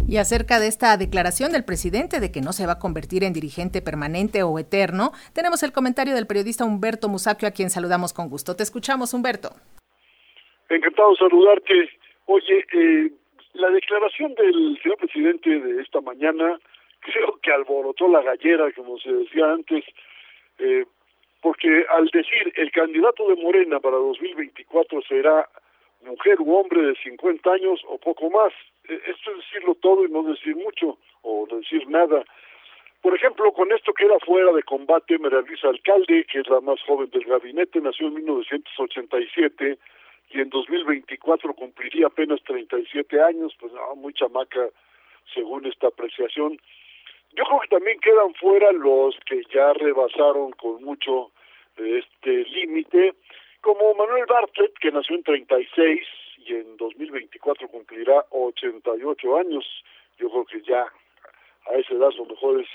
Y 0.10 0.18
acerca 0.18 0.60
de 0.60 0.66
esta 0.66 0.98
declaración 0.98 1.52
del 1.52 1.64
presidente 1.64 2.20
de 2.20 2.32
que 2.32 2.42
no 2.42 2.52
se 2.52 2.66
va 2.66 2.74
a 2.74 2.80
convertir 2.80 3.24
en 3.24 3.32
dirigente 3.32 3.80
permanente 3.84 4.42
o 4.42 4.58
eterno, 4.58 5.12
tenemos 5.36 5.62
el 5.62 5.72
comentario 5.72 6.16
del 6.16 6.26
periodista 6.26 6.66
Humberto 6.66 7.10
Musacchio, 7.10 7.48
a 7.48 7.52
quien 7.52 7.70
saludamos 7.70 8.12
con 8.12 8.28
gusto. 8.28 8.56
Te 8.56 8.64
escuchamos, 8.64 9.14
Humberto. 9.14 9.50
Encantado 10.68 11.12
de 11.12 11.18
saludarte. 11.18 11.90
Oye, 12.26 12.66
eh, 12.74 13.12
la 13.54 13.70
declaración 13.70 14.34
del 14.34 14.80
señor 14.82 14.98
presidente 14.98 15.48
de 15.48 15.80
esta 15.80 16.02
mañana 16.02 16.58
creo 17.02 17.38
que 17.44 17.52
alborotó 17.52 18.08
la 18.08 18.24
gallera, 18.24 18.72
como 18.72 18.98
se 18.98 19.14
decía 19.14 19.52
antes, 19.52 19.86
eh, 20.58 20.86
porque 21.40 21.86
al 21.88 22.08
decir 22.08 22.52
el 22.56 22.72
candidato 22.72 23.28
de 23.28 23.36
Morena 23.36 23.80
para 23.80 23.98
2024 23.98 25.04
será 25.04 25.48
mujer 26.02 26.40
u 26.40 26.56
hombre 26.56 26.82
de 26.82 26.96
50 26.96 27.52
años 27.52 27.82
o 27.88 27.98
poco 27.98 28.30
más. 28.30 28.54
E, 28.88 28.94
esto 28.94 29.32
es 29.32 29.38
decirlo 29.38 29.76
todo 29.76 30.06
y 30.06 30.12
no 30.12 30.24
decir 30.24 30.56
mucho 30.56 30.98
o 31.22 31.48
decir 31.50 31.88
nada. 31.88 32.24
Por 33.02 33.16
ejemplo, 33.16 33.52
con 33.54 33.72
esto 33.72 33.94
que 33.94 34.06
era 34.06 34.20
fuera 34.20 34.52
de 34.52 34.64
combate, 34.64 35.18
María 35.18 35.40
Luisa 35.42 35.70
Alcalde, 35.70 36.26
que 36.26 36.40
es 36.40 36.50
la 36.50 36.60
más 36.60 36.82
joven 36.84 37.10
del 37.12 37.24
gabinete, 37.24 37.80
nació 37.80 38.08
en 38.08 38.16
1987 38.16 39.78
y 40.32 40.42
en 40.42 40.50
2024 40.50 41.54
cumpliría 41.54 42.08
apenas 42.08 42.44
37 42.44 43.22
años, 43.22 43.56
pues 43.60 43.72
no, 43.72 43.96
muy 43.96 44.14
chamaca 44.14 44.70
según 45.34 45.66
esta 45.66 45.88
apreciación. 45.88 46.60
Yo 47.34 47.44
creo 47.46 47.60
que 47.62 47.68
también 47.70 48.00
quedan 48.00 48.34
fuera 48.34 48.72
los 48.74 49.16
que 49.26 49.44
ya 49.54 49.74
rebasaron 49.74 50.52
con 50.54 50.84
mucho 50.84 51.32
este 51.78 52.44
límite, 52.46 53.14
como 53.62 53.94
Manuel 53.94 54.26
Bartlett, 54.28 54.74
que 54.80 54.92
nació 54.92 55.16
en 55.16 55.24
36 55.24 56.02
y 56.46 56.54
en 56.54 56.78
2024 56.78 57.68
cumplirá 57.68 58.26
88 58.30 59.38
años. 59.38 59.66
Yo 60.18 60.30
creo 60.30 60.46
que 60.46 60.62
ya 60.62 60.88
a 61.68 61.74
esa 61.76 61.94
edad 61.94 62.12
lo 62.18 62.26
mejor 62.26 62.62
es 62.62 62.68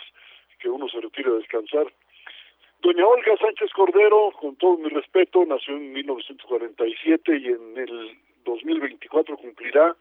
que 0.58 0.68
uno 0.68 0.88
se 0.88 1.00
retire 1.00 1.30
a 1.30 1.34
descansar. 1.34 1.86
Doña 2.80 3.06
Olga 3.06 3.36
Sánchez 3.38 3.70
Cordero, 3.72 4.30
con 4.38 4.56
todo 4.56 4.76
mi 4.76 4.90
respeto, 4.90 5.44
nació 5.46 5.74
en 5.76 5.92
1947 5.92 7.36
y 7.38 7.46
en 7.46 7.78
el 7.78 8.18
2024 8.44 9.36
cumplirá 9.38 9.96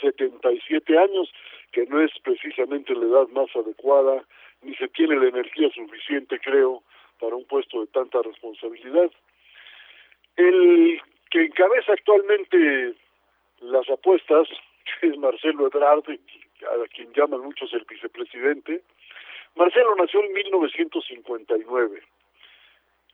77 0.00 0.98
años, 0.98 1.32
que 1.72 1.86
no 1.86 2.00
es 2.00 2.10
precisamente 2.22 2.94
la 2.94 3.06
edad 3.06 3.28
más 3.28 3.54
adecuada, 3.54 4.24
ni 4.62 4.74
se 4.76 4.88
tiene 4.88 5.16
la 5.16 5.28
energía 5.28 5.68
suficiente, 5.70 6.38
creo, 6.38 6.82
para 7.18 7.36
un 7.36 7.44
puesto 7.44 7.80
de 7.80 7.86
tanta 7.88 8.22
responsabilidad. 8.22 9.10
El 10.40 10.98
que 11.30 11.42
encabeza 11.42 11.92
actualmente 11.92 12.94
las 13.60 13.88
apuestas, 13.90 14.48
es 15.02 15.18
Marcelo 15.18 15.66
Ebrard, 15.66 16.04
a 16.08 16.88
quien 16.88 17.12
llaman 17.12 17.42
muchos 17.42 17.70
el 17.74 17.84
vicepresidente, 17.84 18.82
Marcelo 19.54 19.94
nació 19.96 20.24
en 20.24 20.32
1959. 20.32 22.02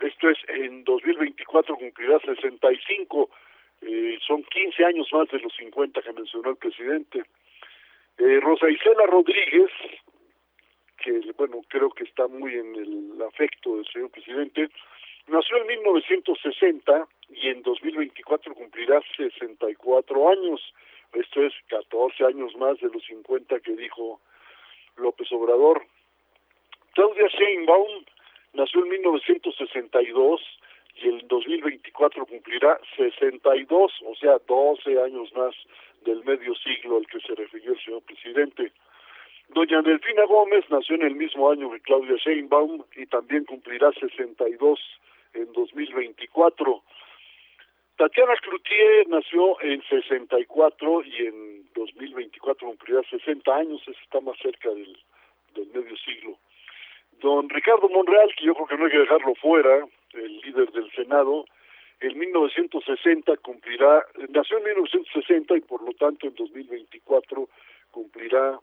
Esto 0.00 0.30
es, 0.30 0.38
en 0.48 0.84
2024 0.84 1.74
cumplirá 1.76 2.20
65, 2.20 3.30
eh, 3.80 4.18
son 4.24 4.44
15 4.44 4.84
años 4.84 5.08
más 5.12 5.28
de 5.28 5.40
los 5.40 5.52
50 5.56 6.02
que 6.02 6.12
mencionó 6.12 6.50
el 6.50 6.56
presidente. 6.56 7.24
Eh, 8.18 8.38
Rosa 8.40 8.70
Isela 8.70 9.06
Rodríguez, 9.06 9.70
que 11.02 11.32
bueno, 11.36 11.60
creo 11.68 11.90
que 11.90 12.04
está 12.04 12.28
muy 12.28 12.54
en 12.54 12.76
el 12.76 13.22
afecto 13.22 13.76
del 13.76 13.86
señor 13.86 14.10
presidente, 14.10 14.68
nació 15.26 15.56
en 15.56 15.66
1960 15.66 17.08
y 17.28 17.48
en 17.48 17.62
2024 17.62 18.54
cumplirá 18.54 19.00
64 19.16 20.30
años. 20.30 20.60
Esto 21.12 21.42
es 21.42 21.52
14 21.68 22.24
años 22.24 22.54
más 22.56 22.78
de 22.80 22.88
los 22.88 23.04
50 23.04 23.60
que 23.60 23.72
dijo 23.76 24.20
López 24.96 25.30
Obrador. 25.32 25.84
Claudia 26.94 27.28
Sheinbaum 27.28 28.04
nació 28.54 28.82
en 28.84 28.88
1962 28.88 30.40
y 30.96 31.08
en 31.08 31.28
2024 31.28 32.26
cumplirá 32.26 32.80
62, 32.96 33.92
o 34.06 34.14
sea, 34.16 34.38
12 34.46 35.02
años 35.02 35.32
más 35.34 35.54
del 36.04 36.24
medio 36.24 36.54
siglo 36.54 36.96
al 36.96 37.06
que 37.06 37.20
se 37.20 37.34
refirió 37.34 37.72
el 37.72 37.84
señor 37.84 38.02
presidente. 38.02 38.72
Doña 39.48 39.82
Delfina 39.82 40.24
Gómez 40.24 40.64
nació 40.70 40.96
en 40.96 41.02
el 41.02 41.14
mismo 41.14 41.50
año 41.50 41.70
que 41.70 41.80
Claudia 41.80 42.16
Sheinbaum 42.16 42.82
y 42.96 43.06
también 43.06 43.44
cumplirá 43.44 43.92
62 43.92 44.80
en 45.34 45.52
2024. 45.52 46.82
Tatiana 47.96 48.34
Cloutier 48.42 49.08
nació 49.08 49.60
en 49.62 49.82
64 49.88 51.02
y 51.04 51.26
en 51.26 51.72
2024 51.74 52.68
cumplirá 52.68 53.02
60 53.08 53.56
años, 53.56 53.82
está 53.88 54.20
más 54.20 54.36
cerca 54.38 54.68
del, 54.68 54.96
medio 55.72 55.96
siglo. 55.96 56.38
Don 57.20 57.48
Ricardo 57.48 57.88
Monreal, 57.88 58.34
que 58.36 58.44
yo 58.44 58.54
creo 58.54 58.66
que 58.66 58.76
no 58.76 58.84
hay 58.84 58.90
que 58.90 58.98
dejarlo 58.98 59.34
fuera, 59.36 59.86
el 60.12 60.40
líder 60.40 60.70
del 60.72 60.90
Senado, 60.92 61.46
en 62.00 62.18
1960 62.18 63.34
cumplirá, 63.38 64.04
nació 64.28 64.58
en 64.58 64.64
1960 64.64 65.56
y 65.56 65.60
por 65.62 65.82
lo 65.82 65.92
tanto 65.92 66.26
en 66.26 66.34
2024 66.34 67.48
cumplirá 67.90 68.58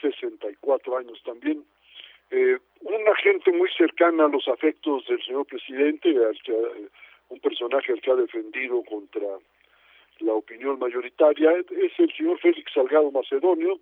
64 0.00 0.96
años 0.96 1.22
también. 1.22 1.62
Eh, 2.30 2.56
una 2.80 3.14
gente 3.16 3.52
muy 3.52 3.68
cercana 3.76 4.24
a 4.24 4.28
los 4.28 4.48
afectos 4.48 5.06
del 5.06 5.22
señor 5.22 5.44
presidente, 5.44 6.08
al 6.16 6.40
que, 6.40 6.54
un 7.30 7.40
personaje 7.40 7.92
al 7.92 8.00
que 8.00 8.10
ha 8.10 8.16
defendido 8.16 8.82
contra 8.84 9.26
la 10.20 10.34
opinión 10.34 10.78
mayoritaria, 10.78 11.50
es 11.56 11.92
el 11.98 12.12
señor 12.14 12.38
Félix 12.38 12.72
Salgado 12.72 13.10
Macedonio, 13.10 13.80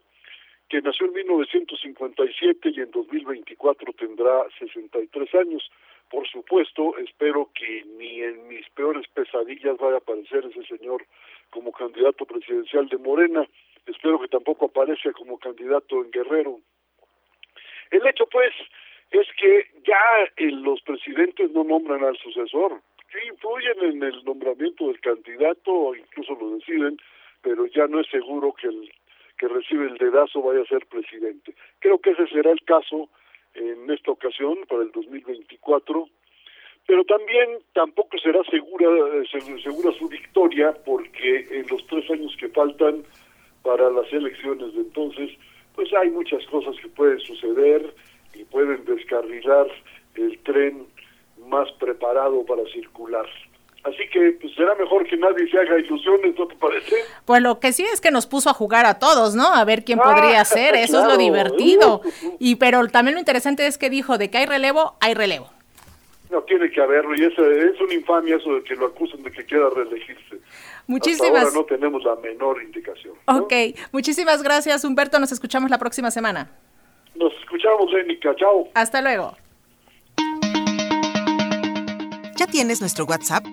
que 0.69 0.81
nació 0.83 1.07
en 1.07 1.15
1957 1.15 2.71
y 2.75 2.81
en 2.81 2.91
2024 2.91 3.93
tendrá 3.95 4.45
63 4.59 5.35
años. 5.35 5.71
Por 6.11 6.29
supuesto, 6.29 6.97
espero 6.99 7.51
que 7.55 7.85
ni 7.99 8.23
en 8.23 8.49
mis 8.49 8.69
peores 8.71 9.07
pesadillas 9.09 9.77
vaya 9.79 9.97
a 9.97 9.99
aparecer 9.99 10.45
ese 10.45 10.65
señor 10.65 11.05
como 11.51 11.73
candidato 11.73 12.25
presidencial 12.27 12.89
de 12.89 12.99
Morena. 12.99 13.47
Espero 13.87 14.21
que 14.21 14.29
tampoco 14.29 14.67
aparezca 14.67 15.13
como 15.13 15.39
candidato 15.39 16.03
en 16.05 16.11
Guerrero. 16.11 16.61
El 17.91 18.07
hecho, 18.07 18.27
pues, 18.27 18.53
es 19.11 19.27
que 19.41 19.67
ya 19.87 20.01
los 20.39 20.83
presidentes 20.83 21.51
no 21.53 21.65
nombran 21.65 22.05
al 22.05 22.17
sucesor. 22.19 22.83
Sí 23.11 23.19
influyen 23.27 23.95
en 23.95 24.03
el 24.03 24.25
nombramiento 24.25 24.87
del 24.87 25.01
candidato, 25.01 25.73
o 25.73 25.95
incluso 25.95 26.37
lo 26.41 26.57
deciden, 26.57 26.99
pero 27.43 27.67
ya 27.67 27.87
no 27.87 28.01
es 28.01 28.07
seguro 28.09 28.53
que 28.53 28.69
el 28.69 28.91
que 29.39 29.49
recibe 29.49 29.87
el 29.87 29.97
dedazo 29.99 30.43
vaya 30.43 30.63
a 30.63 30.67
ser 30.67 30.85
presidente. 30.87 31.55
Creo 31.79 31.99
que 31.99 32.11
ese 32.11 32.27
será 32.27 32.51
el 32.51 32.63
caso 32.65 33.09
en 33.55 33.91
esta 33.91 34.11
ocasión 34.11 34.59
para 34.69 34.83
el 34.83 34.91
2024, 34.91 36.09
pero 36.87 37.05
también 37.05 37.59
tampoco 37.73 38.19
será 38.19 38.43
segura 38.45 38.89
segura 39.63 39.93
su 39.93 40.09
victoria 40.09 40.75
porque 40.85 41.47
en 41.51 41.67
los 41.69 41.87
tres 41.87 42.11
años 42.11 42.37
que 42.39 42.49
faltan 42.49 43.05
para 43.63 43.91
las 43.91 44.13
elecciones 44.13 44.75
de 44.75 44.81
entonces, 44.81 45.31
pues 45.75 45.93
hay 45.95 46.11
muchas 46.11 46.45
cosas 46.47 46.75
que 46.81 46.89
pueden 46.89 47.21
suceder 47.21 47.95
y 48.35 48.45
pueden 48.45 48.85
descarrilar 48.85 49.69
el 50.17 50.39
tren 50.41 50.87
más 51.49 51.71
preparado 51.73 52.45
para 52.45 52.63
circular. 52.73 53.27
Así 53.85 54.09
que 54.13 54.37
pues, 54.41 54.55
será 54.55 54.75
mejor 54.75 55.07
que 55.07 55.17
nadie 55.17 55.49
se 55.51 55.59
haga 55.59 55.79
ilusiones, 55.79 56.37
¿no 56.37 56.47
te 56.47 56.57
parece? 56.57 56.97
Pues 57.25 57.41
lo 57.43 57.61
que 57.61 57.73
sí 57.73 57.85
es 57.85 58.01
que 58.01 58.11
nos 58.11 58.27
puso 58.27 58.51
a 58.51 58.53
jugar 58.53 58.87
a 58.87 58.99
todos, 58.99 59.35
¿no? 59.35 59.55
A 59.55 59.65
ver 59.65 59.85
quién 59.85 59.99
podría 59.99 60.41
ah, 60.41 60.45
ser, 60.45 60.75
eso 60.75 61.01
es 61.01 61.07
lo 61.07 61.17
divertido. 61.17 62.03
Y 62.41 62.57
pero 62.57 62.87
también 62.89 63.15
lo 63.15 63.21
interesante 63.21 63.67
es 63.67 63.79
que 63.79 63.91
dijo 63.91 64.19
de 64.19 64.31
que 64.31 64.39
hay 64.39 64.47
relevo, 64.47 64.95
hay 65.01 65.15
relevo. 65.15 65.51
No, 66.31 66.43
tiene 66.43 66.71
que 66.71 66.81
haberlo 66.81 67.17
y 67.17 67.25
es, 67.25 67.39
es 67.39 67.81
una 67.81 67.95
infamia 67.95 68.37
eso 68.37 68.55
de 68.55 68.63
que 68.63 68.75
lo 68.75 68.87
acusen 68.87 69.23
de 69.23 69.31
que 69.31 69.45
quiera 69.45 69.71
reelegirse. 69.71 70.41
Muchísimas. 70.87 71.45
ahora 71.45 71.55
no 71.55 71.65
tenemos 71.65 72.05
la 72.05 72.17
menor 72.17 72.63
indicación. 72.63 73.15
Ok, 73.27 73.53
muchísimas 73.93 74.43
gracias 74.43 74.85
Humberto, 74.85 75.19
nos 75.19 75.33
escuchamos 75.33 75.71
la 75.71 75.79
próxima 75.79 76.11
semana. 76.11 76.51
Nos 77.15 77.33
escuchamos, 77.41 77.93
Énica, 77.95 78.35
chao. 78.37 78.69
Hasta 78.75 79.01
luego. 79.01 79.37
¿Ya 82.39 82.47
tienes 82.47 82.81
nuestro 82.81 83.05
WhatsApp? 83.05 83.45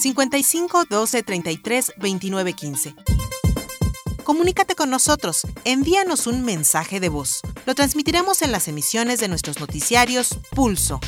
55 0.00 0.86
12 0.88 1.22
33 1.24 1.92
29 1.98 2.52
15. 2.54 2.94
Comunícate 4.24 4.74
con 4.74 4.88
nosotros, 4.88 5.46
envíanos 5.66 6.26
un 6.26 6.42
mensaje 6.42 7.00
de 7.00 7.10
voz. 7.10 7.42
Lo 7.66 7.74
transmitiremos 7.74 8.40
en 8.40 8.50
las 8.50 8.66
emisiones 8.66 9.20
de 9.20 9.28
nuestros 9.28 9.60
noticiarios 9.60 10.38
Pulso. 10.56 11.00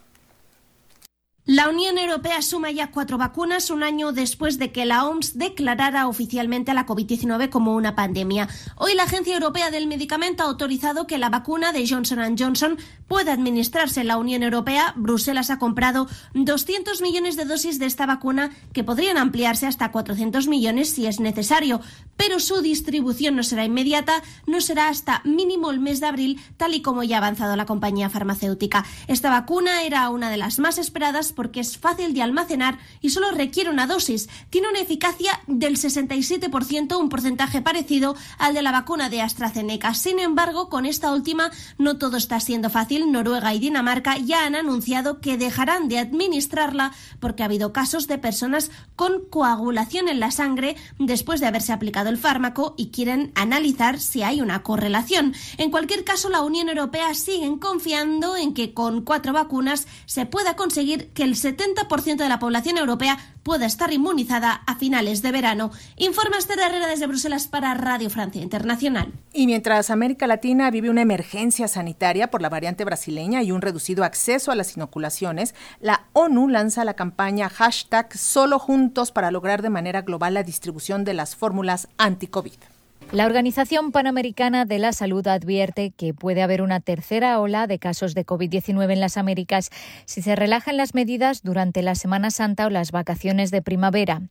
La 1.45 1.69
Unión 1.69 1.99
Europea 1.99 2.41
suma 2.41 2.71
ya 2.71 2.93
cuatro 2.93 3.19
vacunas 3.19 3.71
un 3.71 3.83
año 3.83 4.13
después 4.13 4.61
de 4.61 4.71
que 4.71 4.85
la 4.85 5.05
OMS 5.07 5.37
declarara 5.37 6.07
oficialmente 6.07 6.71
a 6.71 6.75
la 6.75 6.87
COVID-19 6.87 7.49
como 7.49 7.75
una 7.75 7.97
pandemia. 7.97 8.49
Hoy 8.77 8.95
la 8.95 9.03
Agencia 9.03 9.35
Europea 9.35 9.73
del 9.73 9.89
Medicamento 9.89 10.45
ha 10.45 10.47
autorizado 10.47 11.09
que 11.09 11.19
la 11.19 11.31
vacuna 11.31 11.73
de 11.73 11.85
Johnson 11.89 12.37
Johnson 12.39 12.79
pueda 13.09 13.33
administrarse 13.33 14.03
en 14.03 14.07
la 14.07 14.19
Unión 14.19 14.45
Europea. 14.45 14.95
Bruselas 14.95 15.51
ha 15.51 15.59
comprado 15.59 16.07
200 16.35 17.03
millones 17.03 17.35
de 17.35 17.45
dosis 17.45 17.81
de 17.81 17.87
esta 17.87 18.07
vacuna 18.07 18.53
que 18.73 18.85
podrían 18.85 19.19
ampliarse 19.19 19.67
hasta 19.67 19.91
400 19.91 20.47
millones 20.47 20.91
si 20.91 21.07
es 21.07 21.19
necesario, 21.19 21.81
pero 22.17 22.39
su 22.39 22.63
distribución 22.63 23.35
no 23.35 23.43
será 23.43 23.65
inmediata, 23.65 24.23
no 24.47 24.61
será 24.61 24.89
hasta 24.89 25.23
mínimo 25.25 25.73
el 25.73 25.81
mes 25.81 25.99
de 25.99 26.07
abril, 26.07 26.41
tal 26.57 26.73
y 26.73 26.83
como 26.83 27.03
ya 27.03 27.17
ha 27.17 27.19
avanzado 27.19 27.57
la 27.57 27.67
compañía 27.67 28.09
farmacéutica. 28.11 28.85
Esta 29.09 29.29
vacuna 29.29 29.83
era 29.83 30.09
una 30.09 30.31
de 30.31 30.37
las 30.37 30.61
más 30.61 30.79
esperadas 30.79 31.32
porque 31.33 31.61
es 31.61 31.79
fácil 31.79 32.15
de 32.15 32.23
almacenar 32.23 32.79
y 33.01 33.11
solo 33.11 33.31
requiere 33.31 33.71
una 33.71 33.87
dosis. 33.87 34.29
Tiene 34.51 34.69
una 34.69 34.81
eficacia 34.81 35.41
del 35.47 35.77
67%, 35.77 36.99
un 36.99 37.09
porcentaje 37.09 37.63
parecido 37.63 38.15
al 38.39 38.55
de 38.55 38.63
la 38.63 38.73
vacuna 38.73 39.09
de 39.09 39.23
AstraZeneca. 39.23 39.95
Sin 39.95 40.19
embargo, 40.19 40.69
con 40.69 40.87
esta 40.87 41.13
última 41.13 41.51
no 41.79 41.99
todo 41.99 42.17
está 42.17 42.41
siendo 42.41 42.71
fácil. 42.71 43.11
Noruega 43.11 43.55
y 43.55 43.59
Dinamarca 43.59 44.19
ya 44.19 44.47
han 44.47 44.55
anunciado 44.55 45.21
que 45.21 45.37
dejarán 45.37 45.89
de 45.89 45.99
administrarla 45.99 46.93
porque 47.21 47.43
ha 47.43 47.47
habido 47.47 47.73
casos 47.73 48.07
de 48.07 48.19
personas 48.19 48.71
con 48.97 49.25
coagulación 49.31 50.09
en 50.09 50.21
la 50.21 50.31
sangre 50.31 50.77
después 50.99 51.41
de 51.41 51.47
haberse 51.47 51.73
aplicado 51.73 52.09
el 52.09 52.19
fármaco 52.19 52.75
y 52.77 52.89
quieren 52.89 53.33
analizar 53.35 53.99
si 54.01 54.23
hay 54.23 54.41
una 54.41 54.63
correlación. 54.63 55.35
En 55.59 55.71
cualquier 55.71 56.05
caso, 56.05 56.29
la 56.29 56.43
Unión 56.43 56.69
Europea 56.69 57.15
sigue 57.15 57.59
confiando 57.59 58.37
en 58.37 58.55
que 58.55 58.75
con 58.75 59.03
cuatro 59.03 59.33
vacunas 59.33 59.87
se 60.07 60.27
pueda 60.27 60.57
conseguir 60.57 61.11
el 61.23 61.35
70% 61.35 62.17
de 62.17 62.29
la 62.29 62.39
población 62.39 62.79
europea 62.79 63.19
pueda 63.43 63.67
estar 63.67 63.93
inmunizada 63.93 64.63
a 64.67 64.77
finales 64.77 65.23
de 65.23 65.33
verano. 65.33 65.71
Informa 65.97 66.39
Esther 66.39 66.59
Herrera 66.59 66.87
desde 66.87 67.07
Bruselas 67.07 67.49
para 67.49 67.75
Radio 67.75 68.11
Francia 68.11 68.43
Internacional. 68.43 69.13
Y 69.33 69.47
mientras 69.47 69.91
América 69.91 70.27
Latina 70.27 70.71
vive 70.71 70.91
una 70.91 71.03
emergencia 71.03 71.69
sanitaria 71.69 72.31
por 72.31 72.43
la 72.43 72.49
variante 72.49 72.85
brasileña 72.85 73.43
y 73.43 73.53
un 73.53 73.63
reducido 73.63 74.05
acceso 74.05 74.53
a 74.53 74.57
las 74.57 74.77
inoculaciones, 74.77 75.55
la 75.81 76.05
ONU 76.13 76.49
lanza 76.49 76.85
la 76.85 76.95
campaña 76.95 77.49
hashtag 77.49 78.17
Solo 78.17 78.59
Juntos 78.59 79.13
para 79.13 79.31
lograr 79.31 79.63
de 79.63 79.71
manera 79.71 80.03
global 80.03 80.35
la 80.35 80.43
distribución 80.43 81.05
de 81.05 81.15
las 81.15 81.37
fórmulas 81.37 81.89
anti-COVID. 81.99 82.72
La 83.13 83.27
Organización 83.27 83.93
Panamericana 83.93 84.65
de 84.65 84.79
la 84.79 84.95
Salud 84.95 85.27
advierte 85.27 85.91
que 85.91 86.15
puede 86.15 86.41
haber 86.41 86.63
una 86.63 86.81
tercera 86.81 87.39
ola 87.41 87.67
de 87.67 87.79
casos 87.79 88.15
de 88.15 88.25
COVID-19 88.25 88.91
en 88.91 89.01
las 89.01 89.19
Américas 89.19 89.69
si 90.07 90.23
se 90.23 90.35
relajan 90.35 90.79
las 90.79 90.95
medidas 90.95 91.43
durante 91.43 91.83
la 91.83 91.95
Semana 91.95 92.31
Santa 92.31 92.65
o 92.65 92.71
las 92.71 92.91
vacaciones 92.91 93.51
de 93.51 93.61
primavera. 93.61 94.23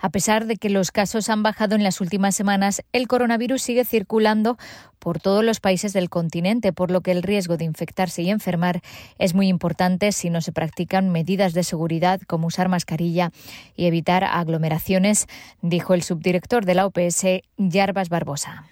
A 0.00 0.10
pesar 0.10 0.44
de 0.44 0.56
que 0.56 0.68
los 0.68 0.90
casos 0.90 1.30
han 1.30 1.42
bajado 1.42 1.76
en 1.76 1.82
las 1.82 2.02
últimas 2.02 2.36
semanas, 2.36 2.82
el 2.92 3.08
coronavirus 3.08 3.62
sigue 3.62 3.86
circulando 3.86 4.58
por 4.98 5.18
todos 5.18 5.44
los 5.44 5.60
países 5.60 5.92
del 5.94 6.10
continente, 6.10 6.72
por 6.72 6.90
lo 6.90 7.00
que 7.00 7.12
el 7.12 7.22
riesgo 7.22 7.56
de 7.56 7.64
infectarse 7.64 8.22
y 8.22 8.30
enfermar 8.30 8.82
es 9.18 9.34
muy 9.34 9.48
importante 9.48 10.12
si 10.12 10.28
no 10.28 10.40
se 10.40 10.52
practican 10.52 11.10
medidas 11.10 11.54
de 11.54 11.62
seguridad 11.62 12.20
como 12.26 12.48
usar 12.48 12.68
mascarilla 12.68 13.30
y 13.76 13.86
evitar 13.86 14.24
aglomeraciones, 14.24 15.26
dijo 15.62 15.94
el 15.94 16.02
subdirector 16.02 16.64
de 16.66 16.74
la 16.74 16.86
OPS, 16.86 17.24
Yarbas 17.56 18.08
Barbosa. 18.08 18.25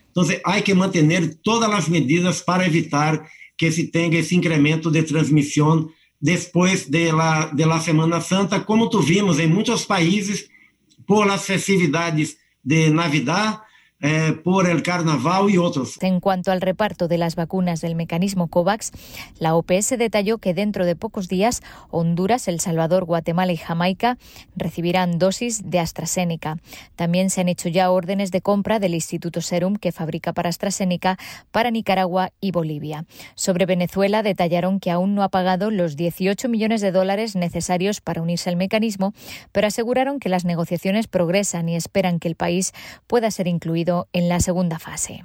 Entonces 0.07 0.41
hay 0.45 0.63
que 0.63 0.75
mantener 0.75 1.37
todas 1.37 1.71
las 1.71 1.89
medidas 1.89 2.43
para 2.43 2.67
evitar 2.67 3.27
que 3.57 3.71
se 3.73 3.85
tenga 3.85 4.19
ese 4.19 4.35
incremento 4.35 4.91
de 4.91 5.03
transmisión 5.03 5.91
después 6.21 6.91
de 6.91 7.13
de 7.53 7.81
Semana 7.81 8.21
Santa, 8.21 8.65
como 8.65 8.89
tuvimos 8.89 9.39
en 9.39 9.53
muchos 9.53 9.85
países 9.87 10.49
por 11.07 11.27
las 11.27 11.45
festividades 11.45 12.39
de 12.63 12.91
Navidad, 12.91 13.61
eh, 14.07 14.39
por 14.45 14.69
el 14.69 14.83
carnaval 14.83 15.49
y 15.49 15.57
otros. 15.57 15.97
En 16.03 16.21
cuanto 16.21 16.53
al 16.53 16.61
reparto 16.61 17.09
de 17.09 17.17
las 17.17 17.37
vacunas 17.37 17.81
del 17.81 17.95
mecanismo 17.95 18.49
COVAX, 18.49 18.93
la 19.39 19.55
OPS 19.55 19.97
detalló 19.97 20.37
que 20.37 20.53
dentro 20.53 20.85
de 20.85 20.95
pocos 20.95 21.27
días 21.27 21.63
Honduras, 21.89 22.47
El 22.47 22.61
Salvador, 22.61 23.07
Guatemala 23.07 23.53
y 23.53 23.57
Jamaica 23.57 24.19
recibirán 24.57 25.19
dosis 25.19 25.63
de 25.71 25.79
AstraZeneca. 25.79 26.59
También 26.97 27.31
se 27.31 27.41
han 27.41 27.49
hecho 27.49 27.71
ya 27.71 27.91
órdenes 27.91 28.31
de 28.31 28.43
compra 28.43 28.79
del 28.79 28.93
Instituto 28.93 29.41
Serum 29.41 29.77
que 29.77 29.91
fabrica 29.91 30.35
para 30.35 30.51
AstraZeneca 30.51 31.17
para 31.51 31.71
Nicaragua 31.71 32.31
y 32.43 32.51
Bolivia. 32.51 33.07
Sobre 33.37 33.65
Venezuela 33.65 34.23
detallaron 34.23 34.81
que 34.81 34.91
aún 34.91 35.15
no 35.15 35.23
ha 35.23 35.31
pagado 35.31 35.71
los 35.71 35.97
18 35.97 36.51
millones 36.51 36.83
de 36.83 36.93
dólares 36.93 37.37
necesarios 37.37 38.03
para 38.03 38.21
unirse 38.21 38.51
al 38.51 38.57
mecanismo, 38.57 39.15
pero 39.51 39.67
aseguraron 39.67 40.21
que 40.21 40.29
las 40.29 40.45
negociaciones 40.45 41.07
progresan 41.07 41.71
y 41.71 41.77
esperan 41.77 42.19
que 42.19 42.29
el 42.29 42.35
país 42.35 42.75
pueda 43.07 43.31
ser 43.31 43.49
incluido 43.49 43.94
en 44.13 44.29
la 44.29 44.41
segunda 44.41 44.79
fase. 44.79 45.25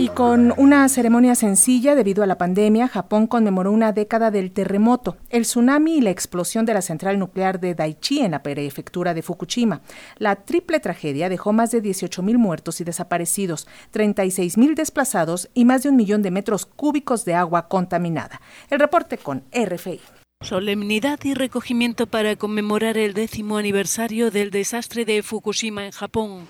Y 0.00 0.10
con 0.10 0.54
una 0.56 0.88
ceremonia 0.88 1.34
sencilla 1.34 1.96
debido 1.96 2.22
a 2.22 2.26
la 2.28 2.38
pandemia, 2.38 2.86
Japón 2.86 3.26
conmemoró 3.26 3.72
una 3.72 3.90
década 3.90 4.30
del 4.30 4.52
terremoto, 4.52 5.16
el 5.28 5.42
tsunami 5.42 5.96
y 5.96 6.00
la 6.00 6.10
explosión 6.10 6.64
de 6.66 6.74
la 6.74 6.82
central 6.82 7.18
nuclear 7.18 7.58
de 7.58 7.74
Daiichi 7.74 8.20
en 8.20 8.30
la 8.30 8.44
prefectura 8.44 9.12
de 9.12 9.22
Fukushima. 9.22 9.80
La 10.16 10.36
triple 10.36 10.78
tragedia 10.78 11.28
dejó 11.28 11.52
más 11.52 11.72
de 11.72 11.82
18.000 11.82 12.38
muertos 12.38 12.80
y 12.80 12.84
desaparecidos, 12.84 13.66
36.000 13.92 14.76
desplazados 14.76 15.50
y 15.52 15.64
más 15.64 15.82
de 15.82 15.88
un 15.88 15.96
millón 15.96 16.22
de 16.22 16.30
metros 16.30 16.64
cúbicos 16.64 17.24
de 17.24 17.34
agua 17.34 17.66
contaminada. 17.66 18.40
El 18.70 18.78
reporte 18.78 19.18
con 19.18 19.42
RFI. 19.52 20.00
Solemnidad 20.42 21.18
y 21.24 21.34
recogimiento 21.34 22.06
para 22.06 22.36
conmemorar 22.36 22.98
el 22.98 23.14
décimo 23.14 23.56
aniversario 23.56 24.30
del 24.30 24.52
desastre 24.52 25.04
de 25.04 25.24
Fukushima 25.24 25.86
en 25.86 25.90
Japón. 25.90 26.46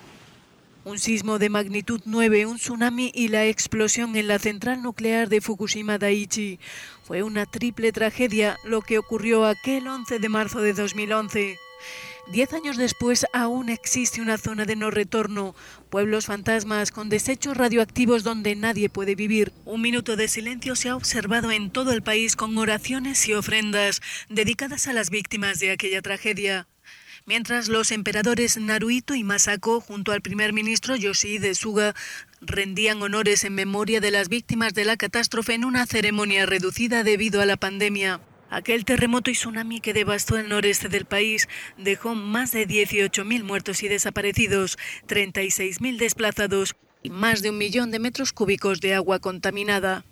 Un 0.89 0.97
sismo 0.97 1.37
de 1.37 1.49
magnitud 1.49 2.01
9, 2.05 2.47
un 2.47 2.57
tsunami 2.57 3.11
y 3.13 3.27
la 3.27 3.45
explosión 3.45 4.15
en 4.15 4.27
la 4.27 4.39
central 4.39 4.81
nuclear 4.81 5.29
de 5.29 5.39
Fukushima 5.39 5.99
Daiichi. 5.99 6.57
Fue 7.03 7.21
una 7.21 7.45
triple 7.45 7.91
tragedia 7.91 8.57
lo 8.63 8.81
que 8.81 8.97
ocurrió 8.97 9.45
aquel 9.45 9.87
11 9.87 10.17
de 10.17 10.29
marzo 10.29 10.61
de 10.61 10.73
2011. 10.73 11.59
Diez 12.31 12.53
años 12.53 12.75
después 12.75 13.27
aún 13.33 13.69
existe 13.69 14.19
una 14.19 14.39
zona 14.39 14.65
de 14.65 14.75
no 14.75 14.89
retorno, 14.89 15.53
pueblos 15.91 16.25
fantasmas 16.25 16.89
con 16.89 17.07
desechos 17.07 17.55
radioactivos 17.55 18.23
donde 18.23 18.55
nadie 18.55 18.89
puede 18.89 19.13
vivir. 19.13 19.53
Un 19.65 19.81
minuto 19.81 20.15
de 20.15 20.27
silencio 20.27 20.75
se 20.75 20.89
ha 20.89 20.95
observado 20.95 21.51
en 21.51 21.69
todo 21.69 21.91
el 21.91 22.01
país 22.01 22.35
con 22.35 22.57
oraciones 22.57 23.27
y 23.27 23.35
ofrendas 23.35 24.01
dedicadas 24.27 24.87
a 24.87 24.93
las 24.93 25.11
víctimas 25.11 25.59
de 25.59 25.69
aquella 25.69 26.01
tragedia 26.01 26.67
mientras 27.29 27.69
los 27.69 27.91
emperadores 27.91 28.57
Naruhito 28.57 29.13
y 29.13 29.23
Masako, 29.23 29.81
junto 29.81 30.13
al 30.13 30.21
primer 30.21 30.51
ministro 30.51 30.95
Yoshihide 30.95 31.53
Suga, 31.53 31.93
rendían 32.41 33.03
honores 33.03 33.43
en 33.43 33.53
memoria 33.53 34.01
de 34.01 34.09
las 34.09 34.29
víctimas 34.29 34.73
de 34.73 34.83
la 34.83 34.97
catástrofe 34.97 35.53
en 35.53 35.63
una 35.63 35.85
ceremonia 35.85 36.47
reducida 36.47 37.03
debido 37.03 37.39
a 37.39 37.45
la 37.45 37.55
pandemia. 37.55 38.19
Aquel 38.49 38.83
terremoto 38.83 39.29
y 39.29 39.35
tsunami 39.35 39.79
que 39.79 39.93
devastó 39.93 40.39
el 40.39 40.49
noreste 40.49 40.89
del 40.89 41.05
país 41.05 41.47
dejó 41.77 42.15
más 42.15 42.51
de 42.51 42.67
18.000 42.67 43.43
muertos 43.43 43.83
y 43.83 43.89
desaparecidos, 43.89 44.79
36.000 45.07 45.99
desplazados 45.99 46.75
y 47.03 47.11
más 47.11 47.43
de 47.43 47.51
un 47.51 47.59
millón 47.59 47.91
de 47.91 47.99
metros 47.99 48.33
cúbicos 48.33 48.81
de 48.81 48.95
agua 48.95 49.19
contaminada. 49.19 50.03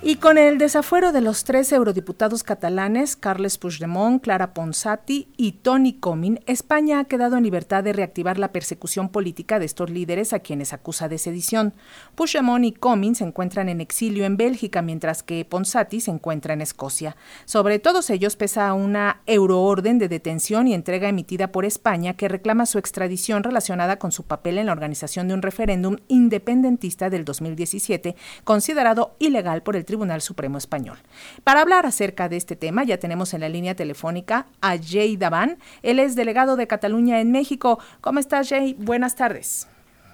Y 0.00 0.16
con 0.16 0.38
el 0.38 0.58
desafuero 0.58 1.10
de 1.10 1.20
los 1.20 1.42
tres 1.42 1.72
eurodiputados 1.72 2.44
catalanes, 2.44 3.16
Carles 3.16 3.58
Puigdemont, 3.58 4.22
Clara 4.22 4.54
Ponsati 4.54 5.28
y 5.36 5.52
Tony 5.52 5.94
Comín, 5.94 6.38
España 6.46 7.00
ha 7.00 7.04
quedado 7.06 7.36
en 7.36 7.42
libertad 7.42 7.82
de 7.82 7.92
reactivar 7.92 8.38
la 8.38 8.52
persecución 8.52 9.08
política 9.08 9.58
de 9.58 9.66
estos 9.66 9.90
líderes 9.90 10.32
a 10.32 10.38
quienes 10.38 10.72
acusa 10.72 11.08
de 11.08 11.18
sedición. 11.18 11.74
Puigdemont 12.14 12.64
y 12.64 12.72
Comín 12.72 13.16
se 13.16 13.24
encuentran 13.24 13.68
en 13.68 13.80
exilio 13.80 14.24
en 14.24 14.36
Bélgica, 14.36 14.82
mientras 14.82 15.24
que 15.24 15.44
Ponsati 15.44 16.00
se 16.00 16.12
encuentra 16.12 16.54
en 16.54 16.60
Escocia. 16.60 17.16
Sobre 17.44 17.80
todos 17.80 18.08
ellos 18.10 18.36
pesa 18.36 18.72
una 18.74 19.22
euroorden 19.26 19.98
de 19.98 20.08
detención 20.08 20.68
y 20.68 20.74
entrega 20.74 21.08
emitida 21.08 21.50
por 21.50 21.64
España 21.64 22.14
que 22.14 22.28
reclama 22.28 22.66
su 22.66 22.78
extradición 22.78 23.42
relacionada 23.42 23.98
con 23.98 24.12
su 24.12 24.22
papel 24.22 24.58
en 24.58 24.66
la 24.66 24.72
organización 24.72 25.26
de 25.26 25.34
un 25.34 25.42
referéndum 25.42 25.96
independentista 26.06 27.10
del 27.10 27.24
2017, 27.24 28.14
considerado 28.44 29.16
ilegal 29.18 29.64
por 29.64 29.74
el 29.74 29.87
Tribunal 29.88 30.20
Supremo 30.20 30.58
Español. 30.58 30.98
Para 31.44 31.62
hablar 31.62 31.86
acerca 31.86 32.28
de 32.28 32.36
este 32.36 32.56
tema, 32.56 32.84
ya 32.84 32.98
tenemos 32.98 33.32
en 33.32 33.40
la 33.40 33.48
línea 33.48 33.74
telefónica 33.74 34.44
a 34.60 34.76
Jay 34.76 35.16
Daván. 35.16 35.56
Él 35.82 35.98
es 35.98 36.14
delegado 36.14 36.56
de 36.56 36.66
Cataluña 36.66 37.22
en 37.22 37.32
México. 37.32 37.78
¿Cómo 38.02 38.18
estás, 38.18 38.50
Jay? 38.50 38.76
Buenas 38.78 39.16
tardes. 39.16 39.66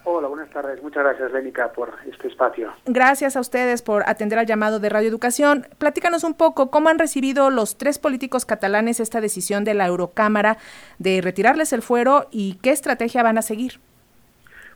Hola, 0.05 0.29
buenas 0.29 0.49
tardes. 0.51 0.81
Muchas 0.81 1.03
gracias, 1.03 1.33
Lénica, 1.33 1.73
por 1.73 1.93
este 2.09 2.29
espacio. 2.29 2.71
Gracias 2.87 3.37
a 3.37 3.41
ustedes 3.41 3.83
por 3.83 4.09
atender 4.09 4.39
al 4.39 4.47
llamado 4.47 4.79
de 4.79 4.91
Radio 4.91 5.09
Educación. 5.09 5.67
Platícanos 5.79 6.23
un 6.23 6.35
poco 6.35 6.71
cómo 6.71 6.89
han 6.89 7.01
recibido 7.01 7.51
los 7.51 7.77
tres 7.77 7.99
políticos 7.99 8.47
catalanes 8.47 9.01
esta 9.01 9.21
decisión 9.21 9.65
de 9.65 9.75
la 9.75 9.87
Eurocámara 9.87 10.59
de 11.01 11.21
retirarles 11.21 11.73
el 11.73 11.83
fuero 11.83 12.29
y 12.31 12.61
qué 12.63 12.71
estrategia 12.71 13.25
van 13.25 13.39
a 13.39 13.43
seguir. 13.43 13.81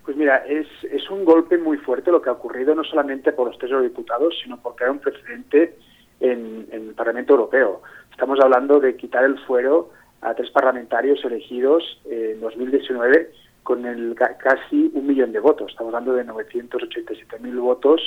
Pues 0.09 0.17
mira, 0.17 0.39
es, 0.49 0.67
es 0.91 1.11
un 1.11 1.23
golpe 1.27 1.59
muy 1.59 1.77
fuerte 1.77 2.11
lo 2.11 2.23
que 2.23 2.31
ha 2.31 2.33
ocurrido, 2.33 2.75
no 2.75 2.83
solamente 2.83 3.31
por 3.31 3.47
los 3.47 3.59
tres 3.59 3.71
diputados, 3.83 4.35
sino 4.43 4.57
porque 4.57 4.85
hay 4.85 4.91
un 4.91 5.01
precedente 5.01 5.77
en, 6.19 6.67
el 6.73 6.95
Parlamento 6.95 7.35
Europeo. 7.35 7.83
Estamos 8.11 8.41
hablando 8.41 8.81
de 8.81 8.97
quitar 8.97 9.25
el 9.25 9.39
fuero 9.41 9.91
a 10.23 10.33
tres 10.33 10.51
parlamentarios 10.51 11.23
elegidos 11.27 12.01
en 12.07 12.41
2019 12.41 13.33
con 13.63 13.85
el 13.85 14.15
casi 14.15 14.91
un 14.95 15.07
millón 15.07 15.33
de 15.33 15.41
votos. 15.41 15.73
Estamos 15.73 15.93
hablando 15.93 16.15
de 16.15 16.25
987.000 16.25 17.61
votos 17.61 18.01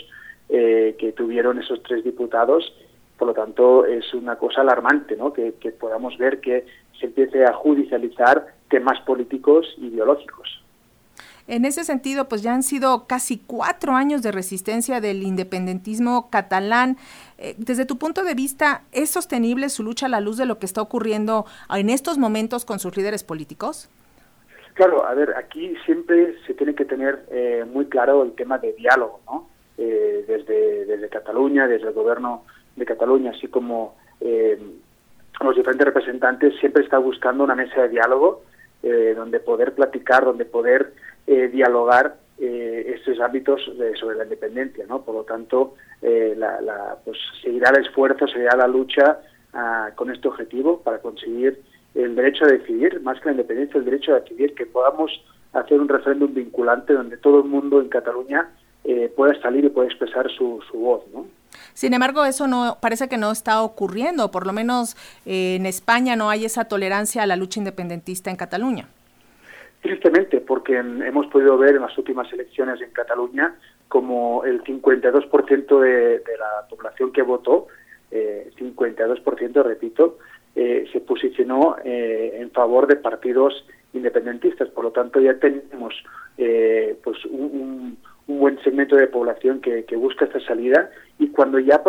eh, 0.49 0.95
que 0.97 1.12
tuvieron 1.12 1.60
esos 1.60 1.84
tres 1.84 2.04
diputados. 2.04 2.74
Por 3.16 3.28
lo 3.28 3.36
tanto, 3.36 3.86
es 3.86 4.12
una 4.16 4.38
cosa 4.38 4.62
alarmante 4.62 5.16
¿no? 5.16 5.34
que, 5.34 5.54
que 5.60 5.72
podamos 5.72 6.18
ver 6.18 6.41
que 6.41 6.66
se 6.99 7.06
empiece 7.06 7.45
a 7.45 7.54
judicializar 7.54 8.47
temas 8.70 8.99
políticos 9.02 9.72
y 9.78 9.89
ideológicos. 9.89 10.61
En 11.47 11.65
ese 11.65 11.83
sentido, 11.83 12.27
pues 12.27 12.43
ya 12.43 12.53
han 12.53 12.63
sido 12.63 13.07
casi 13.07 13.39
cuatro 13.45 13.93
años 13.93 14.21
de 14.21 14.31
resistencia 14.31 15.01
del 15.01 15.23
independentismo 15.23 16.29
catalán. 16.29 16.97
Eh, 17.37 17.55
desde 17.57 17.85
tu 17.85 17.97
punto 17.97 18.23
de 18.23 18.35
vista, 18.35 18.83
¿es 18.91 19.09
sostenible 19.09 19.69
su 19.69 19.83
lucha 19.83 20.05
a 20.05 20.09
la 20.09 20.21
luz 20.21 20.37
de 20.37 20.45
lo 20.45 20.59
que 20.59 20.65
está 20.65 20.81
ocurriendo 20.81 21.45
en 21.69 21.89
estos 21.89 22.17
momentos 22.17 22.65
con 22.65 22.79
sus 22.79 22.95
líderes 22.95 23.23
políticos? 23.23 23.89
Claro, 24.73 25.05
a 25.05 25.13
ver, 25.13 25.35
aquí 25.35 25.75
siempre 25.85 26.35
se 26.45 26.53
tiene 26.53 26.75
que 26.75 26.85
tener 26.85 27.25
eh, 27.31 27.65
muy 27.71 27.85
claro 27.87 28.23
el 28.23 28.33
tema 28.33 28.57
de 28.57 28.73
diálogo, 28.73 29.19
¿no? 29.25 29.49
Eh, 29.77 30.23
desde, 30.27 30.85
desde 30.85 31.09
Cataluña, 31.09 31.67
desde 31.67 31.87
el 31.87 31.93
gobierno 31.93 32.45
de 32.75 32.85
Cataluña, 32.85 33.31
así 33.31 33.47
como 33.47 33.95
los 35.41 35.55
diferentes 35.55 35.85
representantes, 35.85 36.53
siempre 36.59 36.83
está 36.83 36.99
buscando 36.99 37.43
una 37.43 37.55
mesa 37.55 37.81
de 37.81 37.89
diálogo 37.89 38.43
donde 39.15 39.39
poder 39.39 39.73
platicar, 39.73 40.23
donde 40.23 40.45
poder 40.45 40.93
eh, 41.28 41.49
dialogar 41.49 42.17
eh, 42.39 42.95
estos 42.95 43.19
ámbitos 43.19 43.61
sobre 43.99 44.17
la 44.17 44.24
independencia, 44.24 44.86
¿no? 44.88 45.03
Por 45.03 45.15
lo 45.15 45.24
tanto, 45.24 45.76
eh, 46.01 46.34
la, 46.36 46.97
pues 47.05 47.17
seguirá 47.43 47.69
el 47.69 47.86
esfuerzo, 47.86 48.28
seguirá 48.28 48.57
la 48.57 48.67
lucha 48.67 49.19
ah, 49.53 49.91
con 49.95 50.11
este 50.11 50.28
objetivo 50.28 50.82
para 50.82 50.99
conseguir 50.99 51.61
el 51.93 52.15
derecho 52.15 52.45
a 52.45 52.47
decidir, 52.47 53.01
más 53.01 53.19
que 53.19 53.26
la 53.26 53.32
independencia, 53.34 53.78
el 53.78 53.86
derecho 53.86 54.13
a 54.13 54.22
decidir, 54.22 54.55
que 54.55 54.65
podamos 54.65 55.11
hacer 55.53 55.80
un 55.80 55.88
referéndum 55.88 56.34
vinculante 56.34 56.93
donde 56.93 57.17
todo 57.17 57.39
el 57.39 57.45
mundo 57.45 57.80
en 57.82 57.89
Cataluña 57.89 58.49
pueda 59.15 59.39
salir 59.41 59.65
y 59.65 59.69
pueda 59.69 59.88
expresar 59.88 60.28
su, 60.32 60.59
su 60.72 60.80
voz, 60.80 61.03
¿no? 61.13 61.28
Sin 61.74 61.93
embargo, 61.93 62.26
eso 62.26 62.47
no 62.47 62.80
parece 62.82 63.07
que 63.07 63.17
no 63.17 63.32
está 63.32 63.61
ocurriendo, 63.61 64.32
por 64.32 64.47
lo 64.47 64.53
menos 64.53 64.97
en 65.26 65.67
España 65.67 66.15
no 66.15 66.32
hay 66.32 66.45
esa 66.45 66.65
tolerancia 66.65 67.22
a 67.22 67.28
la 67.28 67.36
lucha 67.36 67.59
independentista 67.59 68.32
en 68.32 68.38
Cataluña. 68.38 68.88
Tristemente, 69.82 70.41
porque 70.41 70.77
hemos 70.77 71.25
podido 71.27 71.57
ver 71.57 71.75
en 71.75 71.82
las 71.82 71.97
últimas 71.97 72.32
elecciones 72.32 72.79
en 72.82 72.91
Cataluña 72.91 73.55
como 73.88 74.45
el 74.45 74.63
52% 74.63 75.79
de, 75.79 76.19
de 76.19 76.38
la 76.38 76.67
población 76.69 77.11
que 77.11 77.23
votó, 77.23 77.67
eh, 78.11 78.51
52%, 78.57 79.63
repito, 79.63 80.19
eh, 80.55 80.88
se 80.91 81.01
posicionó 81.01 81.77
eh, 81.84 82.38
en 82.39 82.51
favor 82.51 82.86
de 82.86 82.97
partidos 82.97 83.65
independentistas. 83.93 84.69
Por 84.69 84.84
lo 84.84 84.91
tanto, 84.91 85.19
ya 85.19 85.34
tenemos 85.39 85.95
eh, 86.38 86.95
pues 87.03 87.25
un, 87.25 87.97
un, 88.27 88.39
buen 88.39 88.61
segmento 88.63 88.95
de 88.95 89.07
población 89.07 89.61
que, 89.61 89.86
que 89.86 89.95
busca 89.95 90.25
esta 90.25 90.39
salida 90.41 90.89
y 91.19 91.29
cuando 91.29 91.59
ya 91.59 91.82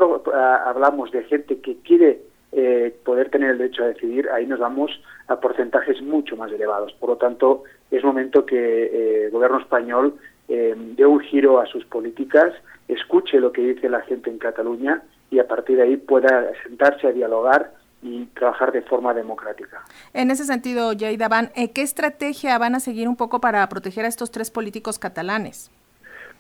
hablamos 0.67 1.11
de 1.13 1.25
gente 1.25 1.61
que 1.61 1.77
quiere 1.83 2.21
eh, 2.55 2.95
poder 3.05 3.31
tener 3.31 3.51
el 3.53 3.59
derecho 3.59 3.83
a 3.83 3.89
decidir, 3.89 4.29
ahí 4.29 4.47
nos 4.47 4.61
vamos 4.61 4.91
a 5.29 5.41
porcentajes 5.41 6.03
mucho 6.03 6.37
más 6.37 6.53
elevados. 6.53 6.93
Por 7.01 7.09
lo 7.09 7.17
tanto, 7.17 7.65
es 7.93 8.03
momento 8.03 8.45
que 8.47 8.57
eh, 8.57 9.25
el 9.27 9.31
gobierno 9.31 9.61
español 9.61 10.15
eh, 10.49 10.75
dé 10.97 11.07
un 11.07 11.21
giro 11.21 11.61
a 11.61 11.67
sus 11.67 11.85
políticas, 11.85 12.53
escuche 12.89 13.39
lo 13.39 13.53
que 13.53 13.63
dice 13.63 13.89
la 13.89 14.01
gente 14.01 14.31
en 14.31 14.39
Cataluña 14.39 15.03
y 15.31 15.39
a 15.39 15.47
partir 15.47 15.77
de 15.77 15.83
ahí 15.85 15.97
pueda 15.99 16.51
sentarse 16.65 17.07
a 17.07 17.13
dialogar 17.13 17.73
y 18.03 18.25
trabajar 18.35 18.73
de 18.73 18.83
forma 18.83 19.15
democrática. 19.15 19.83
En 20.13 20.31
ese 20.31 20.45
sentido, 20.45 20.93
Yaida 20.93 21.29
Van, 21.29 21.51
¿qué 21.55 21.83
estrategia 21.83 22.59
van 22.59 22.75
a 22.75 22.81
seguir 22.81 23.09
un 23.09 23.17
poco 23.17 23.41
para 23.41 23.69
proteger 23.69 24.05
a 24.07 24.09
estos 24.09 24.31
tres 24.31 24.51
políticos 24.51 24.99
catalanes? 24.99 25.71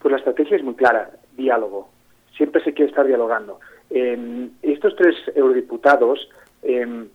Pues 0.00 0.10
la 0.10 0.18
estrategia 0.18 0.56
es 0.56 0.64
muy 0.64 0.74
clara, 0.74 1.10
diálogo. 1.36 1.88
Siempre 2.36 2.64
se 2.64 2.72
quiere 2.72 2.90
estar 2.90 3.06
dialogando. 3.06 3.60
Eh, 3.90 4.48
estos 4.62 4.96
tres 4.96 5.14
eurodiputados, 5.36 6.28
eh, 6.62 7.06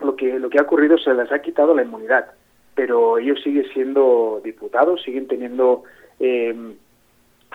lo, 0.00 0.16
que, 0.16 0.38
lo 0.38 0.50
que 0.50 0.58
ha 0.58 0.62
ocurrido 0.62 0.98
se 0.98 1.14
les 1.14 1.32
ha 1.32 1.38
quitado 1.38 1.74
la 1.74 1.82
inmunidad, 1.82 2.26
pero 2.76 3.18
ellos 3.18 3.40
siguen 3.42 3.66
siendo 3.72 4.40
diputados, 4.44 5.02
siguen 5.02 5.26
teniendo 5.26 5.82
eh, 6.20 6.54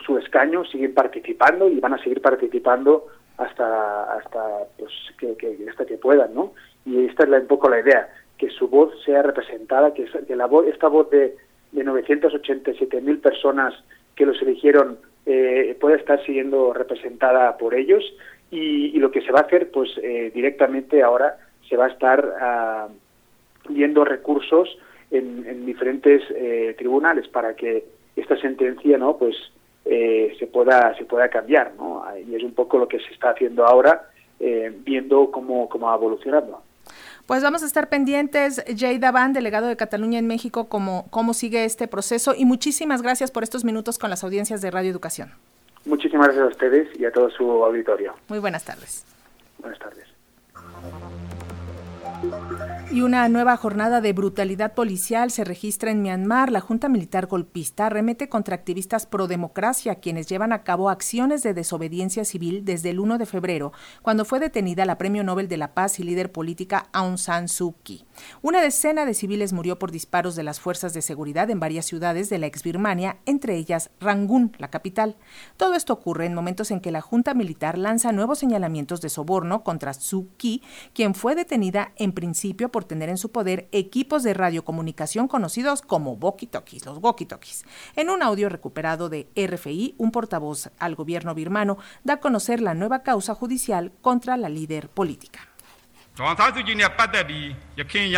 su 0.03 0.17
escaño, 0.17 0.65
siguen 0.65 0.93
participando 0.93 1.69
y 1.69 1.79
van 1.79 1.93
a 1.93 2.03
seguir 2.03 2.21
participando 2.21 3.05
hasta 3.37 4.15
hasta 4.17 4.41
pues 4.77 4.91
que, 5.17 5.37
que 5.37 5.57
hasta 5.69 5.85
que 5.85 5.97
puedan, 5.97 6.33
¿no? 6.33 6.53
Y 6.85 7.05
esta 7.05 7.23
es 7.23 7.29
la, 7.29 7.37
un 7.37 7.47
poco 7.47 7.69
la 7.69 7.79
idea, 7.79 8.09
que 8.37 8.49
su 8.49 8.67
voz 8.67 8.91
sea 9.05 9.21
representada, 9.21 9.93
que, 9.93 10.05
que 10.27 10.35
la 10.35 10.47
voz, 10.47 10.65
esta 10.67 10.87
voz 10.87 11.09
de, 11.11 11.37
de 11.71 11.85
987.000 11.85 13.21
personas 13.21 13.75
que 14.15 14.25
los 14.25 14.41
eligieron 14.41 14.97
eh, 15.27 15.77
pueda 15.79 15.97
estar 15.97 16.23
siendo 16.25 16.73
representada 16.73 17.57
por 17.57 17.75
ellos 17.75 18.03
y, 18.49 18.87
y, 18.87 18.99
lo 18.99 19.11
que 19.11 19.21
se 19.21 19.31
va 19.31 19.41
a 19.41 19.43
hacer, 19.43 19.69
pues 19.69 19.91
eh, 20.01 20.31
directamente 20.33 21.03
ahora 21.03 21.37
se 21.69 21.77
va 21.77 21.85
a 21.85 21.89
estar 21.89 22.89
uh, 22.89 23.71
viendo 23.71 24.03
recursos 24.03 24.77
en, 25.11 25.45
en 25.45 25.65
diferentes 25.65 26.21
eh, 26.31 26.75
tribunales 26.77 27.27
para 27.27 27.55
que 27.55 27.85
esta 28.15 28.37
sentencia, 28.39 28.97
¿no? 28.97 29.17
Pues 29.17 29.35
eh, 29.85 30.35
se 30.39 30.47
pueda 30.47 30.95
se 30.97 31.05
pueda 31.05 31.29
cambiar, 31.29 31.73
¿no? 31.77 32.03
Y 32.27 32.35
es 32.35 32.43
un 32.43 32.53
poco 32.53 32.77
lo 32.77 32.87
que 32.87 32.99
se 32.99 33.13
está 33.13 33.31
haciendo 33.31 33.65
ahora, 33.65 34.09
eh, 34.39 34.73
viendo 34.83 35.31
cómo 35.31 35.67
cómo 35.69 35.87
va 35.87 35.95
evolucionando. 35.95 36.61
Pues 37.27 37.43
vamos 37.43 37.63
a 37.63 37.65
estar 37.65 37.87
pendientes, 37.87 38.63
Jay 38.75 38.97
Davan, 38.97 39.31
delegado 39.31 39.67
de 39.67 39.77
Cataluña 39.77 40.19
en 40.19 40.27
México, 40.27 40.67
cómo, 40.67 41.05
cómo 41.11 41.33
sigue 41.33 41.63
este 41.63 41.87
proceso 41.87 42.33
y 42.35 42.45
muchísimas 42.45 43.01
gracias 43.01 43.31
por 43.31 43.43
estos 43.43 43.63
minutos 43.63 43.99
con 43.99 44.09
las 44.09 44.23
audiencias 44.23 44.61
de 44.61 44.71
Radio 44.71 44.91
Educación. 44.91 45.29
Muchísimas 45.85 46.27
gracias 46.27 46.45
a 46.45 46.49
ustedes 46.49 46.99
y 46.99 47.05
a 47.05 47.11
todo 47.11 47.29
su 47.29 47.43
auditorio. 47.63 48.13
Muy 48.27 48.39
buenas 48.39 48.65
tardes. 48.65 49.05
Buenas 49.59 49.79
tardes. 49.79 50.05
Y 52.93 53.03
una 53.03 53.29
nueva 53.29 53.55
jornada 53.55 54.01
de 54.01 54.11
brutalidad 54.11 54.73
policial 54.73 55.31
se 55.31 55.45
registra 55.45 55.91
en 55.91 56.01
Myanmar. 56.01 56.51
La 56.51 56.59
Junta 56.59 56.89
Militar 56.89 57.27
Golpista 57.27 57.89
remete 57.89 58.27
contra 58.27 58.55
activistas 58.55 59.05
pro 59.05 59.27
democracia, 59.27 59.95
quienes 59.95 60.27
llevan 60.27 60.51
a 60.51 60.63
cabo 60.63 60.89
acciones 60.89 61.41
de 61.41 61.53
desobediencia 61.53 62.25
civil 62.25 62.65
desde 62.65 62.89
el 62.89 62.99
1 62.99 63.17
de 63.17 63.25
febrero, 63.25 63.71
cuando 64.01 64.25
fue 64.25 64.41
detenida 64.41 64.85
la 64.85 64.97
Premio 64.97 65.23
Nobel 65.23 65.47
de 65.47 65.55
la 65.55 65.73
Paz 65.73 66.01
y 66.01 66.03
líder 66.03 66.33
política 66.33 66.89
Aung 66.91 67.17
San 67.17 67.47
Suu 67.47 67.75
Kyi. 67.81 68.03
Una 68.41 68.61
decena 68.61 69.05
de 69.05 69.13
civiles 69.13 69.53
murió 69.53 69.79
por 69.79 69.91
disparos 69.91 70.35
de 70.35 70.43
las 70.43 70.59
fuerzas 70.59 70.93
de 70.93 71.01
seguridad 71.01 71.49
en 71.49 71.59
varias 71.59 71.85
ciudades 71.85 72.29
de 72.29 72.37
la 72.37 72.47
ex 72.47 72.63
Birmania, 72.63 73.17
entre 73.25 73.55
ellas 73.55 73.89
Rangún, 73.99 74.55
la 74.57 74.69
capital. 74.69 75.15
Todo 75.57 75.75
esto 75.75 75.93
ocurre 75.93 76.25
en 76.25 76.33
momentos 76.33 76.71
en 76.71 76.81
que 76.81 76.91
la 76.91 77.01
Junta 77.01 77.33
Militar 77.33 77.77
lanza 77.77 78.11
nuevos 78.11 78.39
señalamientos 78.39 79.01
de 79.01 79.09
soborno 79.09 79.63
contra 79.63 79.93
Suu 79.93 80.29
Kyi, 80.37 80.61
quien 80.93 81.15
fue 81.15 81.35
detenida 81.35 81.91
en 81.95 82.11
principio 82.11 82.69
por 82.69 82.85
tener 82.85 83.09
en 83.09 83.17
su 83.17 83.31
poder 83.31 83.67
equipos 83.71 84.23
de 84.23 84.33
radiocomunicación 84.33 85.27
conocidos 85.27 85.81
como 85.81 86.17
walkie-talkies, 86.17 86.85
los 86.85 86.99
walkie-talkies. 86.99 87.63
En 87.95 88.09
un 88.09 88.23
audio 88.23 88.49
recuperado 88.49 89.09
de 89.09 89.27
RFI, 89.35 89.95
un 89.97 90.11
portavoz 90.11 90.69
al 90.79 90.95
gobierno 90.95 91.35
birmano 91.35 91.77
da 92.03 92.13
a 92.13 92.19
conocer 92.19 92.61
la 92.61 92.73
nueva 92.73 93.03
causa 93.03 93.35
judicial 93.35 93.91
contra 94.01 94.37
la 94.37 94.49
líder 94.49 94.89
política. 94.89 95.50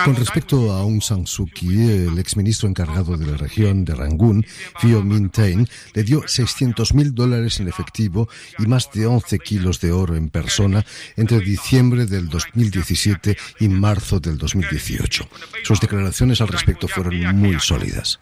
Con 0.03 0.15
respecto 0.15 0.73
a 0.73 0.79
Aung 0.79 1.01
San 1.01 1.25
Suu 1.25 1.47
Kyi, 1.47 2.07
el 2.07 2.19
exministro 2.19 2.67
encargado 2.67 3.15
de 3.15 3.25
la 3.25 3.37
región 3.37 3.85
de 3.85 3.95
Rangún, 3.95 4.45
Phio 4.81 5.01
Minh 5.01 5.29
Thein, 5.29 5.67
le 5.93 6.03
dio 6.03 6.27
600 6.27 6.93
mil 6.93 7.15
dólares 7.15 7.61
en 7.61 7.69
efectivo 7.69 8.27
y 8.59 8.65
más 8.67 8.91
de 8.91 9.05
11 9.05 9.39
kilos 9.39 9.79
de 9.79 9.93
oro 9.93 10.15
en 10.15 10.29
persona 10.29 10.83
entre 11.15 11.39
diciembre 11.39 12.05
del 12.05 12.27
2017 12.27 13.37
y 13.61 13.69
marzo 13.69 14.19
del 14.19 14.37
2018. 14.37 15.27
Sus 15.63 15.79
declaraciones 15.79 16.41
al 16.41 16.49
respecto 16.49 16.89
fueron 16.89 17.37
muy 17.37 17.57
sólidas. 17.61 18.19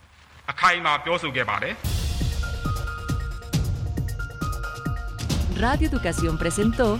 Radio 5.57 5.87
Educación 5.87 6.37
presentó 6.37 6.99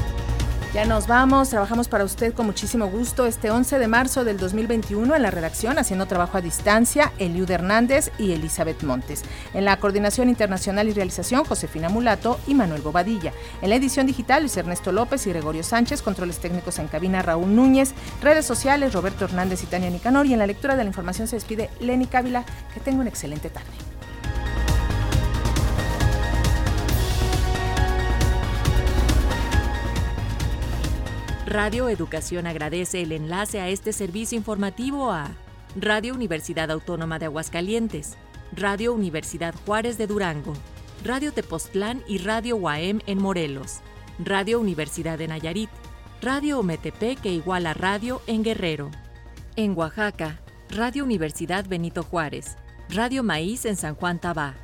Ya 0.73 0.85
nos 0.85 1.05
vamos, 1.05 1.49
trabajamos 1.49 1.89
para 1.89 2.05
usted 2.05 2.33
con 2.33 2.45
muchísimo 2.45 2.87
gusto 2.87 3.25
este 3.25 3.51
11 3.51 3.77
de 3.77 3.89
marzo 3.89 4.23
del 4.23 4.37
2021 4.37 5.13
en 5.13 5.21
la 5.21 5.29
redacción, 5.29 5.77
haciendo 5.77 6.05
trabajo 6.05 6.37
a 6.37 6.41
distancia, 6.41 7.11
Eliud 7.17 7.51
Hernández 7.51 8.09
y 8.17 8.31
Elizabeth 8.31 8.81
Montes. 8.83 9.23
En 9.53 9.65
la 9.65 9.75
coordinación 9.81 10.29
internacional 10.29 10.87
y 10.87 10.93
realización, 10.93 11.43
Josefina 11.43 11.89
Mulato 11.89 12.39
y 12.47 12.55
Manuel 12.55 12.81
Bobadilla. 12.81 13.33
En 13.61 13.69
la 13.69 13.75
edición 13.75 14.07
digital, 14.07 14.43
Luis 14.43 14.55
Ernesto 14.55 14.93
López 14.93 15.27
y 15.27 15.31
Gregorio 15.31 15.63
Sánchez, 15.63 16.01
controles 16.01 16.39
técnicos 16.39 16.79
en 16.79 16.87
cabina, 16.87 17.21
Raúl 17.21 17.53
Núñez, 17.53 17.93
redes 18.21 18.45
sociales, 18.45 18.93
Roberto 18.93 19.25
Hernández 19.25 19.63
y 19.63 19.65
Tania 19.65 19.89
Nicanor. 19.89 20.25
Y 20.25 20.31
en 20.31 20.39
la 20.39 20.47
lectura 20.47 20.77
de 20.77 20.85
la 20.85 20.89
información 20.89 21.27
se 21.27 21.35
despide 21.35 21.69
Lenny 21.81 22.05
Cávila. 22.05 22.45
Que 22.73 22.79
tenga 22.79 23.01
una 23.01 23.09
excelente 23.09 23.49
tarde. 23.49 23.90
Radio 31.51 31.89
Educación 31.89 32.47
agradece 32.47 33.01
el 33.01 33.11
enlace 33.11 33.59
a 33.59 33.67
este 33.67 33.91
servicio 33.91 34.37
informativo 34.37 35.11
a 35.11 35.31
Radio 35.75 36.13
Universidad 36.13 36.71
Autónoma 36.71 37.19
de 37.19 37.25
Aguascalientes, 37.25 38.15
Radio 38.53 38.93
Universidad 38.93 39.53
Juárez 39.65 39.97
de 39.97 40.07
Durango, 40.07 40.53
Radio 41.03 41.33
Tepoztlán 41.33 42.03
y 42.07 42.19
Radio 42.19 42.55
UAM 42.55 43.01
en 43.05 43.21
Morelos, 43.21 43.81
Radio 44.17 44.61
Universidad 44.61 45.17
de 45.17 45.27
Nayarit, 45.27 45.69
Radio 46.21 46.59
Ometepec 46.59 47.19
que 47.19 47.33
igual 47.33 47.65
a 47.65 47.73
Radio 47.73 48.21
en 48.27 48.43
Guerrero. 48.43 48.89
En 49.57 49.77
Oaxaca, 49.77 50.39
Radio 50.69 51.03
Universidad 51.03 51.67
Benito 51.67 52.03
Juárez, 52.03 52.55
Radio 52.87 53.23
Maíz 53.23 53.65
en 53.65 53.75
San 53.75 53.95
Juan 53.95 54.19
Tabá, 54.19 54.55